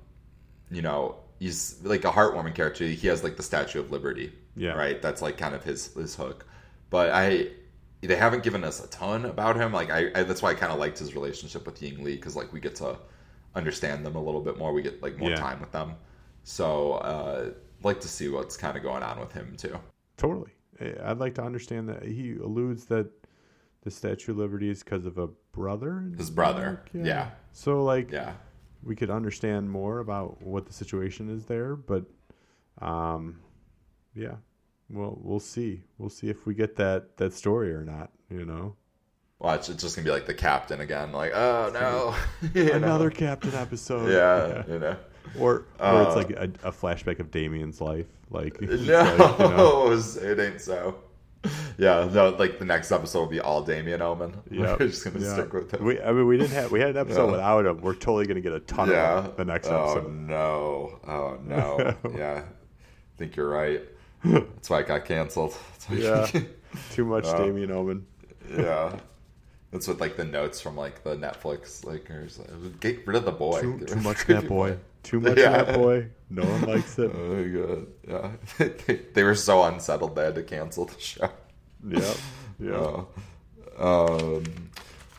you 0.70 0.83
know, 0.83 1.16
he's 1.39 1.77
like 1.85 2.05
a 2.05 2.11
heartwarming 2.11 2.55
character. 2.55 2.85
He 2.85 3.07
has 3.09 3.22
like 3.25 3.37
the 3.37 3.43
Statue 3.43 3.81
of 3.81 3.91
Liberty, 3.93 4.33
Yeah. 4.57 4.72
right? 4.72 5.00
That's 5.02 5.20
like 5.22 5.36
kind 5.36 5.55
of 5.55 5.64
his 5.64 5.94
his 5.94 6.14
hook. 6.14 6.46
But 6.90 7.11
I 7.11 7.48
they 8.00 8.16
haven't 8.16 8.42
given 8.42 8.64
us 8.64 8.84
a 8.84 8.88
ton 8.88 9.24
about 9.24 9.57
him. 9.57 9.72
Like 9.72 9.90
I, 9.90 10.11
I 10.14 10.22
that's 10.24 10.42
why 10.42 10.50
I 10.50 10.55
kind 10.55 10.72
of 10.72 10.78
liked 10.78 10.98
his 10.98 11.14
relationship 11.14 11.64
with 11.66 11.80
Ying 11.82 12.05
Lee 12.05 12.16
because 12.16 12.36
like 12.36 12.52
we 12.52 12.61
get 12.61 12.74
to 12.76 12.98
understand 13.55 14.05
them 14.05 14.14
a 14.16 14.20
little 14.22 14.40
bit 14.42 14.59
more. 14.59 14.72
We 14.72 14.82
get 14.82 15.02
like 15.02 15.16
more 15.18 15.30
Yeah. 15.30 15.36
time 15.36 15.61
with 15.61 15.72
them. 15.72 15.94
So 16.42 16.92
uh, 16.94 17.50
like 17.82 18.00
to 18.00 18.09
see 18.09 18.28
what's 18.28 18.57
kind 18.57 18.76
of 18.76 18.82
going 18.82 19.02
on 19.02 19.18
with 19.20 19.32
him 19.32 19.57
too. 19.57 19.78
Totally. 20.16 20.50
Eh, 20.80 20.92
I'd 21.02 21.18
like 21.18 21.34
to 21.36 21.42
understand 21.42 21.88
that 21.88 22.02
he 22.05 22.36
alludes 22.42 22.84
that 22.86 23.09
the 23.82 23.90
Statue 23.90 24.32
of 24.32 24.38
Liberty 24.38 24.68
is 24.70 24.82
because 24.82 25.07
of 25.07 25.18
a 25.18 25.28
brother. 25.52 26.05
His 26.16 26.30
brother, 26.30 26.82
York? 26.92 27.07
yeah. 27.07 27.30
So 27.52 27.82
like 27.82 28.11
Yeah, 28.11 28.34
we 28.82 28.94
could 28.96 29.11
understand 29.11 29.70
more 29.70 30.00
about 30.00 30.42
what 30.42 30.66
the 30.66 30.72
situation 30.72 31.30
is 31.30 31.44
there, 31.46 31.76
but 31.76 32.05
um, 32.82 33.38
yeah, 34.15 34.37
well, 34.91 35.19
we'll 35.21 35.41
see. 35.41 35.83
We'll 35.99 36.11
see 36.11 36.29
if 36.29 36.47
we 36.47 36.55
get 36.55 36.77
that 36.77 37.17
that 37.19 37.33
story 37.35 37.73
or 37.73 37.85
not. 37.85 38.11
You 38.31 38.45
know, 38.45 38.77
Watch, 39.39 39.69
it's 39.69 39.83
just 39.83 39.97
gonna 39.97 40.05
be 40.05 40.11
like 40.11 40.27
the 40.27 40.35
captain 40.35 40.81
again. 40.81 41.12
Like, 41.12 41.33
oh 41.35 41.71
no, 41.73 42.15
You 42.55 42.65
know? 42.67 42.73
another 42.75 43.11
captain 43.11 43.55
episode. 43.55 44.11
Yeah, 44.11 44.62
you 44.73 44.79
know. 44.79 44.97
Or, 45.39 45.65
or 45.81 45.85
Uh, 45.87 46.07
it's 46.07 46.17
like 46.17 46.31
a, 46.31 46.69
a 46.69 46.73
flashback 46.73 47.19
of 47.19 47.31
Damien's 47.31 47.81
life. 47.81 48.07
Like, 48.31 48.61
No, 48.61 48.69
like, 48.71 49.39
you 49.39 49.49
know, 49.49 49.93
it 50.23 50.39
ain't 50.39 50.61
so. 50.61 50.97
Yeah, 51.77 52.09
no, 52.11 52.31
like 52.31 52.59
the 52.59 52.65
next 52.65 52.91
episode 52.93 53.21
will 53.21 53.27
be 53.27 53.41
all 53.41 53.62
Damien 53.62 54.01
Omen. 54.01 54.35
yeah, 54.51 54.77
We're 54.79 54.89
just 54.89 55.05
gonna 55.05 55.19
yeah. 55.21 55.35
stick 55.35 55.53
with 55.53 55.73
him. 55.73 55.85
We, 55.85 56.01
I 56.01 56.12
mean, 56.12 56.27
we 56.27 56.39
didn't 56.39 56.53
have 56.53 56.71
we 56.73 56.81
had 56.81 56.91
an 56.91 56.97
episode 56.97 57.27
Yeah. 57.27 57.33
without 57.33 57.67
him. 57.67 57.81
We're 57.83 57.95
totally 57.95 58.27
gonna 58.27 58.41
get 58.41 58.53
a 58.53 58.61
ton 58.61 58.89
yeah. 58.91 59.19
of 59.19 59.37
the 59.37 59.45
next 59.45 59.69
oh, 59.69 59.83
episode. 59.83 60.07
Oh 60.07 60.11
no. 60.11 60.99
Oh 61.07 61.39
no. 61.43 61.95
yeah. 62.17 62.45
I 62.45 63.19
think 63.19 63.37
you're 63.37 63.49
right. 63.51 63.83
That's 64.25 64.70
why 64.70 64.81
it 64.81 64.89
got 64.89 65.05
canceled. 65.05 65.55
Yeah, 65.91 66.27
too 66.93 67.05
much 67.05 67.27
Uh, 67.27 67.39
Damien 67.39 67.70
Omen. 67.70 68.07
yeah. 68.51 68.97
That's 69.70 69.89
what 69.89 69.99
like 70.01 70.16
the 70.16 70.25
notes 70.25 70.61
from 70.61 70.77
like 70.77 71.03
the 71.03 71.16
Netflix 71.16 71.85
like 71.85 72.09
or 72.11 72.20
it's 72.20 72.39
like, 72.39 72.81
get 72.81 73.07
rid 73.07 73.16
of 73.16 73.25
the 73.25 73.33
boy. 73.33 73.61
Too, 73.61 73.79
too 73.81 73.97
much 73.97 74.25
that 74.27 74.47
boy. 74.49 74.79
Too 75.03 75.20
much 75.20 75.37
Yeah. 75.37 75.62
that 75.64 75.75
boy. 75.75 76.09
No 76.31 76.43
one 76.45 76.62
likes 76.62 76.99
it. 76.99 77.11
Oh 77.14 77.35
my 77.35 77.49
god. 77.49 77.87
Yeah. 78.59 78.68
they, 78.87 78.97
they 79.14 79.22
were 79.25 79.35
so 79.35 79.62
unsettled 79.64 80.14
they 80.16 80.25
had 80.25 80.37
to 80.37 80.43
cancel 80.43 80.85
the 80.87 81.01
show. 81.01 81.29
Yep. 81.87 82.16
Yeah. 82.61 83.03
Uh, 83.79 84.05
um, 84.07 84.45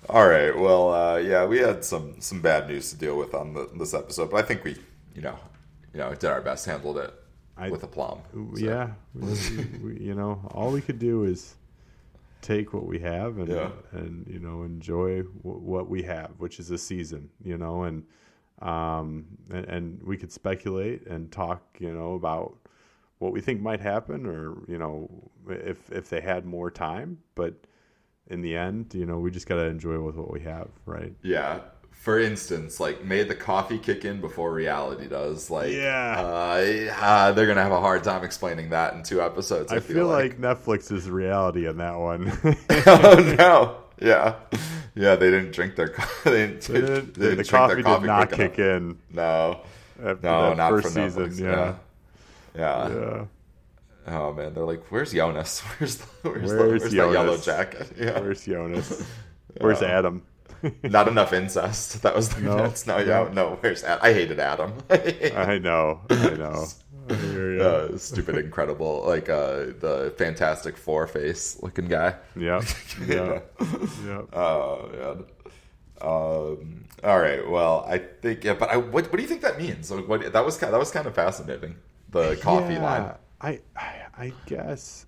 all 0.10 0.28
right. 0.28 0.58
Well, 0.58 0.94
uh, 0.94 1.18
yeah, 1.18 1.46
we 1.46 1.60
had 1.60 1.84
some 1.84 2.22
some 2.22 2.42
bad 2.42 2.68
news 2.70 2.90
to 2.92 2.98
deal 2.98 3.18
with 3.18 3.34
on 3.36 3.54
the, 3.54 3.70
this 3.78 3.94
episode, 3.94 4.32
but 4.32 4.38
I 4.38 4.48
think 4.48 4.64
we, 4.64 4.78
you 5.14 5.22
know, 5.22 5.38
you 5.94 6.00
know, 6.00 6.12
did 6.16 6.26
our 6.30 6.42
best, 6.42 6.66
handled 6.66 6.98
it 6.98 7.14
I- 7.58 7.70
with 7.70 7.84
aplomb. 7.84 8.20
So, 8.34 8.50
Yeah, 8.58 8.92
we, 9.14 9.30
we, 9.84 10.00
you 10.00 10.16
know, 10.16 10.42
all 10.54 10.72
we 10.72 10.82
could 10.82 11.00
do 11.00 11.24
is 11.24 11.56
take 12.42 12.74
what 12.74 12.86
we 12.86 13.00
have 13.00 13.38
and 13.40 13.48
Yeah. 13.48 13.72
and 13.92 14.28
you 14.28 14.40
know 14.40 14.62
enjoy 14.64 15.24
w- 15.24 15.60
what 15.74 15.90
we 15.90 16.04
have, 16.04 16.32
which 16.38 16.60
is 16.60 16.70
a 16.72 16.78
season, 16.78 17.30
you 17.44 17.58
know, 17.58 17.84
and 17.84 18.04
um 18.62 19.26
and, 19.52 19.66
and 19.66 20.04
we 20.04 20.16
could 20.18 20.32
speculate 20.32 21.08
and 21.08 21.32
talk, 21.32 21.62
you 21.80 21.92
know, 21.94 22.14
about 22.14 22.56
what 23.20 23.32
we 23.34 23.42
think 23.42 23.62
might 23.62 23.80
happen, 23.82 24.26
or 24.26 24.58
you 24.68 24.78
know, 24.78 25.10
if 25.50 25.92
if 25.92 26.10
they 26.10 26.22
had 26.22 26.46
more 26.46 26.70
time, 26.70 27.18
but 27.36 27.54
in 28.28 28.42
the 28.42 28.56
end, 28.56 28.94
you 28.94 29.06
know, 29.06 29.20
we 29.20 29.30
just 29.32 29.48
got 29.48 29.56
to 29.56 29.66
enjoy 29.66 30.00
with 30.00 30.16
what 30.16 30.32
we 30.32 30.40
have, 30.42 30.68
right? 30.86 31.14
Yeah. 31.22 31.62
For 32.00 32.20
instance, 32.20 32.80
like 32.80 33.04
may 33.04 33.24
the 33.24 33.34
coffee 33.34 33.80
kick 33.80 34.06
in 34.06 34.22
before 34.22 34.54
reality 34.54 35.08
does. 35.08 35.50
Like, 35.50 35.72
Yeah. 35.72 36.16
uh, 36.20 36.94
uh, 37.02 37.32
they're 37.32 37.48
gonna 37.48 37.64
have 37.64 37.72
a 37.72 37.80
hard 37.82 38.04
time 38.04 38.24
explaining 38.24 38.70
that 38.70 38.94
in 38.94 39.02
two 39.02 39.22
episodes. 39.22 39.72
I, 39.72 39.78
I 39.78 39.80
feel 39.80 40.06
like 40.08 40.40
Netflix 40.40 40.92
is 40.92 41.10
reality 41.10 41.68
in 41.68 41.78
that 41.78 41.98
one. 41.98 42.32
oh 42.70 43.36
no, 43.40 43.78
yeah, 44.00 44.36
yeah. 44.94 45.16
They 45.16 45.32
didn't 45.32 45.52
drink 45.54 45.76
their. 45.76 45.90
co- 45.90 46.04
They 46.30 46.46
didn't. 46.48 46.62
They 46.62 46.74
didn't- 46.82 47.14
they 47.16 47.26
didn't 47.30 47.38
the 47.38 47.44
coffee 47.46 47.82
their 47.82 48.00
did 48.00 48.06
not 48.06 48.32
kick 48.32 48.60
enough. 48.60 48.78
in 48.78 48.98
No, 49.12 49.62
after 50.00 50.16
no, 50.22 50.50
that 50.50 50.58
not 50.58 50.70
first 50.70 50.88
for 50.94 51.10
season. 51.10 51.34
Yeah. 51.44 51.76
yeah, 52.56 52.88
yeah. 52.90 52.94
yeah. 52.94 53.26
Oh 54.08 54.32
man, 54.34 54.54
they're 54.54 54.64
like, 54.64 54.84
"Where's 54.92 55.12
Jonas? 55.12 55.62
Where's 55.80 55.96
the, 55.98 56.06
where's, 56.22 56.52
the, 56.52 56.58
Where's 56.58 56.70
where's 56.82 56.84
that 56.84 57.12
yellow 57.12 57.38
jacket?" 57.38 57.92
Yeah, 57.98 58.20
Where's 58.20 58.46
Jonas? 58.46 59.04
Where's 59.60 59.82
Adam? 59.82 60.22
not 60.88 61.08
enough 61.08 61.34
incest. 61.34 62.02
That 62.04 62.16
was 62.16 62.30
their 62.30 62.42
No, 62.42 62.56
notes. 62.56 62.86
No, 62.88 63.00
yeah, 63.00 63.28
no. 63.30 63.30
no. 63.32 63.58
Where's 63.62 63.84
Adam? 63.84 64.00
I 64.04 64.14
hated 64.14 64.40
Adam. 64.40 64.74
I 64.90 65.58
know. 65.60 66.02
I 66.10 66.34
know. 66.34 66.74
I 67.10 67.16
hear 67.16 67.54
ya. 67.56 67.64
uh, 67.64 67.98
stupid, 67.98 68.38
incredible, 68.38 69.04
like 69.06 69.30
uh, 69.30 69.72
the 69.80 70.14
Fantastic 70.18 70.78
Four 70.78 71.08
face 71.08 71.62
looking 71.62 71.88
guy. 71.88 72.16
Yeah. 72.36 72.66
Yeah. 72.98 73.40
Yep. 73.60 73.90
Yep. 73.98 74.30
Oh 74.34 74.90
man. 74.94 75.26
Um, 76.02 76.86
all 77.04 77.20
right. 77.20 77.48
Well, 77.48 77.86
I 77.88 78.00
think. 78.00 78.44
Yeah, 78.44 78.54
but 78.56 78.70
I, 78.70 78.78
what, 78.78 79.06
what 79.06 79.16
do 79.18 79.22
you 79.22 79.28
think 79.28 79.42
that 79.42 79.58
means? 79.58 79.92
Like, 79.92 80.08
what 80.08 80.34
that 80.34 80.46
was 80.46 80.58
kind 80.58 80.74
that 80.74 80.80
was 80.80 80.92
kind 80.92 81.08
of 81.08 81.16
fascinating. 81.16 81.76
The 82.10 82.38
coffee 82.38 82.76
Yeah, 82.76 82.80
line. 82.80 83.12
I, 83.42 83.62
I 83.76 84.08
I 84.18 84.34
guess 84.46 85.06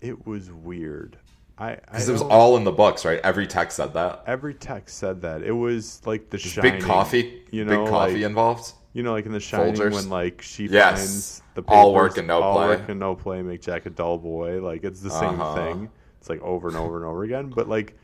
it 0.00 0.26
was 0.26 0.50
weird. 0.50 1.18
I 1.58 1.76
Because 1.76 2.08
it 2.08 2.12
was 2.12 2.22
all 2.22 2.56
in 2.56 2.64
the 2.64 2.72
books, 2.72 3.04
right? 3.04 3.20
Every 3.24 3.46
text 3.46 3.76
said 3.76 3.94
that. 3.94 4.22
every 4.26 4.54
text 4.54 4.98
said 4.98 5.22
that 5.22 5.42
it 5.42 5.52
was 5.52 6.02
like 6.06 6.28
the 6.30 6.38
shining, 6.38 6.72
big 6.72 6.82
coffee, 6.82 7.42
You 7.50 7.64
know, 7.64 7.84
big 7.84 7.90
coffee 7.92 8.12
like, 8.14 8.22
involved. 8.22 8.72
you 8.92 9.02
know, 9.02 9.12
like 9.12 9.24
in 9.26 9.32
the 9.32 9.40
shining 9.40 9.74
Folgers. 9.74 9.92
when 9.92 10.08
like 10.10 10.42
she 10.42 10.66
Yes. 10.66 10.98
finds 10.98 11.42
the 11.54 11.62
All 11.68 11.94
work 11.94 12.18
and 12.18 12.26
no 12.28 12.42
all 12.42 12.56
play. 12.56 12.66
work 12.68 12.88
and 12.88 13.00
no 13.00 13.14
play 13.14 13.40
make 13.42 13.62
Jack 13.62 13.86
a 13.86 13.90
dull 13.90 14.18
boy. 14.18 14.60
Like 14.60 14.84
it's 14.84 15.00
the 15.00 15.10
same 15.10 15.40
Uh-huh. 15.40 15.54
thing. 15.54 15.90
It's 16.20 16.28
like 16.28 16.42
over 16.42 16.68
and 16.68 16.76
over 16.76 16.96
and 16.96 17.06
over 17.06 17.24
again. 17.24 17.48
But 17.48 17.68
like, 17.68 17.96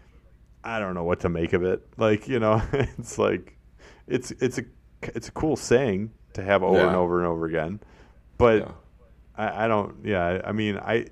I 0.65 0.79
don't 0.79 0.95
know 0.95 1.05
what 1.05 1.21
to 1.21 1.29
make 1.29 1.53
of 1.53 1.63
it. 1.63 1.87
Like 1.99 2.29
you 2.29 2.39
know, 2.39 2.63
it's 2.73 3.19
like 3.19 3.57
it's 4.07 4.31
it's 4.41 4.59
a 4.59 4.65
it's 5.03 5.29
a 5.29 5.33
cool 5.33 5.57
saying 5.57 6.11
to 6.35 6.43
have 6.43 6.63
over 6.63 6.87
and 6.87 6.97
over 6.97 7.19
and 7.19 7.27
over 7.29 7.45
again. 7.47 7.81
But 8.39 8.61
Yeah. 8.61 8.71
I, 9.37 9.65
I 9.65 9.69
don't. 9.69 9.97
Yeah, 10.05 10.41
I 10.45 10.53
mean, 10.53 10.79
I. 10.79 11.07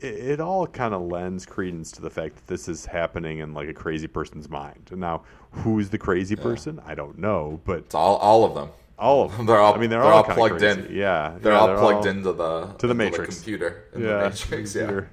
It, 0.00 0.14
it 0.32 0.40
all 0.40 0.66
kind 0.66 0.94
of 0.94 1.02
lends 1.02 1.46
credence 1.46 1.92
to 1.92 2.00
the 2.02 2.10
fact 2.10 2.36
that 2.36 2.46
this 2.46 2.68
is 2.68 2.86
happening 2.86 3.38
in 3.38 3.54
like 3.54 3.68
a 3.68 3.74
crazy 3.74 4.06
person's 4.06 4.48
mind. 4.48 4.88
And 4.90 5.00
now, 5.00 5.22
who's 5.50 5.90
the 5.90 5.98
crazy 5.98 6.36
person? 6.36 6.80
I 6.86 6.94
don't 6.94 7.18
know, 7.18 7.60
but 7.64 7.78
It's 7.80 7.94
all 7.94 8.16
all 8.16 8.44
of 8.44 8.54
them. 8.54 8.70
all 8.98 9.24
of 9.24 9.32
them. 9.36 9.46
They're 9.46 9.58
all. 9.58 9.74
I 9.74 9.78
mean, 9.78 9.90
they're, 9.90 10.00
they're 10.02 10.10
all, 10.12 10.24
all 10.24 10.34
plugged 10.34 10.58
crazy. 10.58 10.80
in. 10.88 10.96
Yeah, 10.96 11.36
They're 11.40 11.52
yeah, 11.52 11.58
all 11.58 11.78
plugged 11.78 12.06
into 12.06 12.32
the 12.32 12.66
to 12.78 12.86
the 12.86 12.94
Matrix. 12.94 13.36
computer. 13.36 13.84
In 13.94 14.02
Yeah, 14.02 14.08
the 14.08 14.30
Matrix. 14.30 14.74
Yeah. 14.74 14.80
computer. 14.82 15.10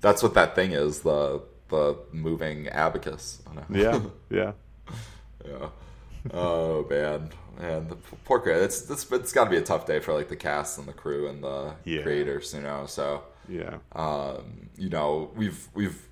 That's 0.00 0.22
what 0.22 0.34
that 0.34 0.54
thing 0.54 0.72
is. 0.72 1.00
The 1.00 1.42
the 1.68 1.96
moving 2.12 2.68
abacus. 2.68 3.40
Yeah, 3.70 4.00
yeah. 4.30 4.52
Yeah. 5.46 5.68
Oh 6.32 6.86
man, 6.88 7.30
man, 7.58 7.88
the 7.88 7.96
poor 8.24 8.38
guy. 8.40 8.52
It's 8.52 8.88
it's 8.90 9.10
it's 9.10 9.32
got 9.32 9.44
to 9.44 9.50
be 9.50 9.56
a 9.56 9.62
tough 9.62 9.86
day 9.86 9.98
for 10.00 10.12
like 10.14 10.28
the 10.28 10.36
cast 10.36 10.78
and 10.78 10.86
the 10.86 10.92
crew 10.92 11.28
and 11.28 11.42
the 11.42 11.74
Yeah. 11.84 12.02
creators, 12.02 12.54
you 12.54 12.60
know. 12.60 12.84
So, 12.86 13.22
Yeah. 13.48 13.78
um, 13.92 14.70
you 14.76 14.88
know, 14.88 15.30
we've 15.36 15.68
we've 15.74 16.08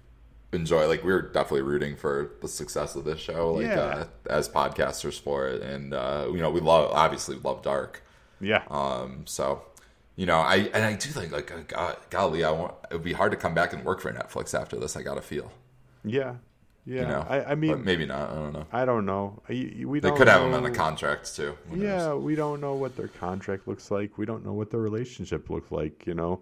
enjoyed 0.52 0.88
like 0.88 1.04
we're 1.04 1.22
definitely 1.22 1.62
rooting 1.62 1.96
for 1.96 2.32
the 2.40 2.48
success 2.48 2.96
of 2.96 3.04
this 3.04 3.20
show, 3.20 3.54
like 3.54 3.66
Yeah. 3.66 3.80
uh, 3.80 4.04
as 4.28 4.48
podcasters 4.48 5.18
for 5.20 5.46
it, 5.48 5.62
and 5.62 5.94
uh, 5.94 6.26
you 6.28 6.38
know, 6.38 6.50
we 6.50 6.60
love 6.60 6.90
obviously 6.92 7.36
love 7.36 7.62
Dark. 7.62 8.02
Yeah. 8.40 8.62
Um, 8.70 9.22
so. 9.26 9.62
You 10.16 10.26
know, 10.26 10.36
I 10.40 10.56
and 10.74 10.84
I 10.84 10.92
do 10.94 11.08
think 11.08 11.32
like 11.32 11.50
uh, 11.50 11.60
God, 11.66 11.96
golly, 12.10 12.44
I 12.44 12.50
want 12.50 12.74
it 12.90 12.94
would 12.94 13.04
be 13.04 13.14
hard 13.14 13.30
to 13.30 13.38
come 13.38 13.54
back 13.54 13.72
and 13.72 13.82
work 13.86 14.02
for 14.02 14.12
Netflix 14.12 14.52
after 14.60 14.76
this. 14.76 14.94
I 14.94 15.02
gotta 15.02 15.22
feel, 15.22 15.50
yeah. 16.04 16.34
Yeah. 16.84 17.00
you 17.02 17.06
know. 17.06 17.26
I, 17.26 17.36
I 17.52 17.54
But 17.54 17.58
mean, 17.58 17.84
maybe 17.84 18.04
not. 18.04 18.28
I 18.30 18.34
don't 18.34 18.52
know. 18.52 18.66
I 18.70 18.84
don't 18.84 19.06
know. 19.06 19.40
We 19.48 19.64
They 20.00 20.08
don't 20.10 20.18
could 20.18 20.28
have 20.28 20.42
them 20.42 20.52
on 20.52 20.62
the 20.62 20.70
contracts 20.72 21.34
too. 21.34 21.56
Knows? 21.70 21.80
Yeah, 21.82 22.14
we 22.14 22.34
don't 22.34 22.60
know 22.60 22.74
what 22.74 22.96
their 22.98 23.08
contract 23.08 23.66
looks 23.66 23.90
like. 23.90 24.18
We 24.18 24.26
don't 24.26 24.44
know 24.44 24.52
what 24.52 24.70
their 24.70 24.80
relationship 24.80 25.48
looks 25.48 25.72
like. 25.72 26.06
You 26.06 26.12
know. 26.14 26.40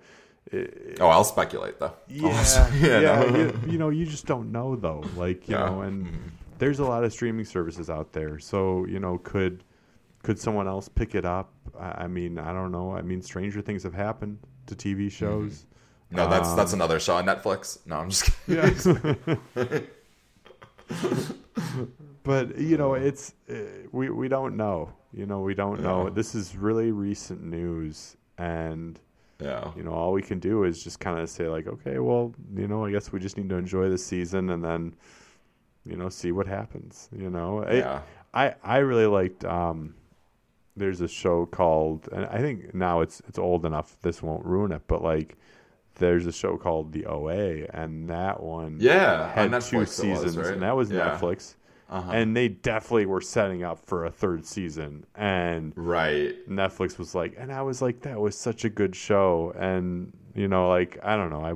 It- 0.51 0.99
Oh, 1.01 1.09
I'll 1.09 1.25
speculate 1.25 1.79
though. 1.79 1.93
Yeah, 2.09 2.71
Yeah, 2.81 3.01
yeah. 3.01 3.31
no. 3.31 3.37
you, 3.39 3.61
you 3.73 3.79
know, 3.79 3.89
you 3.91 4.07
just 4.07 4.27
don't 4.27 4.51
know 4.53 4.77
though. 4.77 5.05
Like 5.17 5.49
you 5.49 5.55
Yeah. 5.57 5.67
know, 5.67 5.83
and 5.83 6.09
there's 6.59 6.79
a 6.79 6.85
lot 6.85 7.05
of 7.05 7.13
streaming 7.13 7.45
services 7.45 7.89
out 7.91 8.13
there. 8.13 8.39
So 8.39 8.85
you 8.87 8.99
know, 8.99 9.19
could 9.19 9.63
could 10.23 10.39
someone 10.39 10.67
else 10.67 10.89
pick 10.89 11.15
it 11.15 11.25
up? 11.25 11.53
I, 11.79 12.05
I 12.05 12.07
mean, 12.09 12.39
I 12.39 12.53
don't 12.53 12.73
know. 12.73 12.93
I 12.93 13.03
mean, 13.03 13.23
stranger 13.23 13.61
things 13.61 13.83
have 13.85 13.95
happened 13.95 14.39
to 14.67 14.75
TV 14.75 15.11
shows. 15.11 15.67
No, 16.11 16.29
that's 16.29 16.55
that's 16.55 16.73
Um, 16.73 16.79
another 16.81 16.99
show 16.99 17.17
on 17.17 17.27
Netflix. 17.27 17.79
No, 17.87 17.97
I'm 17.97 18.09
just 18.11 18.31
kidding. 18.47 19.39
Yeah. 19.55 19.79
but 22.23 22.59
you 22.59 22.77
know, 22.77 22.95
it's 22.95 23.35
uh, 23.51 23.55
we 23.93 24.11
we 24.11 24.29
don't 24.29 24.57
know. 24.57 24.93
You 25.13 25.27
know, 25.27 25.41
we 25.41 25.55
don't 25.55 25.81
know. 25.83 26.09
This 26.11 26.35
is 26.35 26.57
really 26.57 26.93
recent 26.93 27.43
news, 27.43 28.17
and 28.37 28.99
yeah. 29.41 29.71
you 29.77 29.83
know, 29.83 29.93
all 29.93 30.13
we 30.13 30.23
can 30.23 30.39
do 30.39 30.65
is 30.65 30.83
just 30.83 31.01
kind 31.01 31.19
of 31.19 31.29
say 31.31 31.49
like, 31.49 31.67
okay, 31.67 31.99
well, 31.99 32.35
you 32.57 32.67
know, 32.69 32.85
I 32.85 32.91
guess 32.91 33.13
we 33.13 33.21
just 33.21 33.37
need 33.37 33.49
to 33.51 33.57
enjoy 33.57 33.89
the 33.89 33.99
season 33.99 34.51
and 34.51 34.65
then, 34.65 34.95
you 35.85 35.97
know, 35.97 36.09
see 36.09 36.33
what 36.33 36.47
happens. 36.47 37.09
You 37.17 37.31
know, 37.31 37.63
I- 37.65 37.73
Yeah. 37.75 38.01
I 38.35 38.55
I 38.63 38.79
really 38.79 39.07
liked. 39.07 39.45
Um, 39.47 39.95
there's 40.77 41.01
a 41.01 41.09
show 41.09 41.47
called, 41.47 42.09
and 42.13 42.27
I 42.27 42.39
think 42.39 42.75
now 42.75 43.01
it's 43.01 43.21
it's 43.27 43.39
old 43.39 43.65
enough. 43.65 43.97
This 44.03 44.23
won't 44.23 44.45
ruin 44.45 44.71
it, 44.71 44.83
but 44.87 45.03
like, 45.03 45.37
there's 45.95 46.27
a 46.27 46.33
show 46.33 46.57
called 46.59 46.93
The 46.93 47.07
OA, 47.07 47.65
and 47.71 48.09
that 48.11 48.41
one 48.43 48.77
Yeah, 48.81 49.33
had 49.33 49.53
on 49.55 49.61
two 49.63 49.77
it 49.77 49.81
was, 49.81 49.91
seasons, 49.91 50.37
right? 50.37 50.53
and 50.53 50.63
that 50.63 50.77
was 50.77 50.91
Yeah. 50.91 51.19
Netflix. 51.19 51.55
Uh-huh. 51.89 52.13
And 52.13 52.37
they 52.37 52.49
definitely 52.49 53.07
were 53.07 53.21
setting 53.23 53.63
up 53.65 53.79
for 53.87 54.05
a 54.05 54.11
third 54.11 54.45
season, 54.45 55.07
and 55.15 55.75
right. 55.77 56.37
Netflix 56.49 56.99
was 56.99 57.15
like, 57.15 57.35
and 57.39 57.53
I 57.53 57.63
was 57.63 57.83
like, 57.83 58.03
that 58.03 58.21
was 58.21 58.37
such 58.37 58.65
a 58.65 58.71
good 58.71 58.95
show, 58.97 59.53
and 59.59 60.13
you 60.35 60.49
know, 60.49 60.69
like 60.69 60.99
I 61.03 61.17
don't 61.17 61.31
know, 61.31 61.45
I, 61.45 61.55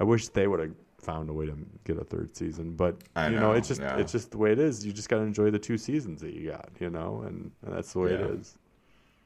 I 0.00 0.04
wish 0.04 0.28
they 0.28 0.46
would 0.48 0.60
have 0.60 0.74
found 1.00 1.30
a 1.30 1.32
way 1.32 1.46
to 1.46 1.56
get 1.84 1.98
a 1.98 2.04
third 2.04 2.36
season, 2.36 2.76
but 2.76 2.96
I 3.16 3.28
you 3.28 3.40
know, 3.40 3.40
know, 3.40 3.52
it's 3.52 3.68
just 3.68 3.80
yeah. 3.80 3.96
it's 3.96 4.12
just 4.12 4.30
the 4.32 4.38
way 4.38 4.52
it 4.52 4.58
is. 4.60 4.84
You 4.86 4.92
just 4.92 5.08
got 5.08 5.16
to 5.18 5.22
enjoy 5.22 5.50
the 5.50 5.58
two 5.58 5.78
seasons 5.78 6.20
that 6.22 6.34
you 6.34 6.50
got, 6.50 6.70
you 6.80 6.90
know, 6.90 7.22
and, 7.26 7.52
and 7.62 7.74
that's 7.74 7.92
the 7.92 8.00
way 8.00 8.12
it 8.14 8.20
Yeah. 8.20 8.26
is. 8.38 8.56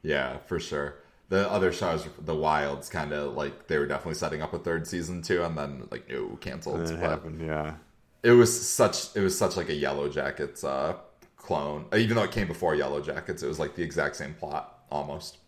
Yeah, 0.03 0.39
for 0.39 0.61
sure. 0.61 0.97
the 1.29 1.51
other 1.51 1.73
shows, 1.73 2.07
the 2.19 2.35
Wilds, 2.35 2.89
kind 2.89 3.13
of 3.13 3.35
like 3.35 3.67
they 3.69 3.79
were 3.79 3.87
definitely 3.87 4.15
setting 4.15 4.43
up 4.43 4.53
a 4.53 4.59
third 4.59 4.87
season 4.87 5.23
too, 5.23 5.43
and 5.43 5.57
then 5.57 5.89
like 5.91 6.09
no 6.09 6.37
canceled. 6.37 6.81
And 6.83 6.91
it 6.91 7.01
But 7.01 7.01
happened, 7.01 7.41
yeah. 7.41 7.77
It 8.25 8.33
was 8.33 8.69
such 8.69 9.15
it 9.15 9.21
was 9.21 9.37
such 9.39 9.57
like 9.57 9.69
a 9.69 9.75
Yellow 9.75 10.09
Jackets 10.09 10.65
uh, 10.65 10.95
clone, 11.37 11.85
even 11.97 12.17
though 12.17 12.25
it 12.25 12.33
came 12.33 12.49
before 12.49 12.75
Yellow 12.75 13.01
Jackets. 13.01 13.43
It 13.43 13.47
was 13.47 13.59
like 13.61 13.77
the 13.77 13.83
exact 13.83 14.17
same 14.17 14.35
plot 14.35 14.81
almost. 14.91 15.39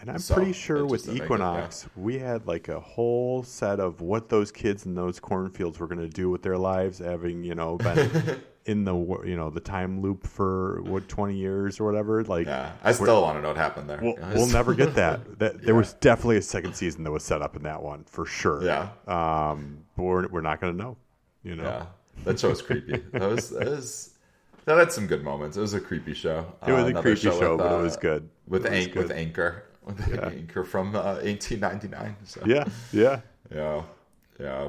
And 0.00 0.10
I'm 0.10 0.18
So, 0.18 0.34
pretty 0.34 0.52
sure 0.52 0.84
with 0.84 1.04
didn't 1.04 1.20
it, 1.22 1.24
Equinox, 1.24 1.86
we 1.96 2.18
had 2.18 2.46
like 2.46 2.68
a 2.68 2.80
whole 2.80 3.42
set 3.44 3.78
of 3.80 4.00
what 4.00 4.28
those 4.28 4.50
kids 4.50 4.84
in 4.84 4.94
those 4.94 5.20
cornfields 5.20 5.78
were 5.78 5.86
going 5.86 6.00
to 6.00 6.08
do 6.08 6.28
with 6.28 6.42
their 6.42 6.58
lives, 6.58 6.98
having 6.98 7.44
you 7.44 7.54
know 7.54 7.76
been 7.78 8.40
in 8.66 8.84
the 8.84 8.94
you 9.24 9.36
know 9.36 9.50
the 9.50 9.60
time 9.60 10.02
loop 10.02 10.26
for 10.26 10.82
what 10.82 11.08
20 11.08 11.36
years 11.36 11.78
or 11.78 11.84
whatever. 11.84 12.24
Like, 12.24 12.46
Yeah, 12.46 12.72
I 12.82 12.92
still 12.92 13.22
want 13.22 13.38
to 13.38 13.42
know 13.42 13.48
what 13.48 13.56
happened 13.56 13.88
there. 13.88 14.00
we'll, 14.02 14.16
we'll 14.34 14.48
never 14.48 14.74
get 14.74 14.94
that. 14.96 15.20
That 15.38 15.62
there 15.62 15.76
was 15.76 15.92
definitely 15.94 16.38
a 16.38 16.42
second 16.42 16.74
season 16.74 17.04
that 17.04 17.12
was 17.12 17.22
set 17.22 17.40
up 17.40 17.54
in 17.56 17.62
that 17.62 17.80
one 17.80 18.04
for 18.04 18.26
sure. 18.26 18.62
Yeah. 18.64 18.88
Um, 19.06 19.84
but 19.96 20.02
we're, 20.02 20.28
we're 20.28 20.40
not 20.40 20.60
going 20.60 20.76
to 20.76 20.82
know. 20.82 20.96
You 21.44 21.56
know. 21.56 21.64
Yeah, 21.64 21.86
that 22.24 22.38
show 22.38 22.50
was 22.50 22.62
creepy. 22.62 23.02
That 23.12 23.28
was 23.28 23.50
that 23.50 23.68
was 23.68 24.10
that 24.64 24.78
had 24.78 24.92
some 24.92 25.06
good 25.06 25.22
moments. 25.24 25.56
It 25.56 25.60
was 25.60 25.74
a 25.74 25.80
creepy 25.80 26.14
show. 26.14 26.46
It 26.66 26.72
was 26.72 26.84
Uh, 26.94 26.98
a 26.98 27.02
creepy 27.02 27.20
show, 27.20 27.50
with, 27.50 27.58
but 27.58 27.72
uh, 27.72 27.78
it 27.78 27.82
was 27.82 27.96
good. 27.96 28.28
with 28.48 28.64
It 28.66 28.70
was 28.70 28.78
Anch- 28.80 28.92
good. 28.94 29.02
with 29.02 29.10
Anker 29.12 29.64
with 29.84 30.24
Anker 30.24 30.64
from 30.64 30.96
uh, 30.96 31.16
1899. 31.22 32.16
So. 32.24 32.40
Yeah, 32.46 32.64
yeah. 32.92 33.20
yeah, 33.54 33.82
yeah. 34.40 34.68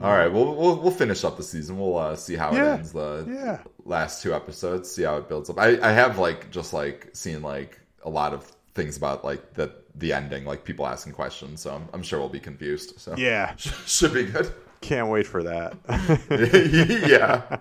All 0.00 0.12
right, 0.12 0.28
we'll 0.28 0.54
we'll, 0.54 0.76
we'll 0.80 0.92
finish 0.92 1.24
up 1.24 1.36
the 1.36 1.42
season. 1.42 1.76
We'll 1.78 1.98
uh, 1.98 2.14
see 2.16 2.36
how 2.36 2.52
Yeah, 2.52 2.74
it 2.74 2.78
ends. 2.78 2.92
The 2.92 3.26
yeah. 3.28 3.58
last 3.84 4.22
two 4.22 4.32
episodes, 4.32 4.90
see 4.90 5.02
how 5.02 5.16
it 5.16 5.28
builds 5.28 5.50
up. 5.50 5.58
I 5.58 5.78
I 5.82 5.90
have 5.92 6.18
like 6.18 6.50
just 6.50 6.72
like 6.72 7.10
seen 7.12 7.42
like 7.42 7.80
a 8.04 8.08
lot 8.10 8.32
of 8.32 8.44
things 8.74 8.96
about 8.96 9.24
like 9.24 9.54
the 9.54 9.72
the 9.96 10.12
ending, 10.12 10.44
like 10.44 10.64
people 10.64 10.86
asking 10.86 11.12
questions. 11.14 11.60
So 11.60 11.74
I'm, 11.74 11.88
I'm 11.92 12.02
sure 12.04 12.20
we'll 12.20 12.28
be 12.28 12.38
confused. 12.40 12.98
So 13.00 13.14
Yeah. 13.18 13.56
should 13.56 14.14
be 14.14 14.24
good. 14.24 14.52
Can't 14.80 15.08
wait 15.08 15.26
for 15.26 15.42
that. 15.42 15.76
yeah. 17.08 17.58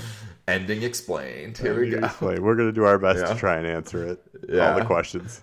Ending 0.48 0.82
explained. 0.82 1.56
Here 1.56 1.78
we 1.80 1.90
go. 1.90 2.08
Wait, 2.20 2.38
we're 2.38 2.54
going 2.54 2.68
to 2.68 2.72
do 2.72 2.84
our 2.84 2.98
best 2.98 3.20
Yeah. 3.20 3.32
to 3.32 3.38
try 3.38 3.56
and 3.56 3.66
answer 3.66 4.06
it. 4.06 4.22
Yeah. 4.48 4.72
All 4.72 4.78
the 4.78 4.84
questions 4.84 5.42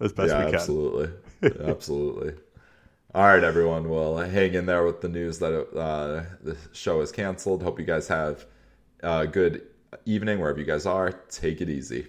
as 0.00 0.12
best 0.12 0.30
Yeah, 0.30 0.40
we 0.40 0.50
can. 0.50 0.54
absolutely. 0.56 1.10
absolutely. 1.64 2.34
All 3.14 3.24
right, 3.26 3.44
everyone. 3.44 3.88
Well, 3.88 4.18
hang 4.18 4.54
in 4.54 4.66
there 4.66 4.84
with 4.84 5.00
the 5.00 5.08
news 5.08 5.38
that 5.38 5.54
uh, 5.76 6.24
the 6.42 6.56
show 6.72 7.00
is 7.00 7.10
canceled. 7.12 7.62
Hope 7.62 7.78
you 7.78 7.84
guys 7.86 8.08
have 8.08 8.44
a 9.02 9.26
good 9.26 9.62
evening 10.04 10.40
wherever 10.40 10.58
you 10.58 10.66
guys 10.66 10.84
are. 10.84 11.12
Take 11.30 11.60
it 11.60 11.70
easy. 11.70 12.08